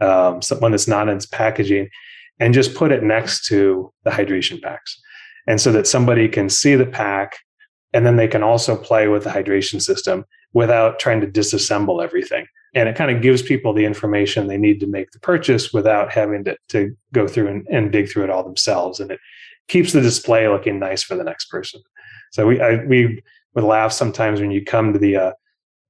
um, 0.01 0.41
that's 0.41 0.87
not 0.87 1.07
in 1.07 1.15
its 1.15 1.25
packaging, 1.25 1.89
and 2.39 2.53
just 2.53 2.75
put 2.75 2.91
it 2.91 3.03
next 3.03 3.45
to 3.45 3.93
the 4.03 4.11
hydration 4.11 4.61
packs. 4.61 4.99
And 5.47 5.61
so 5.61 5.71
that 5.71 5.87
somebody 5.87 6.27
can 6.27 6.49
see 6.49 6.75
the 6.75 6.85
pack 6.85 7.37
and 7.93 8.05
then 8.05 8.15
they 8.15 8.27
can 8.27 8.43
also 8.43 8.75
play 8.75 9.07
with 9.07 9.23
the 9.23 9.29
hydration 9.29 9.81
system 9.81 10.25
without 10.53 10.99
trying 10.99 11.21
to 11.21 11.27
disassemble 11.27 12.03
everything. 12.03 12.45
And 12.75 12.89
it 12.89 12.95
kind 12.95 13.15
of 13.15 13.21
gives 13.21 13.41
people 13.41 13.71
the 13.71 13.85
information 13.85 14.47
they 14.47 14.57
need 14.57 14.79
to 14.79 14.87
make 14.87 15.11
the 15.11 15.19
purchase 15.19 15.71
without 15.71 16.11
having 16.11 16.43
to, 16.45 16.57
to 16.69 16.95
go 17.13 17.27
through 17.27 17.47
and, 17.47 17.67
and 17.69 17.91
dig 17.91 18.09
through 18.09 18.23
it 18.23 18.29
all 18.31 18.43
themselves. 18.43 18.99
And 18.99 19.11
it 19.11 19.19
keeps 19.67 19.93
the 19.93 20.01
display 20.01 20.47
looking 20.47 20.79
nice 20.79 21.03
for 21.03 21.15
the 21.15 21.23
next 21.23 21.49
person. 21.49 21.81
So 22.33 22.47
we 22.47 22.59
I, 22.59 22.83
we 22.85 23.21
would 23.53 23.63
laugh 23.63 23.93
sometimes 23.93 24.41
when 24.41 24.51
you 24.51 24.65
come 24.65 24.91
to 24.91 24.99
the 24.99 25.15
uh, 25.15 25.31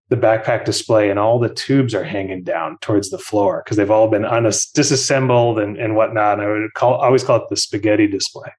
the 0.10 0.18
backpack 0.18 0.66
display 0.66 1.10
and 1.10 1.18
all 1.18 1.40
the 1.40 1.54
tubes 1.54 1.96
are 1.96 2.04
hanging 2.04 2.44
down 2.44 2.78
towards 2.82 3.10
the 3.10 3.18
floor 3.18 3.64
because 3.64 3.78
they've 3.78 3.90
all 3.90 4.10
been 4.10 4.24
unas- 4.24 4.72
disassembled 4.72 5.58
and, 5.58 5.78
and 5.78 5.96
whatnot. 5.96 6.40
And 6.40 6.42
I 6.48 6.52
would 6.52 6.74
call 6.74 6.96
always 6.96 7.24
call 7.24 7.38
it 7.38 7.44
the 7.50 7.56
spaghetti 7.56 8.08
display. 8.08 8.50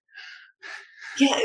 Yeah, 1.18 1.38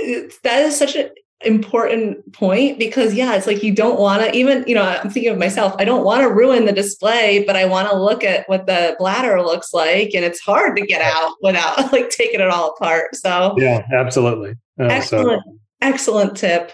that 0.43 0.61
is 0.61 0.79
such 0.79 0.95
an 0.95 1.09
important 1.41 2.31
point 2.31 2.79
because 2.79 3.13
yeah, 3.13 3.35
it's 3.35 3.45
like 3.45 3.61
you 3.61 3.73
don't 3.75 3.99
want 3.99 4.23
to 4.23 4.33
even 4.33 4.63
you 4.65 4.75
know 4.75 4.83
I'm 4.83 5.09
thinking 5.09 5.33
of 5.33 5.37
myself. 5.37 5.75
I 5.77 5.83
don't 5.83 6.05
want 6.05 6.21
to 6.21 6.33
ruin 6.33 6.65
the 6.65 6.71
display, 6.71 7.43
but 7.45 7.57
I 7.57 7.65
want 7.65 7.89
to 7.89 8.01
look 8.01 8.23
at 8.23 8.47
what 8.47 8.65
the 8.65 8.95
bladder 8.97 9.41
looks 9.41 9.73
like, 9.73 10.11
and 10.15 10.23
it's 10.23 10.39
hard 10.39 10.77
to 10.77 10.85
get 10.85 11.01
out 11.01 11.35
without 11.41 11.91
like 11.91 12.09
taking 12.09 12.39
it 12.39 12.49
all 12.49 12.69
apart. 12.69 13.13
So 13.17 13.55
yeah, 13.57 13.85
absolutely. 13.93 14.51
Uh, 14.79 14.85
Excellent. 14.85 15.43
So 15.43 15.59
Excellent 15.81 16.37
tip. 16.37 16.71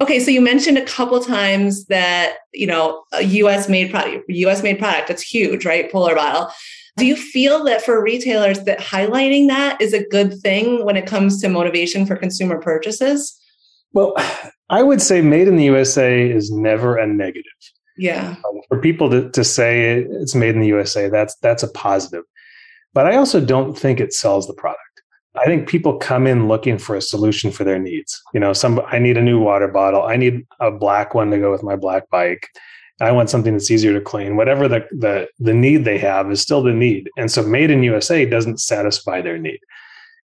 Okay, 0.00 0.20
so 0.20 0.30
you 0.30 0.40
mentioned 0.40 0.78
a 0.78 0.84
couple 0.84 1.20
times 1.20 1.86
that 1.86 2.36
you 2.52 2.66
know 2.66 3.02
a 3.12 3.24
U.S. 3.24 3.68
made 3.68 3.90
product, 3.90 4.24
U.S. 4.28 4.62
made 4.62 4.78
product. 4.78 5.08
That's 5.08 5.22
huge, 5.22 5.66
right? 5.66 5.90
Polar 5.90 6.14
bottle. 6.14 6.50
Do 6.96 7.06
you 7.06 7.16
feel 7.16 7.62
that 7.64 7.82
for 7.82 8.02
retailers 8.02 8.64
that 8.64 8.80
highlighting 8.80 9.46
that 9.48 9.80
is 9.80 9.92
a 9.92 10.06
good 10.08 10.40
thing 10.40 10.84
when 10.84 10.96
it 10.96 11.06
comes 11.06 11.40
to 11.40 11.48
motivation 11.48 12.06
for 12.06 12.16
consumer 12.16 12.60
purchases? 12.60 13.40
Well, 13.92 14.14
I 14.68 14.82
would 14.82 15.00
say 15.00 15.20
made 15.20 15.48
in 15.48 15.56
the 15.56 15.64
USA 15.64 16.28
is 16.28 16.50
never 16.50 16.96
a 16.96 17.06
negative. 17.06 17.44
Yeah. 17.96 18.36
Um, 18.48 18.60
for 18.68 18.80
people 18.80 19.10
to, 19.10 19.30
to 19.30 19.44
say 19.44 20.00
it's 20.00 20.34
made 20.34 20.54
in 20.54 20.60
the 20.60 20.68
USA, 20.68 21.08
that's 21.08 21.34
that's 21.36 21.62
a 21.62 21.68
positive. 21.72 22.24
But 22.94 23.06
I 23.06 23.16
also 23.16 23.44
don't 23.44 23.78
think 23.78 24.00
it 24.00 24.12
sells 24.12 24.46
the 24.46 24.54
product. 24.54 24.82
I 25.40 25.44
think 25.44 25.68
people 25.68 25.96
come 25.96 26.26
in 26.26 26.48
looking 26.48 26.78
for 26.78 26.96
a 26.96 27.02
solution 27.02 27.50
for 27.50 27.64
their 27.64 27.78
needs. 27.78 28.20
You 28.34 28.40
know, 28.40 28.52
some 28.52 28.80
I 28.86 28.98
need 28.98 29.16
a 29.16 29.22
new 29.22 29.40
water 29.40 29.68
bottle. 29.68 30.02
I 30.02 30.16
need 30.16 30.46
a 30.60 30.70
black 30.70 31.14
one 31.14 31.30
to 31.30 31.38
go 31.38 31.50
with 31.50 31.62
my 31.62 31.76
black 31.76 32.08
bike. 32.10 32.48
I 33.00 33.12
want 33.12 33.30
something 33.30 33.52
that's 33.52 33.70
easier 33.70 33.92
to 33.94 34.00
clean. 34.00 34.36
Whatever 34.36 34.66
the 34.68 34.86
the 34.90 35.28
the 35.38 35.54
need 35.54 35.84
they 35.84 35.98
have 35.98 36.30
is 36.30 36.40
still 36.40 36.62
the 36.62 36.72
need. 36.72 37.10
And 37.16 37.30
so 37.30 37.42
made 37.42 37.70
in 37.70 37.82
USA 37.82 38.24
doesn't 38.24 38.60
satisfy 38.60 39.20
their 39.20 39.38
need. 39.38 39.60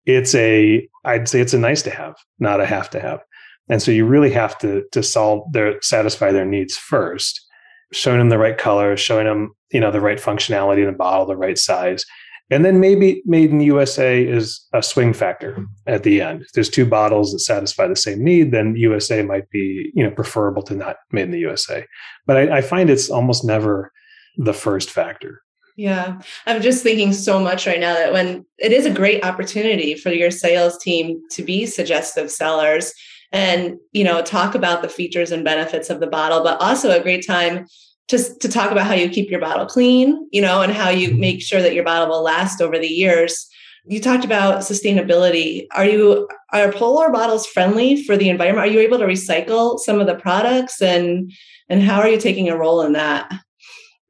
It's 0.05 0.34
a 0.36 0.88
I'd 1.03 1.28
say 1.28 1.41
it's 1.41 1.53
a 1.53 1.59
nice 1.59 1.82
to 1.84 1.89
have, 1.89 2.16
not 2.39 2.62
a 2.62 2.66
have 2.66 2.89
to 2.91 3.01
have. 3.01 3.22
And 3.70 3.82
so 3.82 3.91
you 3.91 4.05
really 4.05 4.32
have 4.32 4.57
to 4.59 4.84
to 4.91 5.03
solve 5.03 5.51
their 5.51 5.82
satisfy 5.82 6.32
their 6.32 6.45
needs 6.45 6.78
first, 6.78 7.45
showing 7.91 8.20
them 8.20 8.30
the 8.30 8.38
right 8.38 8.57
color, 8.57 8.95
showing 8.95 9.26
them, 9.26 9.53
you 9.72 9.80
know, 9.80 9.91
the 9.91 10.01
right 10.01 10.20
functionality 10.20 10.80
in 10.80 10.88
the 10.88 10.93
bottle, 10.93 11.26
the 11.26 11.36
right 11.36 11.57
size 11.57 12.05
and 12.52 12.66
then 12.66 12.82
maybe 12.82 13.24
made 13.26 13.49
in 13.49 13.60
the 13.60 13.66
USA 13.66 14.22
is 14.22 14.68
a 14.74 14.84
swing 14.84 15.14
factor 15.14 15.66
at 15.88 16.04
the 16.04 16.22
end. 16.22 16.41
If 16.41 16.52
there's 16.52 16.70
two 16.70 16.86
bottles 16.86 17.32
that 17.32 17.39
satisfy 17.39 17.88
the 17.88 17.95
same 17.95 18.22
need, 18.24 18.52
then 18.52 18.76
USA 18.76 19.24
might 19.24 19.49
be, 19.49 19.89
you 19.95 20.04
know, 20.04 20.12
preferable 20.12 20.62
to 20.64 20.76
not 20.76 20.97
made 21.12 21.24
in 21.24 21.32
the 21.32 21.39
USA. 21.39 21.86
But 22.28 22.38
I, 22.38 22.58
I 22.58 22.62
find 22.62 22.89
it's 22.89 23.10
almost 23.10 23.45
never 23.45 23.93
the 24.38 24.54
first 24.54 24.89
factor. 24.89 25.41
Yeah. 25.78 26.22
I'm 26.45 26.62
just 26.62 26.84
thinking 26.84 27.14
so 27.14 27.39
much 27.39 27.66
right 27.66 27.80
now 27.80 27.93
that 27.93 28.12
when 28.12 28.45
it 28.60 28.74
is 28.74 28.86
a 28.86 28.93
great 28.93 29.24
opportunity 29.24 29.95
for 29.95 30.12
your 30.12 30.30
sales 30.30 30.78
team 30.78 31.22
to 31.32 31.43
be 31.43 31.66
suggestive 31.66 32.30
sellers 32.30 32.93
and, 33.32 33.78
you 33.93 34.04
know, 34.04 34.22
talk 34.22 34.56
about 34.56 34.82
the 34.82 34.89
features 34.89 35.32
and 35.32 35.45
benefits 35.45 35.89
of 35.89 36.02
the 36.02 36.08
bottle, 36.08 36.43
but 36.43 36.62
also 36.62 36.91
a 36.91 37.02
great 37.02 37.26
time 37.26 37.66
just 38.12 38.41
to 38.41 38.49
talk 38.49 38.72
about 38.72 38.86
how 38.86 38.93
you 38.93 39.09
keep 39.09 39.32
your 39.32 39.39
bottle 39.39 39.66
clean, 39.66 40.28
you 40.32 40.41
know, 40.41 40.62
and 40.62 40.74
how 40.74 40.89
you 40.89 41.09
mm-hmm. 41.09 41.22
make 41.22 41.41
sure 41.41 41.62
that 41.62 41.74
your 41.74 41.86
bottle 41.86 42.09
will 42.09 42.22
last 42.22 42.62
over 42.62 42.78
the 42.78 42.88
years. 42.88 43.47
You 43.86 43.99
talked 43.99 44.26
about 44.26 44.59
sustainability. 44.59 45.66
Are 45.72 45.86
you 45.86 46.28
are 46.51 46.72
polar 46.72 47.09
bottles 47.09 47.47
friendly 47.47 48.03
for 48.03 48.16
the 48.16 48.30
environment? 48.30 48.68
Are 48.68 48.72
you 48.72 48.80
able 48.80 48.99
to 48.99 49.05
recycle 49.05 49.80
some 49.80 49.99
of 49.99 50.05
the 50.05 50.16
products 50.16 50.82
and 50.82 51.32
and 51.70 51.82
how 51.82 51.99
are 52.01 52.09
you 52.09 52.20
taking 52.20 52.49
a 52.49 52.57
role 52.57 52.82
in 52.82 52.93
that? 52.93 53.32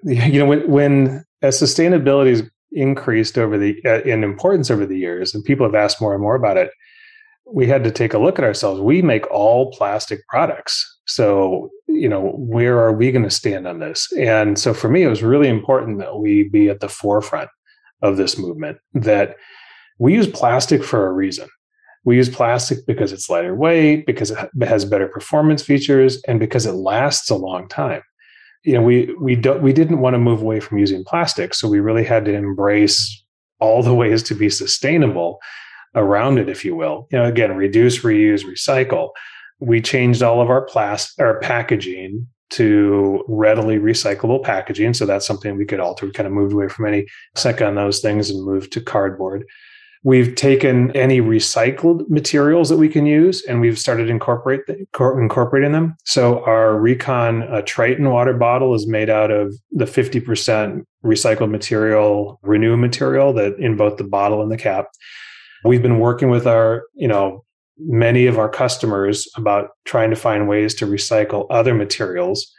You 0.03 0.39
know, 0.39 0.45
when 0.47 0.69
when 0.69 1.25
as 1.41 1.61
sustainability 1.61 2.31
has 2.31 2.43
increased 2.71 3.37
over 3.37 3.57
the 3.57 3.79
uh, 3.85 4.01
in 4.01 4.23
importance 4.23 4.71
over 4.71 4.85
the 4.85 4.97
years, 4.97 5.33
and 5.33 5.43
people 5.43 5.65
have 5.65 5.75
asked 5.75 6.01
more 6.01 6.13
and 6.13 6.21
more 6.21 6.35
about 6.35 6.57
it, 6.57 6.71
we 7.45 7.67
had 7.67 7.83
to 7.83 7.91
take 7.91 8.13
a 8.13 8.17
look 8.17 8.39
at 8.39 8.45
ourselves. 8.45 8.81
We 8.81 9.01
make 9.01 9.29
all 9.31 9.71
plastic 9.71 10.27
products. 10.27 10.99
So, 11.05 11.69
you 12.01 12.09
know, 12.09 12.31
where 12.35 12.79
are 12.79 12.91
we 12.91 13.11
going 13.11 13.23
to 13.23 13.29
stand 13.29 13.67
on 13.67 13.77
this? 13.77 14.11
And 14.17 14.57
so 14.57 14.73
for 14.73 14.89
me, 14.89 15.03
it 15.03 15.07
was 15.07 15.21
really 15.21 15.47
important 15.47 15.99
that 15.99 16.17
we 16.17 16.49
be 16.49 16.67
at 16.67 16.79
the 16.79 16.89
forefront 16.89 17.51
of 18.01 18.17
this 18.17 18.39
movement, 18.39 18.79
that 18.95 19.35
we 19.99 20.15
use 20.15 20.25
plastic 20.25 20.83
for 20.83 21.05
a 21.05 21.13
reason. 21.13 21.47
We 22.03 22.15
use 22.15 22.27
plastic 22.27 22.79
because 22.87 23.13
it's 23.13 23.29
lighter 23.29 23.53
weight, 23.53 24.07
because 24.07 24.31
it 24.31 24.49
has 24.63 24.83
better 24.83 25.07
performance 25.07 25.61
features, 25.61 26.19
and 26.27 26.39
because 26.39 26.65
it 26.65 26.71
lasts 26.71 27.29
a 27.29 27.35
long 27.35 27.67
time. 27.67 28.01
You 28.63 28.73
know, 28.73 28.81
we 28.81 29.13
we 29.21 29.35
don't 29.35 29.61
we 29.61 29.71
didn't 29.71 29.99
want 29.99 30.15
to 30.15 30.19
move 30.19 30.41
away 30.41 30.59
from 30.59 30.79
using 30.79 31.03
plastic, 31.03 31.53
so 31.53 31.69
we 31.69 31.79
really 31.79 32.03
had 32.03 32.25
to 32.25 32.33
embrace 32.33 33.23
all 33.59 33.83
the 33.83 33.93
ways 33.93 34.23
to 34.23 34.33
be 34.33 34.49
sustainable 34.49 35.37
around 35.93 36.39
it, 36.39 36.49
if 36.49 36.65
you 36.65 36.75
will. 36.75 37.07
You 37.11 37.19
know, 37.19 37.25
again, 37.25 37.55
reduce, 37.55 37.99
reuse, 37.99 38.43
recycle. 38.43 39.09
We 39.61 39.81
changed 39.81 40.21
all 40.21 40.41
of 40.41 40.49
our 40.49 40.61
plastic 40.61 41.23
our 41.23 41.39
packaging 41.39 42.27
to 42.51 43.23
readily 43.27 43.77
recyclable 43.77 44.43
packaging. 44.43 44.93
So 44.93 45.05
that's 45.05 45.25
something 45.25 45.57
we 45.57 45.65
could 45.65 45.79
alter. 45.79 46.05
We 46.05 46.11
kind 46.11 46.27
of 46.27 46.33
moved 46.33 46.53
away 46.53 46.67
from 46.67 46.85
any 46.85 47.07
sec 47.35 47.61
on 47.61 47.75
those 47.75 48.01
things 48.01 48.29
and 48.29 48.43
moved 48.43 48.73
to 48.73 48.81
cardboard. 48.81 49.45
We've 50.03 50.33
taken 50.35 50.91
any 50.91 51.21
recycled 51.21 52.09
materials 52.09 52.69
that 52.69 52.77
we 52.77 52.89
can 52.89 53.05
use 53.05 53.45
and 53.45 53.61
we've 53.61 53.77
started 53.77 54.09
incorporate 54.09 54.61
incorporating 54.67 55.73
them. 55.73 55.95
So 56.05 56.43
our 56.45 56.77
Recon 56.77 57.43
uh, 57.43 57.61
Tritan 57.61 58.11
water 58.11 58.33
bottle 58.33 58.73
is 58.73 58.87
made 58.87 59.11
out 59.11 59.29
of 59.29 59.53
the 59.71 59.85
50% 59.85 60.83
recycled 61.05 61.51
material, 61.51 62.39
renew 62.41 62.75
material 62.77 63.31
that 63.33 63.59
in 63.59 63.77
both 63.77 63.97
the 63.97 64.03
bottle 64.03 64.41
and 64.41 64.51
the 64.51 64.57
cap. 64.57 64.87
We've 65.63 65.83
been 65.83 65.99
working 65.99 66.31
with 66.31 66.47
our, 66.47 66.83
you 66.95 67.07
know, 67.07 67.45
many 67.85 68.27
of 68.27 68.37
our 68.37 68.49
customers 68.49 69.27
about 69.35 69.69
trying 69.85 70.09
to 70.09 70.15
find 70.15 70.47
ways 70.47 70.75
to 70.75 70.85
recycle 70.85 71.47
other 71.49 71.73
materials. 71.73 72.51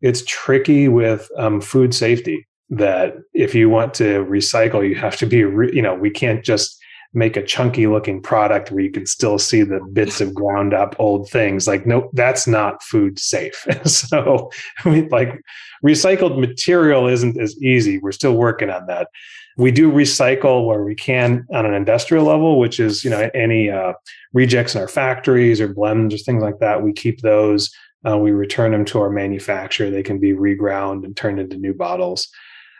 It's 0.00 0.24
tricky 0.26 0.88
with 0.88 1.28
um, 1.38 1.60
food 1.60 1.94
safety 1.94 2.46
that 2.70 3.14
if 3.32 3.54
you 3.54 3.68
want 3.68 3.94
to 3.94 4.24
recycle, 4.24 4.86
you 4.86 4.94
have 4.96 5.16
to 5.16 5.26
be, 5.26 5.44
re- 5.44 5.72
you 5.72 5.82
know, 5.82 5.94
we 5.94 6.10
can't 6.10 6.44
just 6.44 6.78
make 7.14 7.36
a 7.36 7.44
chunky 7.44 7.86
looking 7.86 8.20
product 8.20 8.70
where 8.70 8.82
you 8.82 8.90
can 8.90 9.06
still 9.06 9.38
see 9.38 9.62
the 9.62 9.80
bits 9.92 10.20
of 10.20 10.34
ground 10.34 10.74
up 10.74 10.96
old 10.98 11.30
things. 11.30 11.66
Like 11.66 11.86
no 11.86 12.10
that's 12.12 12.46
not 12.46 12.82
food 12.82 13.18
safe. 13.18 13.66
So 13.84 14.50
like 14.84 15.40
recycled 15.84 16.38
material 16.40 17.06
isn't 17.06 17.40
as 17.40 17.56
easy. 17.62 17.98
We're 17.98 18.12
still 18.12 18.34
working 18.34 18.68
on 18.68 18.86
that 18.86 19.08
we 19.56 19.70
do 19.70 19.90
recycle 19.90 20.66
where 20.66 20.82
we 20.82 20.94
can 20.94 21.46
on 21.52 21.66
an 21.66 21.74
industrial 21.74 22.24
level, 22.24 22.58
which 22.58 22.80
is 22.80 23.04
you 23.04 23.10
know 23.10 23.30
any 23.34 23.70
uh, 23.70 23.92
rejects 24.32 24.74
in 24.74 24.80
our 24.80 24.88
factories 24.88 25.60
or 25.60 25.68
blends 25.68 26.14
or 26.14 26.18
things 26.18 26.42
like 26.42 26.58
that. 26.58 26.82
We 26.82 26.92
keep 26.92 27.20
those. 27.20 27.70
Uh, 28.06 28.18
we 28.18 28.32
return 28.32 28.72
them 28.72 28.84
to 28.84 29.00
our 29.00 29.10
manufacturer. 29.10 29.90
They 29.90 30.02
can 30.02 30.18
be 30.18 30.32
reground 30.32 31.04
and 31.04 31.16
turned 31.16 31.40
into 31.40 31.56
new 31.56 31.72
bottles. 31.72 32.28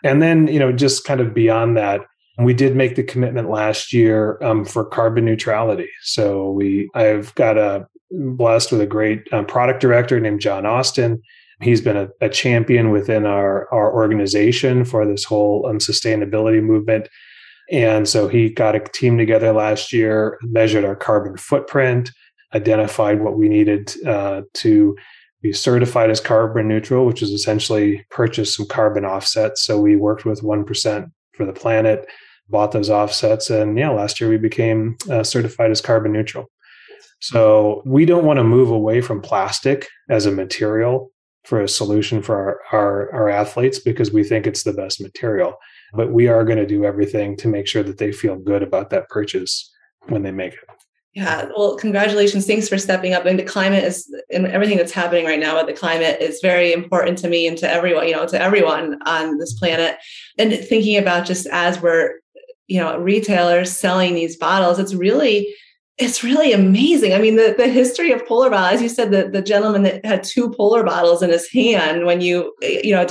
And 0.02 0.20
then 0.20 0.48
you 0.48 0.58
know 0.58 0.72
just 0.72 1.04
kind 1.04 1.20
of 1.20 1.32
beyond 1.32 1.76
that, 1.76 2.02
we 2.38 2.54
did 2.54 2.76
make 2.76 2.96
the 2.96 3.04
commitment 3.04 3.50
last 3.50 3.92
year 3.92 4.42
um, 4.42 4.64
for 4.64 4.84
carbon 4.84 5.24
neutrality. 5.24 5.90
So 6.02 6.50
we 6.50 6.90
I've 6.94 7.34
got 7.36 7.56
a 7.56 7.86
blessed 8.10 8.72
with 8.72 8.80
a 8.80 8.86
great 8.86 9.26
uh, 9.32 9.44
product 9.44 9.80
director 9.80 10.20
named 10.20 10.40
John 10.40 10.66
Austin 10.66 11.22
He's 11.61 11.80
been 11.80 11.96
a, 11.96 12.09
a 12.20 12.28
champion 12.28 12.90
within 12.90 13.26
our, 13.26 13.72
our 13.72 13.92
organization 13.92 14.84
for 14.84 15.07
this 15.07 15.24
whole 15.24 15.64
sustainability 15.74 16.62
movement. 16.62 17.09
And 17.70 18.09
so 18.09 18.28
he 18.28 18.50
got 18.50 18.76
a 18.76 18.80
team 18.80 19.16
together 19.16 19.52
last 19.52 19.92
year, 19.92 20.38
measured 20.42 20.84
our 20.84 20.96
carbon 20.96 21.36
footprint, 21.36 22.11
identified 22.55 23.22
what 23.22 23.38
we 23.38 23.48
needed 23.48 23.92
uh, 24.07 24.42
to 24.55 24.96
be 25.42 25.52
certified 25.52 26.11
as 26.11 26.20
carbon 26.20 26.68
neutral, 26.68 27.07
which 27.07 27.22
is 27.22 27.30
essentially 27.30 28.05
purchase 28.11 28.57
some 28.57 28.66
carbon 28.66 29.05
offsets. 29.05 29.62
So 29.62 29.80
we 29.80 29.96
worked 29.96 30.24
with 30.24 30.42
1% 30.42 31.11
for 31.32 31.46
the 31.46 31.52
planet, 31.52 32.07
bought 32.48 32.72
those 32.72 32.90
offsets. 32.90 33.50
And 33.50 33.76
yeah, 33.78 33.90
last 33.90 34.20
year 34.20 34.30
we 34.30 34.38
became 34.38 34.96
uh, 35.11 35.22
certified 35.22 35.70
as 35.70 35.80
carbon 35.80 36.12
neutral. 36.12 36.50
So 37.20 37.82
we 37.86 38.05
don't 38.05 38.24
want 38.24 38.38
to 38.38 38.44
move 38.44 38.70
away 38.70 39.00
from 39.00 39.22
plastic 39.22 39.88
as 40.11 40.26
a 40.26 40.30
material 40.30 41.11
for 41.45 41.61
a 41.61 41.68
solution 41.68 42.22
for 42.22 42.36
our, 42.36 42.61
our, 42.72 43.12
our 43.12 43.28
athletes 43.28 43.78
because 43.78 44.12
we 44.12 44.24
think 44.24 44.47
it's 44.47 44.62
the 44.62 44.72
best 44.72 45.01
material. 45.01 45.57
But 45.92 46.11
we 46.11 46.26
are 46.26 46.45
going 46.45 46.59
to 46.59 46.66
do 46.66 46.84
everything 46.84 47.36
to 47.38 47.49
make 47.49 47.66
sure 47.66 47.82
that 47.82 47.99
they 47.99 48.12
feel 48.12 48.36
good 48.36 48.62
about 48.62 48.90
that 48.90 49.09
purchase 49.09 49.70
when 50.09 50.22
they 50.22 50.32
make 50.32 50.55
it. 50.55 50.61
Yeah, 51.12 51.49
well, 51.57 51.76
congratulations. 51.76 52.45
Thanks 52.45 52.68
for 52.68 52.76
stepping 52.76 53.12
up. 53.12 53.24
And 53.24 53.38
the 53.38 53.45
climate 53.45 53.84
is, 53.84 54.12
and 54.32 54.49
everything 54.49 54.78
that's 54.78 54.90
happening 54.90 55.24
right 55.24 55.38
now 55.38 55.57
with 55.57 55.66
the 55.66 55.72
climate 55.72 56.20
is 56.20 56.40
very 56.42 56.72
important 56.72 57.18
to 57.18 57.28
me 57.28 57.47
and 57.47 57.57
to 57.59 57.70
everyone, 57.70 58.09
you 58.09 58.14
know, 58.14 58.26
to 58.26 58.40
everyone 58.40 58.99
on 59.07 59.38
this 59.38 59.55
planet. 59.55 59.97
And 60.38 60.53
thinking 60.53 60.97
about 60.97 61.24
just 61.24 61.47
as 61.53 61.80
we're, 61.80 62.14
you 62.66 62.80
know, 62.80 62.99
retailers 62.99 63.70
selling 63.70 64.16
these 64.16 64.36
bottles, 64.36 64.80
it's 64.80 64.95
really 64.95 65.55
it's 65.99 66.24
really 66.24 66.53
amazing. 66.53 67.12
I 67.12 67.18
mean, 67.18 67.36
the, 67.36 67.55
the 67.57 67.68
history 67.68 68.11
of 68.11 68.26
polar 68.26 68.51
bottle, 68.51 68.74
as 68.74 68.82
you 68.82 68.88
said, 68.88 69.11
the, 69.12 69.28
the 69.28 69.42
gentleman 69.42 69.84
that 69.84 70.05
had 70.05 70.24
two 70.24 70.51
polar 70.51 70.82
bottles 70.82 71.22
in 71.22 71.30
his 71.30 71.49
hand 71.51 72.05
when 72.05 72.20
you, 72.20 72.53
you 72.62 72.92
know, 72.92 73.07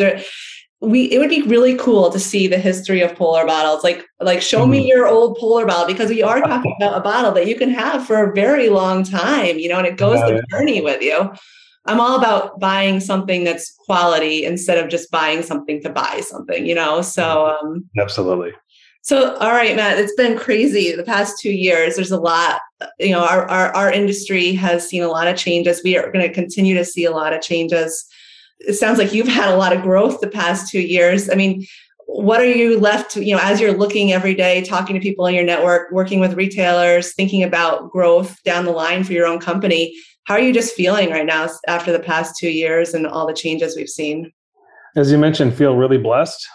we 0.82 1.06
it 1.06 1.20
would 1.20 1.30
be 1.30 1.44
really 1.44 1.76
cool 1.76 2.10
to 2.10 2.20
see 2.20 2.46
the 2.46 2.58
history 2.58 3.02
of 3.02 3.16
polar 3.16 3.46
bottles. 3.46 3.86
Like, 3.86 4.06
like 4.20 4.42
show 4.42 4.62
mm-hmm. 4.62 4.72
me 4.72 4.88
your 4.88 5.08
old 5.08 5.38
polar 5.38 5.66
bottle 5.66 5.88
because 5.88 6.10
we 6.10 6.22
are 6.22 6.42
talking 6.42 6.76
about 6.82 6.98
a 6.98 7.02
bottle 7.02 7.32
that 7.34 7.48
you 7.48 7.56
can 7.56 7.70
have 7.70 8.06
for 8.06 8.30
a 8.30 8.34
very 8.34 8.68
long 8.70 9.04
time, 9.06 9.60
you 9.60 9.70
know, 9.70 9.78
and 9.78 9.88
it 9.88 9.96
goes 9.96 10.20
the 10.20 10.44
journey 10.52 10.82
with 10.82 11.02
you. 11.02 11.32
I'm 11.86 12.00
all 12.00 12.18
about 12.18 12.60
buying 12.60 13.00
something 13.00 13.44
that's 13.44 13.72
quality 13.86 14.46
instead 14.46 14.78
of 14.78 14.90
just 14.90 15.12
buying 15.12 15.42
something 15.42 15.82
to 15.84 15.90
buy 15.90 16.22
something, 16.22 16.66
you 16.66 16.76
know. 16.76 17.02
So 17.02 17.24
mm-hmm. 17.24 17.68
um 17.68 17.90
absolutely. 17.98 18.52
So, 19.04 19.36
all 19.36 19.52
right, 19.52 19.76
Matt, 19.76 20.00
it's 20.00 20.16
been 20.16 20.38
crazy 20.38 20.96
the 20.96 21.04
past 21.04 21.38
two 21.38 21.52
years. 21.52 21.98
There's 21.98 22.12
a 22.12 22.20
lot, 22.20 22.62
you 23.00 23.12
know, 23.12 23.20
our, 23.20 23.46
our, 23.50 23.76
our 23.76 23.92
industry 23.92 24.54
has 24.54 24.88
seen 24.88 25.04
a 25.04 25.10
lot 25.10 25.28
of 25.28 25.36
changes. 25.36 25.82
We 25.84 25.98
are 25.98 26.10
going 26.10 26.26
to 26.26 26.34
continue 26.34 26.74
to 26.76 26.86
see 26.86 27.04
a 27.04 27.12
lot 27.12 27.34
of 27.34 27.42
changes. 27.42 28.06
It 28.60 28.76
sounds 28.76 29.00
like 29.00 29.14
you've 29.14 29.28
had 29.28 29.54
a 29.54 29.58
lot 29.58 29.74
of 29.76 29.82
growth 29.82 30.22
the 30.22 30.30
past 30.30 30.72
two 30.72 30.80
years. 30.80 31.30
I 31.30 31.36
mean, 31.36 31.66
what 32.06 32.40
are 32.40 32.50
you 32.50 32.80
left 32.80 33.12
to, 33.12 33.26
you 33.26 33.36
know, 33.36 33.42
as 33.44 33.60
you're 33.60 33.74
looking 33.74 34.14
every 34.14 34.36
day, 34.36 34.62
talking 34.62 34.96
to 34.96 35.02
people 35.02 35.26
in 35.26 35.36
your 35.36 35.44
network, 35.44 35.92
working 35.92 36.22
with 36.22 36.36
retailers, 36.36 37.14
thinking 37.14 37.44
about 37.44 37.92
growth 37.92 38.42
down 38.44 38.64
the 38.64 38.72
line 38.72 39.04
for 39.04 39.12
your 39.12 39.28
own 39.28 39.40
company? 39.40 39.94
How 40.28 40.36
are 40.36 40.40
you 40.40 40.54
just 40.54 40.76
feeling 40.76 41.10
right 41.10 41.26
now 41.26 41.50
after 41.68 41.92
the 41.92 42.00
past 42.00 42.38
two 42.38 42.52
years 42.52 42.94
and 42.94 43.06
all 43.06 43.28
the 43.28 43.34
changes 43.34 43.76
we've 43.76 43.90
seen? 43.90 44.32
As 44.96 45.12
you 45.12 45.18
mentioned, 45.18 45.56
feel 45.56 45.76
really 45.76 45.98
blessed 45.98 46.48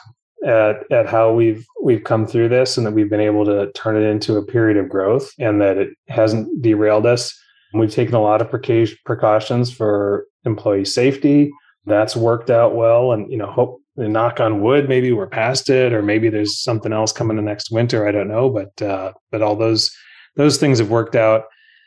at 0.47 0.91
at 0.93 1.07
how 1.07 1.33
we've 1.33 1.67
we've 1.83 2.05
come 2.05 2.27
through 2.27 2.49
this 2.49 2.77
and 2.77 2.87
that 2.87 2.93
we've 2.93 3.11
been 3.11 3.21
able 3.21 3.45
to 3.45 3.71
turn 3.73 3.97
it 3.97 4.07
into 4.07 4.37
a 4.37 4.45
period 4.45 4.77
of 4.77 4.89
growth 4.89 5.33
and 5.39 5.61
that 5.61 5.77
it 5.77 5.91
hasn't 6.09 6.63
derailed 6.63 7.07
us. 7.07 7.37
We've 7.75 7.93
taken 7.93 8.15
a 8.15 8.23
lot 8.23 8.41
of 8.41 8.51
precautions 8.51 9.71
for 9.71 10.27
employee 10.45 10.87
safety. 10.87 11.51
That's 11.85 12.17
worked 12.17 12.51
out 12.51 12.75
well, 12.75 13.13
and 13.13 13.31
you 13.31 13.39
know, 13.39 13.51
hope 13.51 13.83
knock 13.97 14.39
on 14.39 14.61
wood, 14.61 14.89
maybe 14.89 15.13
we're 15.13 15.27
past 15.27 15.69
it, 15.69 15.93
or 15.93 16.03
maybe 16.03 16.29
there's 16.29 16.63
something 16.63 16.93
else 16.93 17.13
coming 17.13 17.37
the 17.37 17.43
next 17.43 17.71
winter. 17.71 18.07
I 18.07 18.13
don't 18.13 18.29
know, 18.29 18.49
but 18.49 18.81
uh, 18.81 19.13
but 19.33 19.43
all 19.43 19.57
those 19.57 19.91
those 20.37 20.59
things 20.59 20.79
have 20.79 20.91
worked 20.91 21.17
out. 21.17 21.45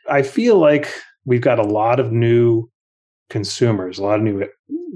I 0.10 0.24
feel 0.24 0.58
like 0.58 0.92
we've 1.26 1.42
got 1.42 1.60
a 1.60 1.64
lot 1.64 2.00
of 2.00 2.12
new 2.12 2.70
consumers, 3.30 3.98
a 3.98 4.04
lot 4.04 4.20
of 4.20 4.24
new 4.24 4.46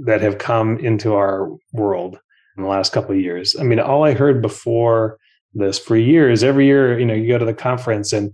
that 0.06 0.22
have 0.22 0.40
come 0.40 0.78
into 0.80 1.14
our 1.14 1.50
world 1.72 2.20
in 2.58 2.64
the 2.64 2.70
last 2.70 2.94
couple 2.94 3.12
of 3.12 3.22
years. 3.22 3.56
I 3.60 3.64
mean, 3.64 3.80
all 3.80 4.04
I 4.04 4.14
heard 4.14 4.42
before 4.42 5.18
this 5.54 5.80
for 5.80 5.96
years, 5.96 6.44
every 6.44 6.66
year, 6.66 7.00
you 7.00 7.06
know, 7.06 7.14
you 7.14 7.28
go 7.28 7.38
to 7.38 7.46
the 7.46 7.54
conference 7.54 8.14
and 8.14 8.34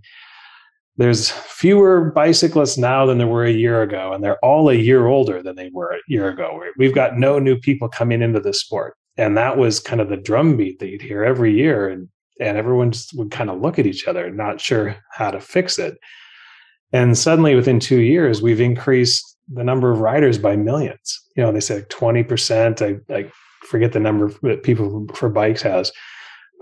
there's 0.96 1.30
fewer 1.30 2.10
bicyclists 2.10 2.76
now 2.76 3.06
than 3.06 3.18
there 3.18 3.26
were 3.26 3.44
a 3.44 3.52
year 3.52 3.82
ago, 3.82 4.12
and 4.12 4.22
they're 4.22 4.44
all 4.44 4.68
a 4.68 4.74
year 4.74 5.06
older 5.06 5.42
than 5.42 5.56
they 5.56 5.70
were 5.72 5.92
a 5.92 6.00
year 6.06 6.28
ago. 6.28 6.62
We've 6.76 6.94
got 6.94 7.18
no 7.18 7.38
new 7.38 7.56
people 7.56 7.88
coming 7.88 8.20
into 8.20 8.40
the 8.40 8.52
sport. 8.52 8.94
And 9.16 9.36
that 9.36 9.56
was 9.56 9.80
kind 9.80 10.00
of 10.00 10.08
the 10.08 10.16
drumbeat 10.16 10.78
that 10.78 10.88
you'd 10.88 11.02
hear 11.02 11.24
every 11.24 11.54
year. 11.54 11.88
And, 11.88 12.08
and 12.40 12.58
everyone 12.58 12.92
would 13.14 13.30
kind 13.30 13.50
of 13.50 13.60
look 13.60 13.78
at 13.78 13.86
each 13.86 14.06
other, 14.06 14.30
not 14.30 14.60
sure 14.60 14.96
how 15.10 15.30
to 15.30 15.40
fix 15.40 15.78
it. 15.78 15.96
And 16.92 17.16
suddenly, 17.16 17.54
within 17.54 17.80
two 17.80 18.00
years, 18.00 18.42
we've 18.42 18.60
increased 18.60 19.36
the 19.52 19.64
number 19.64 19.90
of 19.90 20.00
riders 20.00 20.38
by 20.38 20.56
millions. 20.56 21.20
You 21.36 21.42
know, 21.42 21.52
they 21.52 21.60
said 21.60 21.88
20%. 21.88 22.82
I, 22.82 23.14
I 23.14 23.30
forget 23.62 23.92
the 23.92 24.00
number 24.00 24.28
that 24.42 24.62
PeopleForBikes 24.62 25.60
has. 25.62 25.92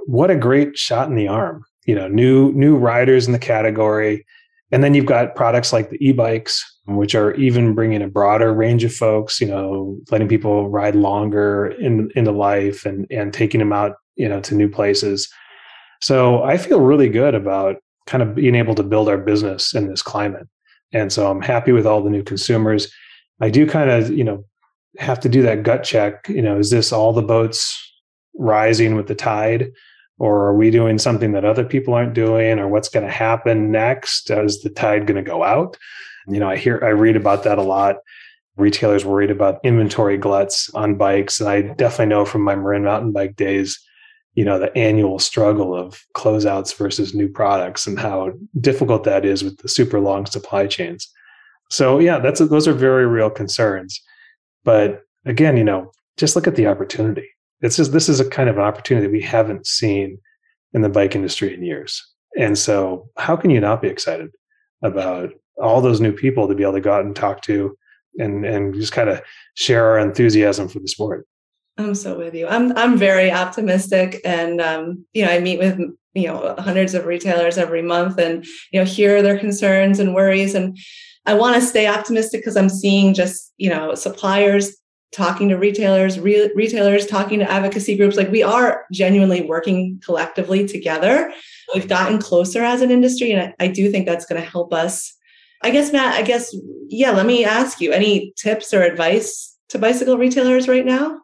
What 0.07 0.31
a 0.31 0.37
great 0.37 0.77
shot 0.77 1.09
in 1.09 1.15
the 1.15 1.29
arm! 1.29 1.65
You 1.85 1.95
know, 1.95 2.09
new 2.09 2.53
new 2.53 2.77
riders 2.77 3.27
in 3.27 3.33
the 3.33 3.39
category, 3.39 4.25
and 4.71 4.83
then 4.83 4.95
you've 4.95 5.07
got 5.07 5.35
products 5.35 5.73
like 5.73 5.91
the 5.91 5.99
e-bikes, 6.07 6.65
which 6.87 7.15
are 7.15 7.35
even 7.35 7.75
bringing 7.75 8.03
a 8.03 8.09
broader 8.09 8.53
range 8.53 8.85
of 8.85 8.95
folks. 8.95 9.41
You 9.41 9.49
know, 9.49 9.99
letting 10.11 10.29
people 10.29 10.69
ride 10.69 10.95
longer 10.95 11.67
in, 11.67 12.11
into 12.15 12.33
life 12.33 12.87
and 12.87 13.07
and 13.11 13.33
taking 13.33 13.59
them 13.59 13.73
out 13.73 13.97
you 14.21 14.29
know, 14.29 14.41
to 14.43 14.55
new 14.55 14.69
places. 14.69 15.33
So 16.03 16.43
I 16.43 16.59
feel 16.59 16.83
really 16.83 17.09
good 17.09 17.35
about 17.35 17.77
kind 18.07 18.23
of 18.23 18.35
being 18.35 18.55
able 18.55 18.75
to 18.75 18.83
build 18.83 19.09
our 19.09 19.17
business 19.17 19.75
in 19.75 19.89
this 19.89 20.03
climate. 20.03 20.47
And 20.93 21.11
so 21.11 21.31
I'm 21.31 21.41
happy 21.41 21.73
with 21.73 21.87
all 21.87 22.03
the 22.03 22.11
new 22.11 22.23
consumers. 22.23 22.93
I 23.41 23.49
do 23.49 23.67
kind 23.67 23.89
of, 23.89 24.11
you 24.11 24.25
know, 24.25 24.45
have 24.99 25.21
to 25.21 25.29
do 25.29 25.43
that 25.43 25.63
gut 25.63 25.85
check. 25.85 26.29
You 26.29 26.43
know, 26.43 26.59
is 26.59 26.71
this 26.71 26.93
all 26.93 27.13
the 27.13 27.23
boats 27.23 27.77
rising 28.35 28.95
with 28.97 29.07
the 29.07 29.15
tide? 29.15 29.71
Or 30.19 30.47
are 30.47 30.55
we 30.55 30.71
doing 30.71 30.99
something 30.99 31.33
that 31.33 31.47
other 31.47 31.65
people 31.65 31.95
aren't 31.95 32.15
doing? 32.15 32.59
Or 32.59 32.69
what's 32.69 32.91
going 32.91 33.07
to 33.07 33.13
happen 33.13 33.71
next? 33.71 34.31
Is 34.31 34.63
the 34.63 34.71
tide 34.71 35.07
going 35.07 35.23
to 35.23 35.29
go 35.29 35.43
out? 35.43 35.79
You 36.29 36.39
know, 36.41 36.51
I 36.51 36.57
hear, 36.57 36.81
I 36.85 36.89
read 36.89 37.17
about 37.17 37.45
that 37.45 37.59
a 37.59 37.63
lot. 37.63 37.97
Retailers 38.57 39.05
worried 39.05 39.31
about 39.31 39.61
inventory 39.65 40.19
gluts 40.19 40.69
on 40.75 40.97
bikes. 40.97 41.41
And 41.41 41.49
I 41.49 41.63
definitely 41.63 42.07
know 42.07 42.27
from 42.27 42.43
my 42.43 42.55
Marin 42.55 42.85
mountain 42.85 43.13
bike 43.13 43.37
days, 43.37 43.79
you 44.35 44.45
know, 44.45 44.59
the 44.59 44.77
annual 44.77 45.19
struggle 45.19 45.75
of 45.75 46.05
closeouts 46.15 46.77
versus 46.77 47.15
new 47.15 47.29
products 47.29 47.87
and 47.87 47.99
how 47.99 48.33
difficult 48.61 49.05
that 49.05 49.25
is 49.25 49.43
with 49.43 49.57
the 49.59 49.69
super 49.69 50.01
long 50.01 50.27
supply 50.27 50.67
chains. 50.67 51.11
So 51.71 51.99
yeah, 51.99 52.19
that's 52.19 52.41
those 52.41 52.69
are 52.69 52.75
very 52.75 53.07
real 53.07 53.31
concerns. 53.31 54.01
But 54.65 55.03
again, 55.25 55.57
you 55.57 55.65
know, 55.65 55.93
just 56.17 56.37
look 56.37 56.47
at 56.47 56.57
the 56.57 56.67
opportunity. 56.67 57.29
This 57.61 57.79
is 57.79 57.91
this 57.91 58.09
is 58.09 58.21
a 58.21 58.29
kind 58.29 58.49
of 58.49 58.57
an 58.57 58.63
opportunity 58.63 59.07
we 59.07 59.23
haven't 59.23 59.67
seen 59.67 60.19
in 60.73 60.83
the 60.83 60.89
bike 60.89 61.15
industry 61.15 61.53
in 61.53 61.63
years. 61.63 62.03
And 62.39 62.57
so 62.57 63.09
how 63.17 63.37
can 63.37 63.51
you 63.51 63.61
not 63.61 63.83
be 63.83 63.89
excited 63.89 64.31
about 64.83 65.31
all 65.61 65.81
those 65.81 66.01
new 66.01 66.13
people 66.13 66.49
to 66.49 66.55
be 66.55 66.63
able 66.63 66.75
to 66.75 66.81
go 66.81 66.93
out 66.93 67.05
and 67.05 67.15
talk 67.15 67.43
to 67.43 67.77
and 68.19 68.45
and 68.45 68.75
just 68.75 68.93
kind 68.93 69.09
of 69.09 69.23
share 69.55 69.85
our 69.87 69.99
enthusiasm 69.99 70.69
for 70.69 70.79
the 70.79 70.89
sport? 70.89 71.27
I'm 71.79 71.95
so 71.95 72.19
with 72.19 72.35
you. 72.35 72.47
I'm 72.47 72.77
I'm 72.77 72.97
very 72.97 73.31
optimistic, 73.31 74.21
and 74.25 74.61
um, 74.61 75.05
you 75.13 75.25
know, 75.25 75.33
I 75.33 75.41
meet 75.41 75.59
with 75.59 75.79
you 76.15 76.27
know 76.27 76.55
hundreds 76.59 76.95
of 76.95 77.07
retailers 77.07 77.57
every 77.57 77.83
month, 77.83 78.19
and 78.19 78.45
you 78.73 78.81
know, 78.81 78.85
hear 78.85 79.23
their 79.23 79.39
concerns 79.39 79.99
and 79.99 80.15
worries, 80.15 80.55
and 80.55 80.77
I 81.27 81.35
want 81.35 81.57
to 81.57 81.67
stay 81.67 81.87
optimistic 81.87 82.41
because 82.41 82.57
I'm 82.57 82.69
seeing 82.69 83.15
just 83.15 83.53
you 83.59 83.71
know 83.71 83.95
suppliers 83.95 84.77
talking 85.13 85.49
to 85.49 85.57
retailers, 85.57 86.21
re- 86.21 86.51
retailers 86.55 87.07
talking 87.07 87.41
to 87.41 87.51
advocacy 87.51 87.97
groups. 87.97 88.17
Like 88.17 88.31
we 88.31 88.43
are 88.43 88.85
genuinely 88.93 89.43
working 89.43 90.01
collectively 90.05 90.67
together. 90.67 91.33
We've 91.75 91.89
gotten 91.89 92.19
closer 92.19 92.63
as 92.63 92.81
an 92.83 92.91
industry, 92.91 93.33
and 93.33 93.53
I, 93.59 93.65
I 93.65 93.69
do 93.69 93.91
think 93.91 94.07
that's 94.07 94.27
going 94.27 94.41
to 94.41 94.49
help 94.49 94.73
us. 94.73 95.17
I 95.63 95.71
guess 95.71 95.93
Matt. 95.93 96.15
I 96.15 96.23
guess 96.23 96.55
yeah. 96.89 97.11
Let 97.11 97.27
me 97.27 97.45
ask 97.45 97.81
you: 97.81 97.93
any 97.93 98.33
tips 98.37 98.73
or 98.73 98.83
advice 98.83 99.57
to 99.69 99.79
bicycle 99.79 100.19
retailers 100.19 100.69
right 100.69 100.87
now? 100.87 101.21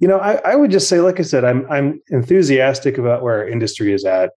You 0.00 0.08
know, 0.08 0.18
I, 0.18 0.34
I 0.44 0.56
would 0.56 0.72
just 0.72 0.88
say, 0.88 1.00
like 1.00 1.20
I 1.20 1.22
said, 1.22 1.44
I'm 1.44 1.70
I'm 1.70 2.00
enthusiastic 2.08 2.98
about 2.98 3.22
where 3.22 3.34
our 3.34 3.48
industry 3.48 3.92
is 3.92 4.04
at. 4.04 4.32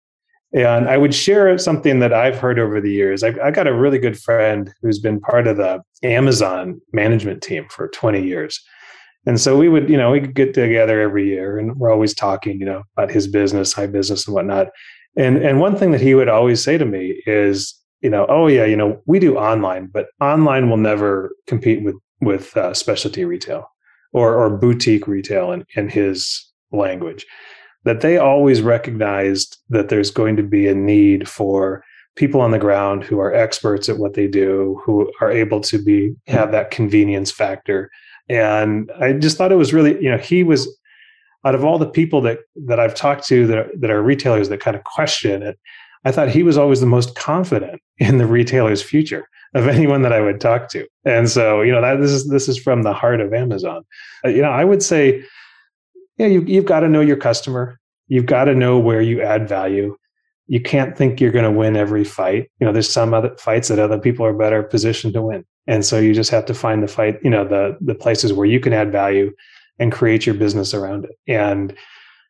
And 0.56 0.88
I 0.88 0.98
would 0.98 1.14
share 1.14 1.58
something 1.58 2.00
that 2.00 2.14
I've 2.14 2.38
heard 2.38 2.60
over 2.60 2.80
the 2.80 2.92
years. 2.92 3.24
I, 3.24 3.34
I 3.44 3.52
got 3.52 3.68
a 3.68 3.74
really 3.74 4.00
good 4.00 4.18
friend 4.18 4.74
who's 4.82 5.00
been 5.00 5.20
part 5.20 5.48
of 5.48 5.58
the 5.58 5.82
Amazon 6.02 6.80
management 6.94 7.44
team 7.44 7.68
for 7.70 7.90
20 7.90 8.24
years. 8.24 8.64
And 9.26 9.40
so 9.40 9.58
we 9.58 9.68
would, 9.68 9.90
you 9.90 9.98
know, 9.98 10.12
we 10.12 10.22
could 10.22 10.34
get 10.34 10.54
together 10.54 11.02
every 11.02 11.28
year 11.28 11.58
and 11.60 11.76
we're 11.76 11.92
always 11.92 12.14
talking, 12.14 12.58
you 12.58 12.66
know, 12.66 12.84
about 12.96 13.12
his 13.12 13.28
business, 13.28 13.74
high 13.74 13.88
business 13.88 14.28
and 14.28 14.34
whatnot. 14.34 14.68
And 15.18 15.38
and 15.38 15.60
one 15.60 15.76
thing 15.76 15.92
that 15.92 16.02
he 16.02 16.16
would 16.16 16.30
always 16.30 16.64
say 16.64 16.78
to 16.78 16.86
me 16.86 17.22
is, 17.26 17.74
you 18.02 18.10
know, 18.10 18.26
oh 18.30 18.48
yeah, 18.48 18.66
you 18.66 18.78
know, 18.78 19.02
we 19.06 19.20
do 19.20 19.38
online, 19.38 19.88
but 19.88 20.08
online 20.22 20.70
will 20.70 20.78
never 20.78 21.32
compete 21.48 21.84
with 21.84 21.96
with 22.22 22.56
uh, 22.56 22.74
specialty 22.74 23.26
retail 23.26 23.68
or, 24.14 24.34
or 24.36 24.50
boutique 24.58 25.08
retail 25.08 25.52
in, 25.52 25.66
in 25.76 25.90
his 25.90 26.50
language, 26.72 27.26
that 27.86 28.02
they 28.02 28.18
always 28.18 28.62
recognized 28.62 29.58
that 29.70 29.90
there's 29.90 30.12
going 30.12 30.36
to 30.36 30.44
be 30.44 30.68
a 30.68 30.76
need 30.76 31.30
for 31.30 31.84
people 32.16 32.42
on 32.42 32.52
the 32.52 32.60
ground 32.60 33.04
who 33.04 33.20
are 33.20 33.34
experts 33.34 33.90
at 33.90 33.98
what 33.98 34.14
they 34.14 34.28
do, 34.28 34.82
who 34.84 35.12
are 35.22 35.32
able 35.32 35.62
to 35.62 35.82
be 35.82 36.14
have 36.28 36.52
that 36.52 36.72
convenience 36.72 37.32
factor. 37.32 37.90
And 38.30 38.92
I 39.00 39.14
just 39.14 39.38
thought 39.38 39.52
it 39.52 39.58
was 39.58 39.74
really, 39.74 40.02
you 40.04 40.10
know, 40.10 40.18
he 40.18 40.44
was 40.44 40.68
out 41.46 41.56
of 41.56 41.64
all 41.64 41.78
the 41.78 41.90
people 41.90 42.22
that 42.22 42.40
that 42.66 42.80
I've 42.80 42.96
talked 42.96 43.26
to 43.28 43.46
that 43.48 43.68
that 43.80 43.92
are 43.92 44.02
retailers 44.02 44.50
that 44.50 44.62
kind 44.62 44.76
of 44.76 44.84
question 44.84 45.44
it, 45.44 45.60
I 46.06 46.12
thought 46.12 46.30
he 46.30 46.44
was 46.44 46.58
always 46.58 46.80
the 46.80 46.88
most 46.88 47.16
confident 47.16 47.82
in 47.98 48.18
the 48.18 48.26
retailer's 48.28 48.82
future 48.82 49.28
of 49.54 49.68
anyone 49.68 50.02
that 50.04 50.14
I 50.14 50.22
would 50.22 50.42
talk 50.42 50.70
to. 50.70 50.88
And 51.06 51.30
so, 51.30 51.62
you 51.62 51.72
know, 51.72 51.82
that 51.82 52.02
this 52.02 52.12
is 52.12 52.28
this 52.30 52.48
is 52.48 52.58
from 52.58 52.84
the 52.84 52.94
heart 52.94 53.22
of 53.22 53.34
Amazon. 53.34 53.84
Uh, 54.24 54.30
you 54.30 54.42
know, 54.42 54.52
I 54.52 54.64
would 54.64 54.84
say, 54.84 55.24
yeah, 56.18 56.28
you, 56.28 56.42
you've 56.42 56.66
got 56.66 56.82
to 56.82 56.90
know 56.90 57.02
your 57.02 57.18
customer. 57.18 57.80
You've 58.08 58.26
got 58.26 58.46
to 58.46 58.56
know 58.56 58.80
where 58.80 59.02
you 59.02 59.22
add 59.22 59.48
value. 59.48 59.96
You 60.48 60.62
can't 60.62 60.96
think 60.96 61.20
you're 61.20 61.32
going 61.32 61.46
to 61.46 61.52
win 61.52 61.76
every 61.76 62.04
fight. 62.04 62.50
You 62.60 62.68
know, 62.68 62.74
there's 62.74 62.92
some 62.92 63.14
other 63.14 63.36
fights 63.38 63.68
that 63.70 63.80
other 63.80 64.00
people 64.00 64.26
are 64.26 64.34
better 64.34 64.62
positioned 64.64 65.14
to 65.16 65.22
win. 65.22 65.44
And 65.68 65.84
so 65.84 66.00
you 66.00 66.14
just 66.14 66.30
have 66.30 66.46
to 66.46 66.54
find 66.54 66.84
the 66.84 66.88
fight, 66.88 67.18
you 67.24 67.30
know, 67.30 67.48
the 67.48 67.78
the 67.82 67.96
places 67.96 68.32
where 68.32 68.46
you 68.46 68.60
can 68.60 68.72
add 68.72 68.92
value 68.92 69.32
and 69.80 69.92
create 69.92 70.26
your 70.26 70.36
business 70.36 70.74
around 70.74 71.06
it 71.06 71.18
and 71.28 71.76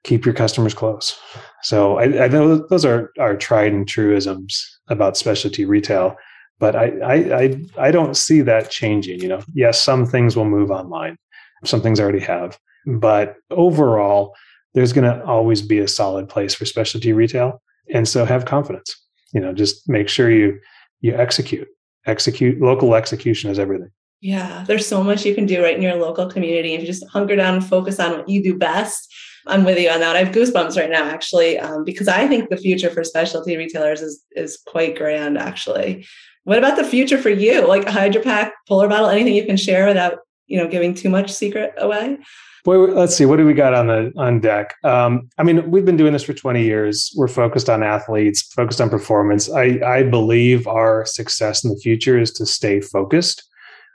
keep 0.03 0.23
your 0.23 0.33
customers 0.33 0.73
close. 0.73 1.19
So 1.61 1.97
I, 1.97 2.23
I 2.23 2.27
know 2.29 2.65
those 2.69 2.85
are 2.85 3.11
are 3.19 3.35
tried 3.35 3.73
and 3.73 3.85
truisms 3.85 4.79
about 4.87 5.17
specialty 5.17 5.65
retail 5.65 6.15
but 6.59 6.75
I, 6.75 6.91
I, 7.03 7.15
I 7.15 7.65
I 7.77 7.91
don't 7.91 8.15
see 8.15 8.41
that 8.41 8.71
changing. 8.71 9.21
You 9.21 9.27
know, 9.27 9.41
yes, 9.53 9.81
some 9.81 10.05
things 10.05 10.35
will 10.35 10.45
move 10.45 10.71
online, 10.71 11.17
some 11.65 11.81
things 11.81 11.99
already 11.99 12.19
have, 12.19 12.57
but 12.85 13.35
overall, 13.51 14.35
there's 14.73 14.93
going 14.93 15.09
to 15.09 15.23
always 15.25 15.61
be 15.61 15.79
a 15.79 15.87
solid 15.87 16.29
place 16.29 16.53
for 16.53 16.65
specialty 16.65 17.13
retail, 17.13 17.61
and 17.93 18.07
so 18.07 18.25
have 18.25 18.45
confidence. 18.45 18.95
You 19.33 19.41
know, 19.41 19.53
just 19.53 19.87
make 19.89 20.09
sure 20.09 20.29
you 20.29 20.59
you 21.01 21.15
execute. 21.15 21.67
Execute 22.05 22.61
local 22.61 22.93
execution 22.93 23.49
is 23.49 23.57
everything. 23.57 23.89
Yeah, 24.21 24.63
there's 24.67 24.87
so 24.87 25.03
much 25.03 25.25
you 25.25 25.35
can 25.35 25.45
do 25.45 25.61
right 25.61 25.75
in 25.75 25.81
your 25.81 25.95
local 25.95 26.29
community 26.29 26.73
if 26.73 26.81
you 26.81 26.87
just 26.87 27.07
hunker 27.07 27.35
down 27.35 27.55
and 27.55 27.65
focus 27.65 27.99
on 27.99 28.11
what 28.11 28.29
you 28.29 28.41
do 28.43 28.57
best. 28.57 29.13
I'm 29.47 29.63
with 29.63 29.79
you 29.79 29.89
on 29.89 29.99
that. 29.99 30.15
I 30.15 30.23
have 30.23 30.33
goosebumps 30.33 30.77
right 30.77 30.89
now, 30.89 31.05
actually, 31.05 31.59
um, 31.59 31.83
because 31.83 32.07
I 32.07 32.27
think 32.27 32.49
the 32.49 32.57
future 32.57 32.89
for 32.89 33.03
specialty 33.03 33.57
retailers 33.57 34.01
is 34.01 34.23
is 34.35 34.57
quite 34.65 34.97
grand. 34.97 35.37
Actually, 35.37 36.05
what 36.43 36.57
about 36.57 36.77
the 36.77 36.83
future 36.83 37.17
for 37.17 37.29
you? 37.29 37.67
Like 37.67 37.87
a 37.87 37.91
HydraPak, 37.91 38.51
Polar 38.67 38.87
Bottle, 38.87 39.09
anything 39.09 39.35
you 39.35 39.45
can 39.45 39.57
share 39.57 39.87
without, 39.87 40.19
you 40.47 40.57
know, 40.57 40.67
giving 40.67 40.93
too 40.93 41.09
much 41.09 41.31
secret 41.31 41.73
away? 41.77 42.17
Boy, 42.63 42.77
let's 42.77 43.15
see. 43.15 43.25
What 43.25 43.37
do 43.37 43.45
we 43.45 43.53
got 43.53 43.75
on 43.75 43.87
the 43.87 44.11
on 44.17 44.39
deck? 44.39 44.73
Um, 44.83 45.29
I 45.37 45.43
mean, 45.43 45.69
we've 45.69 45.85
been 45.85 45.97
doing 45.97 46.13
this 46.13 46.23
for 46.23 46.33
20 46.33 46.63
years. 46.63 47.13
We're 47.15 47.27
focused 47.27 47.69
on 47.69 47.83
athletes, 47.83 48.41
focused 48.41 48.81
on 48.81 48.89
performance. 48.89 49.51
I, 49.51 49.79
I 49.85 50.03
believe 50.03 50.65
our 50.65 51.05
success 51.05 51.63
in 51.63 51.69
the 51.69 51.77
future 51.77 52.19
is 52.19 52.31
to 52.33 52.45
stay 52.45 52.81
focused. 52.81 53.43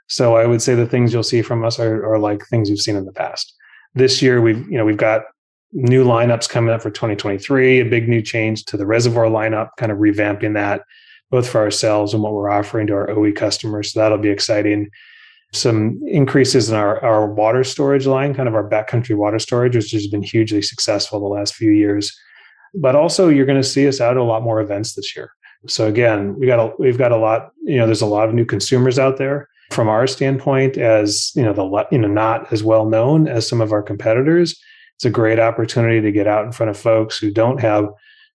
So 0.07 0.37
I 0.37 0.45
would 0.45 0.61
say 0.61 0.73
the 0.73 0.87
things 0.87 1.11
you'll 1.11 1.23
see 1.23 1.41
from 1.41 1.65
us 1.65 1.79
are, 1.79 2.05
are 2.05 2.19
like 2.19 2.45
things 2.47 2.69
you've 2.69 2.79
seen 2.79 2.95
in 2.95 3.05
the 3.05 3.11
past. 3.11 3.53
This 3.93 4.21
year, 4.21 4.39
we've 4.41 4.65
you 4.69 4.77
know 4.77 4.85
we've 4.85 4.95
got 4.95 5.23
new 5.73 6.05
lineups 6.05 6.49
coming 6.49 6.73
up 6.73 6.81
for 6.81 6.91
2023. 6.91 7.81
A 7.81 7.85
big 7.85 8.07
new 8.07 8.21
change 8.21 8.63
to 8.65 8.77
the 8.77 8.85
reservoir 8.85 9.25
lineup, 9.25 9.69
kind 9.77 9.91
of 9.91 9.97
revamping 9.97 10.53
that 10.53 10.81
both 11.31 11.49
for 11.49 11.61
ourselves 11.61 12.13
and 12.13 12.21
what 12.21 12.33
we're 12.33 12.49
offering 12.49 12.85
to 12.87 12.93
our 12.93 13.09
OE 13.09 13.31
customers. 13.31 13.93
So 13.93 14.01
that'll 14.01 14.17
be 14.17 14.29
exciting. 14.29 14.89
Some 15.53 15.99
increases 16.07 16.69
in 16.69 16.75
our, 16.75 17.03
our 17.03 17.27
water 17.27 17.63
storage 17.63 18.07
line, 18.07 18.33
kind 18.33 18.47
of 18.47 18.55
our 18.55 18.67
backcountry 18.67 19.15
water 19.15 19.39
storage, 19.39 19.75
which 19.75 19.91
has 19.91 20.07
been 20.07 20.23
hugely 20.23 20.61
successful 20.61 21.19
the 21.19 21.25
last 21.25 21.55
few 21.55 21.71
years. 21.71 22.17
But 22.73 22.95
also, 22.95 23.27
you're 23.27 23.45
going 23.45 23.61
to 23.61 23.67
see 23.67 23.87
us 23.87 23.99
out 23.99 24.11
at 24.11 24.17
a 24.17 24.23
lot 24.23 24.43
more 24.43 24.61
events 24.61 24.93
this 24.93 25.15
year. 25.15 25.33
So 25.67 25.87
again, 25.87 26.35
we 26.39 26.47
got 26.47 26.59
a, 26.59 26.73
we've 26.79 26.97
got 26.97 27.11
a 27.11 27.17
lot. 27.17 27.51
You 27.63 27.77
know, 27.77 27.85
there's 27.85 28.01
a 28.01 28.05
lot 28.05 28.29
of 28.29 28.33
new 28.33 28.45
consumers 28.45 28.97
out 28.97 29.17
there. 29.17 29.49
From 29.71 29.87
our 29.87 30.07
standpoint, 30.07 30.77
as 30.77 31.31
you 31.35 31.43
know, 31.43 31.53
the 31.53 31.85
you 31.91 31.97
know 31.97 32.07
not 32.07 32.51
as 32.51 32.63
well 32.63 32.85
known 32.85 33.27
as 33.27 33.47
some 33.47 33.61
of 33.61 33.71
our 33.71 33.83
competitors, 33.83 34.59
it's 34.95 35.05
a 35.05 35.09
great 35.09 35.39
opportunity 35.39 36.01
to 36.01 36.11
get 36.11 36.27
out 36.27 36.45
in 36.45 36.51
front 36.51 36.69
of 36.69 36.77
folks 36.77 37.17
who 37.17 37.31
don't 37.31 37.59
have 37.59 37.87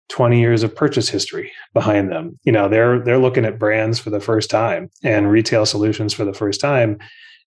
20 0.08 0.40
years 0.40 0.62
of 0.62 0.74
purchase 0.74 1.08
history 1.08 1.52
behind 1.74 2.10
them. 2.10 2.38
You 2.44 2.52
know, 2.52 2.68
they're 2.68 3.00
they're 3.00 3.18
looking 3.18 3.44
at 3.44 3.58
brands 3.58 3.98
for 3.98 4.10
the 4.10 4.20
first 4.20 4.50
time 4.50 4.90
and 5.02 5.30
retail 5.30 5.66
solutions 5.66 6.14
for 6.14 6.24
the 6.24 6.34
first 6.34 6.60
time. 6.60 6.98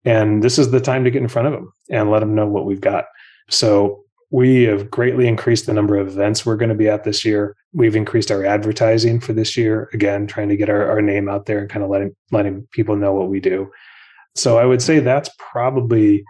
And 0.04 0.42
this 0.42 0.59
is 0.59 0.70
the 0.70 0.80
time 0.80 1.04
to 1.04 1.11
get 1.11 1.22
in 1.22 1.28
front 1.28 1.48
of 1.48 1.54
them 1.54 1.72
and 1.90 2.11
let 2.11 2.20
them 2.20 2.34
know 2.34 2.46
what 2.46 2.64
we've 2.64 2.80
got. 2.80 3.07
So 3.50 4.04
we 4.30 4.64
have 4.64 4.90
greatly 4.90 5.28
increased 5.28 5.66
the 5.66 5.72
number 5.72 5.96
of 5.96 6.09
events 6.09 6.44
we're 6.44 6.57
going 6.57 6.70
to 6.70 6.74
be 6.74 6.88
at 6.88 7.04
this 7.04 7.24
year. 7.24 7.57
We've 7.72 7.94
increased 7.94 8.30
our 8.30 8.44
advertising 8.44 9.20
for 9.20 9.32
this 9.32 9.57
year, 9.57 9.88
again, 9.92 10.26
trying 10.26 10.48
to 10.48 10.57
get 10.57 10.68
our, 10.68 10.88
our 10.88 11.00
name 11.00 11.28
out 11.28 11.46
there 11.46 11.59
and 11.59 11.70
kind 11.70 11.84
of 11.84 11.90
letting 11.90 12.14
letting 12.32 12.66
people 12.72 12.96
know 12.96 13.12
what 13.12 13.28
we 13.28 13.40
do. 13.40 13.70
So 14.34 14.59
I 14.59 14.64
would 14.64 14.82
say 14.82 14.98
that's 14.98 15.30
probably 15.38 16.24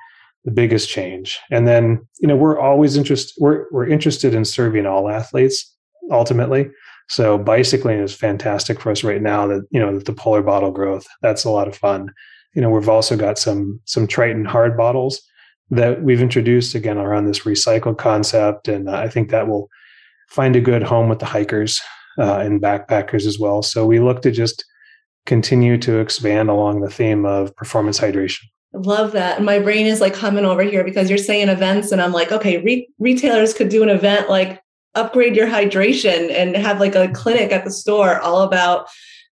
the 0.44 0.50
biggest 0.52 0.88
change. 0.88 1.38
And 1.50 1.66
then, 1.66 2.06
you 2.20 2.28
know, 2.28 2.36
we're 2.36 2.58
always 2.58 2.96
interested 2.96 3.34
we're 3.40 3.66
we're 3.70 3.88
interested 3.88 4.34
in 4.34 4.44
serving 4.44 4.86
all 4.86 5.08
athletes 5.08 5.75
ultimately. 6.10 6.70
So 7.08 7.38
bicycling 7.38 8.00
is 8.00 8.14
fantastic 8.14 8.80
for 8.80 8.90
us 8.90 9.04
right 9.04 9.22
now. 9.22 9.46
That 9.46 9.66
you 9.70 9.80
know 9.80 9.98
the 9.98 10.12
polar 10.12 10.42
bottle 10.42 10.70
growth 10.70 11.06
that's 11.22 11.44
a 11.44 11.50
lot 11.50 11.68
of 11.68 11.76
fun. 11.76 12.12
You 12.54 12.62
know 12.62 12.70
we've 12.70 12.88
also 12.88 13.16
got 13.16 13.38
some 13.38 13.80
some 13.84 14.06
Tritan 14.06 14.46
hard 14.46 14.76
bottles 14.76 15.22
that 15.70 16.02
we've 16.02 16.22
introduced 16.22 16.74
again 16.74 16.98
around 16.98 17.26
this 17.26 17.40
recycle 17.40 17.96
concept. 17.96 18.68
And 18.68 18.88
I 18.88 19.08
think 19.08 19.30
that 19.30 19.48
will 19.48 19.68
find 20.28 20.56
a 20.56 20.60
good 20.60 20.82
home 20.82 21.08
with 21.08 21.18
the 21.18 21.26
hikers 21.26 21.80
uh, 22.18 22.38
and 22.38 22.62
backpackers 22.62 23.26
as 23.26 23.38
well. 23.38 23.62
So 23.62 23.84
we 23.84 24.00
look 24.00 24.22
to 24.22 24.30
just 24.30 24.64
continue 25.24 25.76
to 25.78 25.98
expand 25.98 26.48
along 26.50 26.80
the 26.80 26.90
theme 26.90 27.24
of 27.24 27.54
performance 27.56 27.98
hydration. 27.98 28.44
Love 28.72 29.12
that. 29.12 29.42
My 29.42 29.58
brain 29.58 29.86
is 29.86 30.00
like 30.00 30.14
humming 30.14 30.44
over 30.44 30.62
here 30.62 30.84
because 30.84 31.08
you're 31.08 31.18
saying 31.18 31.48
events, 31.48 31.92
and 31.92 32.00
I'm 32.00 32.12
like, 32.12 32.30
okay, 32.30 32.58
re- 32.62 32.88
retailers 32.98 33.54
could 33.54 33.70
do 33.70 33.82
an 33.82 33.88
event 33.88 34.28
like 34.28 34.60
upgrade 34.96 35.36
your 35.36 35.46
hydration 35.46 36.30
and 36.30 36.56
have 36.56 36.80
like 36.80 36.94
a 36.94 37.08
clinic 37.08 37.52
at 37.52 37.64
the 37.64 37.70
store 37.70 38.18
all 38.20 38.42
about 38.42 38.88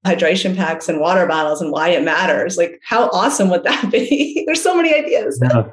hydration 0.07 0.55
packs 0.55 0.89
and 0.89 1.01
water 1.01 1.27
bottles 1.27 1.61
and 1.61 1.73
why 1.73 1.89
it 1.89 2.05
matters. 2.05 2.57
Like, 2.57 2.81
how 2.85 3.09
awesome 3.09 3.49
would 3.51 3.65
that 3.65 3.91
be? 3.93 4.45
There's 4.47 4.63
so 4.63 4.77
many 4.77 4.95
ideas. 4.95 5.39
Yeah. 5.43 5.65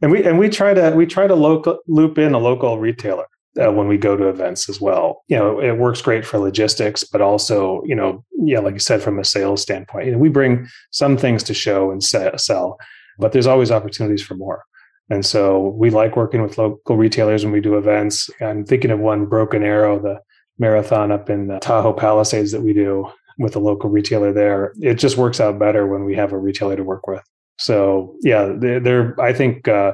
And 0.00 0.10
we 0.10 0.24
and 0.24 0.38
we 0.38 0.48
try 0.48 0.74
to 0.74 0.90
we 0.96 1.06
try 1.06 1.26
to 1.26 1.34
local 1.34 1.78
loop 1.86 2.18
in 2.18 2.34
a 2.34 2.38
local 2.38 2.78
retailer 2.78 3.26
uh, 3.60 3.70
when 3.70 3.86
we 3.86 3.96
go 3.96 4.16
to 4.16 4.28
events 4.28 4.68
as 4.68 4.80
well. 4.80 5.22
You 5.28 5.36
know, 5.36 5.60
it 5.60 5.78
works 5.78 6.02
great 6.02 6.26
for 6.26 6.38
logistics, 6.38 7.04
but 7.04 7.20
also, 7.20 7.82
you 7.84 7.94
know, 7.94 8.24
yeah, 8.38 8.60
like 8.60 8.74
you 8.74 8.80
said, 8.80 9.02
from 9.02 9.18
a 9.18 9.24
sales 9.24 9.62
standpoint, 9.62 10.06
you 10.06 10.12
know, 10.12 10.18
we 10.18 10.28
bring 10.28 10.66
some 10.90 11.16
things 11.16 11.42
to 11.44 11.54
show 11.54 11.90
and 11.90 12.02
sell, 12.02 12.78
but 13.18 13.32
there's 13.32 13.46
always 13.46 13.70
opportunities 13.70 14.22
for 14.22 14.34
more. 14.34 14.64
And 15.10 15.26
so 15.26 15.74
we 15.76 15.90
like 15.90 16.16
working 16.16 16.42
with 16.42 16.58
local 16.58 16.96
retailers 16.96 17.44
when 17.44 17.52
we 17.52 17.60
do 17.60 17.76
events. 17.76 18.30
I'm 18.40 18.64
thinking 18.64 18.90
of 18.90 19.00
one 19.00 19.26
Broken 19.26 19.62
Arrow, 19.62 20.00
the 20.00 20.20
marathon 20.58 21.10
up 21.10 21.28
in 21.28 21.58
Tahoe 21.60 21.92
Palisades 21.92 22.52
that 22.52 22.62
we 22.62 22.72
do 22.72 23.10
with 23.38 23.56
a 23.56 23.58
local 23.58 23.90
retailer 23.90 24.32
there. 24.32 24.72
It 24.80 24.94
just 24.94 25.16
works 25.16 25.40
out 25.40 25.58
better 25.58 25.86
when 25.86 26.04
we 26.04 26.14
have 26.14 26.32
a 26.32 26.38
retailer 26.38 26.76
to 26.76 26.84
work 26.84 27.06
with. 27.06 27.22
So 27.58 28.16
yeah, 28.22 28.52
they're, 28.56 29.18
I 29.20 29.32
think, 29.32 29.68
uh, 29.68 29.92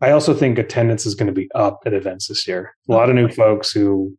I 0.00 0.10
also 0.10 0.34
think 0.34 0.58
attendance 0.58 1.06
is 1.06 1.14
going 1.14 1.28
to 1.28 1.32
be 1.32 1.48
up 1.54 1.82
at 1.86 1.94
events 1.94 2.26
this 2.26 2.46
year. 2.48 2.74
A 2.88 2.92
lot 2.92 3.08
of 3.08 3.14
new 3.14 3.28
folks 3.28 3.70
who 3.70 4.16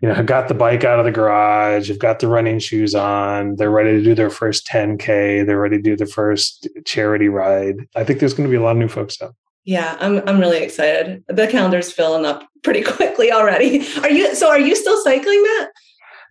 you 0.00 0.08
know, 0.08 0.14
have 0.14 0.26
got 0.26 0.48
the 0.48 0.54
bike 0.54 0.84
out 0.84 0.98
of 0.98 1.04
the 1.04 1.10
garage, 1.10 1.88
have 1.88 1.98
got 1.98 2.20
the 2.20 2.28
running 2.28 2.58
shoes 2.58 2.94
on, 2.94 3.56
they're 3.56 3.70
ready 3.70 3.92
to 3.92 4.02
do 4.02 4.14
their 4.14 4.30
first 4.30 4.66
10K, 4.66 5.46
they're 5.46 5.58
ready 5.58 5.76
to 5.78 5.82
do 5.82 5.96
their 5.96 6.06
first 6.06 6.68
charity 6.84 7.28
ride. 7.28 7.76
I 7.96 8.04
think 8.04 8.20
there's 8.20 8.34
going 8.34 8.48
to 8.48 8.50
be 8.50 8.56
a 8.56 8.62
lot 8.62 8.72
of 8.72 8.76
new 8.76 8.88
folks 8.88 9.20
out. 9.22 9.34
Yeah, 9.66 9.96
I'm 10.00 10.26
I'm 10.26 10.40
really 10.40 10.62
excited. 10.62 11.22
The 11.28 11.46
calendar's 11.46 11.92
filling 11.92 12.24
up 12.24 12.48
pretty 12.62 12.82
quickly 12.96 13.30
already. 13.30 13.86
Are 14.02 14.10
you 14.10 14.34
so 14.34 14.48
are 14.48 14.58
you 14.58 14.74
still 14.74 15.02
cycling 15.02 15.42
that? 15.42 15.70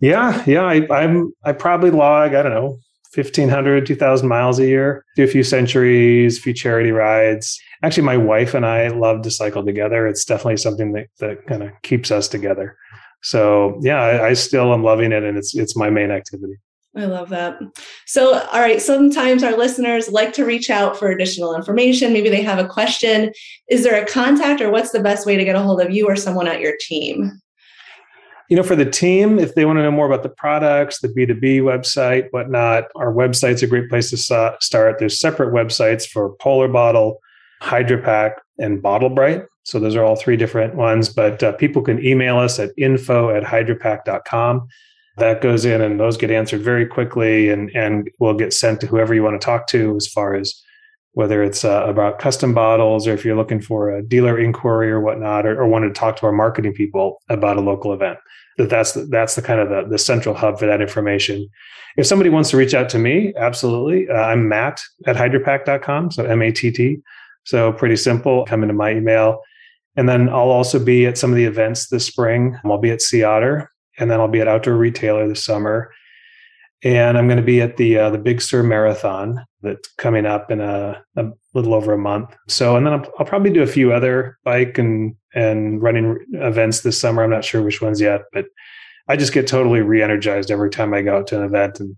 Yeah, 0.01 0.43
yeah. 0.47 0.63
I, 0.63 0.87
I'm 0.91 1.31
I 1.43 1.53
probably 1.53 1.91
log, 1.91 2.33
I 2.33 2.41
don't 2.41 2.53
know, 2.53 2.79
1500 3.13 3.85
2000 3.85 4.27
miles 4.27 4.59
a 4.59 4.65
year 4.65 5.05
do 5.15 5.23
a 5.23 5.27
few 5.27 5.41
centuries 5.43 6.37
a 6.37 6.41
few 6.41 6.53
charity 6.53 6.91
rides 6.91 7.57
actually 7.81 8.03
my 8.03 8.17
wife 8.17 8.53
and 8.53 8.65
i 8.65 8.89
love 8.89 9.21
to 9.21 9.31
cycle 9.31 9.63
together 9.63 10.05
it's 10.05 10.25
definitely 10.25 10.57
something 10.57 10.91
that, 10.91 11.07
that 11.19 11.47
kind 11.47 11.63
of 11.63 11.69
keeps 11.81 12.11
us 12.11 12.27
together 12.27 12.75
so 13.25 13.79
yeah, 13.81 13.99
I, 13.99 14.27
I 14.27 14.33
still 14.33 14.71
am 14.71 14.83
loving 14.83 15.11
it, 15.11 15.23
and 15.23 15.35
it's 15.35 15.55
it's 15.55 15.75
my 15.75 15.89
main 15.89 16.11
activity. 16.11 16.57
I 16.97 17.05
love 17.05 17.29
that. 17.29 17.59
So, 18.05 18.39
all 18.39 18.59
right, 18.61 18.81
sometimes 18.81 19.43
our 19.43 19.57
listeners 19.57 20.09
like 20.09 20.31
to 20.33 20.45
reach 20.45 20.69
out 20.69 20.97
for 20.97 21.09
additional 21.09 21.53
information. 21.53 22.13
Maybe 22.13 22.29
they 22.29 22.41
have 22.41 22.57
a 22.57 22.67
question. 22.67 23.33
Is 23.69 23.83
there 23.83 24.01
a 24.01 24.05
contact, 24.05 24.61
or 24.61 24.71
what's 24.71 24.91
the 24.91 25.01
best 25.01 25.25
way 25.25 25.35
to 25.35 25.43
get 25.43 25.57
a 25.57 25.61
hold 25.61 25.81
of 25.81 25.91
you 25.91 26.07
or 26.07 26.15
someone 26.15 26.47
at 26.47 26.61
your 26.61 26.75
team? 26.79 27.41
You 28.49 28.55
know, 28.55 28.63
for 28.63 28.75
the 28.75 28.89
team, 28.89 29.39
if 29.39 29.55
they 29.55 29.65
want 29.65 29.77
to 29.79 29.83
know 29.83 29.91
more 29.91 30.05
about 30.05 30.23
the 30.23 30.29
products, 30.29 31.01
the 31.01 31.09
B2B 31.09 31.61
website, 31.61 32.27
whatnot, 32.29 32.85
our 32.95 33.11
website's 33.11 33.63
a 33.63 33.67
great 33.67 33.89
place 33.89 34.11
to 34.11 34.17
start. 34.61 34.99
There's 34.99 35.19
separate 35.19 35.53
websites 35.53 36.07
for 36.07 36.35
Polar 36.35 36.67
Bottle, 36.67 37.19
HydraPak, 37.61 38.35
and 38.59 38.81
Bottle 38.81 39.09
Bright. 39.09 39.45
So 39.63 39.79
those 39.79 39.95
are 39.95 40.03
all 40.03 40.15
three 40.15 40.37
different 40.37 40.75
ones, 40.75 41.09
but 41.09 41.41
uh, 41.41 41.53
people 41.53 41.81
can 41.81 42.05
email 42.05 42.37
us 42.37 42.59
at 42.59 42.69
info 42.77 43.35
at 43.35 43.43
hydrapak.com. 43.43 44.67
That 45.17 45.41
goes 45.41 45.65
in 45.65 45.81
and 45.81 45.99
those 45.99 46.17
get 46.17 46.31
answered 46.31 46.61
very 46.61 46.85
quickly 46.85 47.49
and, 47.49 47.69
and 47.75 48.09
will 48.19 48.33
get 48.33 48.53
sent 48.53 48.81
to 48.81 48.87
whoever 48.87 49.13
you 49.13 49.23
want 49.23 49.39
to 49.39 49.45
talk 49.45 49.67
to 49.67 49.95
as 49.95 50.07
far 50.07 50.35
as 50.35 50.61
whether 51.15 51.41
it's 51.41 51.63
uh, 51.63 51.85
about 51.87 52.19
custom 52.19 52.53
bottles 52.53 53.07
or 53.07 53.13
if 53.13 53.23
you're 53.23 53.37
looking 53.37 53.61
for 53.61 53.89
a 53.89 54.03
dealer 54.03 54.37
inquiry 54.37 54.91
or 54.91 54.99
whatnot, 54.99 55.45
or, 55.45 55.61
or 55.61 55.65
wanted 55.65 55.87
to 55.87 55.93
talk 55.93 56.17
to 56.17 56.25
our 56.25 56.33
marketing 56.33 56.73
people 56.73 57.21
about 57.29 57.55
a 57.55 57.61
local 57.61 57.93
event. 57.93 58.19
That 58.57 58.69
that's 58.69 58.91
the, 58.91 59.05
that's 59.05 59.35
the 59.35 59.41
kind 59.41 59.61
of 59.61 59.69
the, 59.69 59.89
the 59.89 59.97
central 59.97 60.35
hub 60.35 60.59
for 60.59 60.65
that 60.65 60.81
information. 60.81 61.49
If 61.95 62.05
somebody 62.05 62.29
wants 62.29 62.49
to 62.49 62.57
reach 62.57 62.73
out 62.73 62.89
to 62.89 62.97
me, 62.97 63.33
absolutely. 63.37 64.09
Uh, 64.09 64.13
I'm 64.13 64.49
Matt 64.49 64.81
at 65.07 65.15
hydrapak.com. 65.15 66.11
So 66.11 66.25
M 66.25 66.41
A 66.41 66.51
T 66.51 66.69
T. 66.69 66.97
So 67.45 67.71
pretty 67.71 67.95
simple. 67.95 68.45
Come 68.45 68.63
into 68.63 68.73
my 68.73 68.91
email. 68.91 69.41
And 69.95 70.09
then 70.09 70.27
I'll 70.27 70.51
also 70.51 70.83
be 70.83 71.05
at 71.05 71.17
some 71.17 71.31
of 71.31 71.37
the 71.37 71.45
events 71.45 71.87
this 71.87 72.05
spring. 72.05 72.57
I'll 72.65 72.77
be 72.77 72.91
at 72.91 73.01
Sea 73.01 73.23
Otter, 73.23 73.71
and 73.99 74.09
then 74.09 74.19
I'll 74.19 74.27
be 74.27 74.41
at 74.41 74.47
Outdoor 74.47 74.75
Retailer 74.75 75.27
this 75.27 75.43
summer. 75.43 75.91
And 76.83 77.17
I'm 77.17 77.27
going 77.27 77.37
to 77.37 77.43
be 77.43 77.61
at 77.61 77.77
the 77.77 77.97
uh, 77.97 78.09
the 78.11 78.17
Big 78.17 78.41
Sur 78.41 78.61
Marathon 78.61 79.43
that's 79.61 79.87
coming 79.97 80.25
up 80.25 80.51
in 80.51 80.61
a, 80.61 81.03
a 81.15 81.25
little 81.53 81.73
over 81.73 81.93
a 81.93 81.97
month. 81.97 82.35
So, 82.47 82.75
and 82.75 82.85
then 82.85 82.93
I'll, 82.93 83.11
I'll, 83.17 83.25
probably 83.25 83.51
do 83.51 83.63
a 83.63 83.67
few 83.67 83.91
other 83.91 84.37
bike 84.43 84.77
and 84.77 85.15
and 85.33 85.81
running 85.81 86.17
events 86.33 86.81
this 86.81 86.99
summer. 86.99 87.23
I'm 87.23 87.31
not 87.31 87.45
sure 87.45 87.63
which 87.63 87.81
ones 87.81 87.99
yet, 87.99 88.23
but 88.33 88.45
I 89.07 89.15
just 89.15 89.33
get 89.33 89.47
totally 89.47 89.81
re-energized 89.81 90.51
every 90.51 90.69
time 90.69 90.93
I 90.93 91.01
go 91.01 91.17
out 91.17 91.27
to 91.27 91.37
an 91.37 91.45
event 91.45 91.79
and 91.79 91.95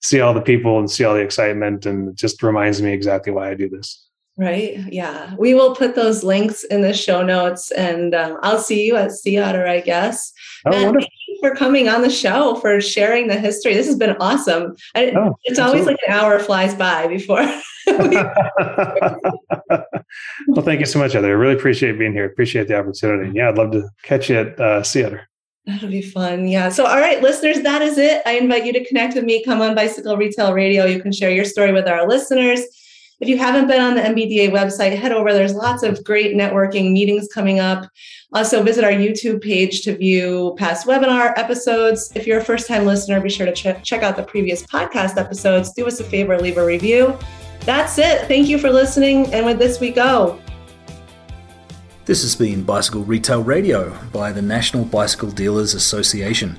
see 0.00 0.20
all 0.20 0.32
the 0.32 0.40
people 0.40 0.78
and 0.78 0.90
see 0.90 1.04
all 1.04 1.14
the 1.14 1.20
excitement, 1.20 1.84
and 1.84 2.08
it 2.08 2.14
just 2.14 2.42
reminds 2.42 2.80
me 2.80 2.92
exactly 2.92 3.32
why 3.32 3.50
I 3.50 3.54
do 3.54 3.68
this. 3.68 4.06
Right. 4.40 4.78
Yeah. 4.90 5.34
We 5.38 5.52
will 5.52 5.76
put 5.76 5.94
those 5.94 6.24
links 6.24 6.64
in 6.64 6.80
the 6.80 6.94
show 6.94 7.22
notes 7.22 7.70
and 7.72 8.14
um, 8.14 8.38
I'll 8.42 8.58
see 8.58 8.86
you 8.86 8.96
at 8.96 9.12
Sea 9.12 9.38
Otter, 9.38 9.66
I 9.66 9.80
guess. 9.80 10.32
Oh, 10.64 10.70
thank 10.70 10.94
you 10.94 11.06
for 11.40 11.54
coming 11.54 11.88
on 11.88 12.02
the 12.02 12.10
show, 12.10 12.56
for 12.56 12.80
sharing 12.80 13.28
the 13.28 13.38
history. 13.38 13.74
This 13.74 13.86
has 13.86 13.96
been 13.96 14.16
awesome. 14.20 14.76
I, 14.94 15.12
oh, 15.16 15.36
it's 15.44 15.58
always 15.58 15.86
like 15.86 15.98
an 16.06 16.12
hour 16.12 16.38
flies 16.38 16.74
by 16.74 17.06
before. 17.06 17.42
well, 17.86 18.30
thank 20.62 20.80
you 20.80 20.86
so 20.86 20.98
much, 20.98 21.12
Heather. 21.12 21.28
I 21.28 21.32
really 21.32 21.54
appreciate 21.54 21.98
being 21.98 22.12
here. 22.12 22.26
Appreciate 22.26 22.68
the 22.68 22.78
opportunity. 22.78 23.32
Yeah, 23.34 23.48
I'd 23.48 23.58
love 23.58 23.72
to 23.72 23.88
catch 24.02 24.30
you 24.30 24.36
at 24.36 24.60
uh, 24.60 24.82
Sea 24.82 25.04
Otter. 25.04 25.28
That'll 25.66 25.88
be 25.88 26.02
fun. 26.02 26.48
Yeah. 26.48 26.70
So, 26.70 26.86
all 26.86 26.98
right, 26.98 27.22
listeners, 27.22 27.60
that 27.62 27.82
is 27.82 27.98
it. 27.98 28.22
I 28.26 28.32
invite 28.32 28.64
you 28.64 28.72
to 28.72 28.84
connect 28.86 29.14
with 29.14 29.24
me. 29.24 29.44
Come 29.44 29.60
on 29.60 29.74
Bicycle 29.74 30.16
Retail 30.16 30.52
Radio. 30.52 30.86
You 30.86 31.00
can 31.00 31.12
share 31.12 31.30
your 31.30 31.44
story 31.44 31.72
with 31.72 31.86
our 31.86 32.08
listeners. 32.08 32.60
If 33.20 33.28
you 33.28 33.36
haven't 33.36 33.68
been 33.68 33.82
on 33.82 33.94
the 33.94 34.00
NBDA 34.00 34.48
website, 34.50 34.96
head 34.98 35.12
over. 35.12 35.34
There's 35.34 35.52
lots 35.52 35.82
of 35.82 36.02
great 36.04 36.34
networking 36.34 36.92
meetings 36.92 37.28
coming 37.28 37.60
up. 37.60 37.86
Also, 38.32 38.62
visit 38.62 38.82
our 38.82 38.92
YouTube 38.92 39.42
page 39.42 39.82
to 39.82 39.94
view 39.94 40.54
past 40.58 40.86
webinar 40.86 41.36
episodes. 41.36 42.10
If 42.14 42.26
you're 42.26 42.38
a 42.38 42.44
first 42.44 42.66
time 42.66 42.86
listener, 42.86 43.20
be 43.20 43.28
sure 43.28 43.44
to 43.44 43.52
ch- 43.52 43.84
check 43.84 44.02
out 44.02 44.16
the 44.16 44.22
previous 44.22 44.62
podcast 44.62 45.18
episodes. 45.18 45.70
Do 45.74 45.86
us 45.86 46.00
a 46.00 46.04
favor, 46.04 46.38
leave 46.40 46.56
a 46.56 46.64
review. 46.64 47.18
That's 47.66 47.98
it. 47.98 48.26
Thank 48.26 48.48
you 48.48 48.58
for 48.58 48.70
listening. 48.70 49.30
And 49.34 49.44
with 49.44 49.58
this, 49.58 49.80
we 49.80 49.90
go. 49.90 50.40
This 52.06 52.22
has 52.22 52.34
been 52.34 52.62
Bicycle 52.62 53.02
Retail 53.02 53.42
Radio 53.42 53.94
by 54.14 54.32
the 54.32 54.40
National 54.40 54.86
Bicycle 54.86 55.30
Dealers 55.30 55.74
Association. 55.74 56.56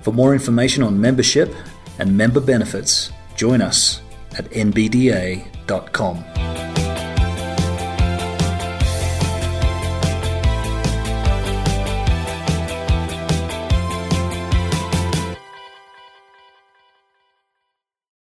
For 0.00 0.12
more 0.12 0.32
information 0.32 0.82
on 0.82 1.00
membership 1.00 1.54
and 2.00 2.16
member 2.16 2.40
benefits, 2.40 3.12
join 3.36 3.62
us 3.62 4.01
at 4.38 4.50
nbda.com. 4.50 6.24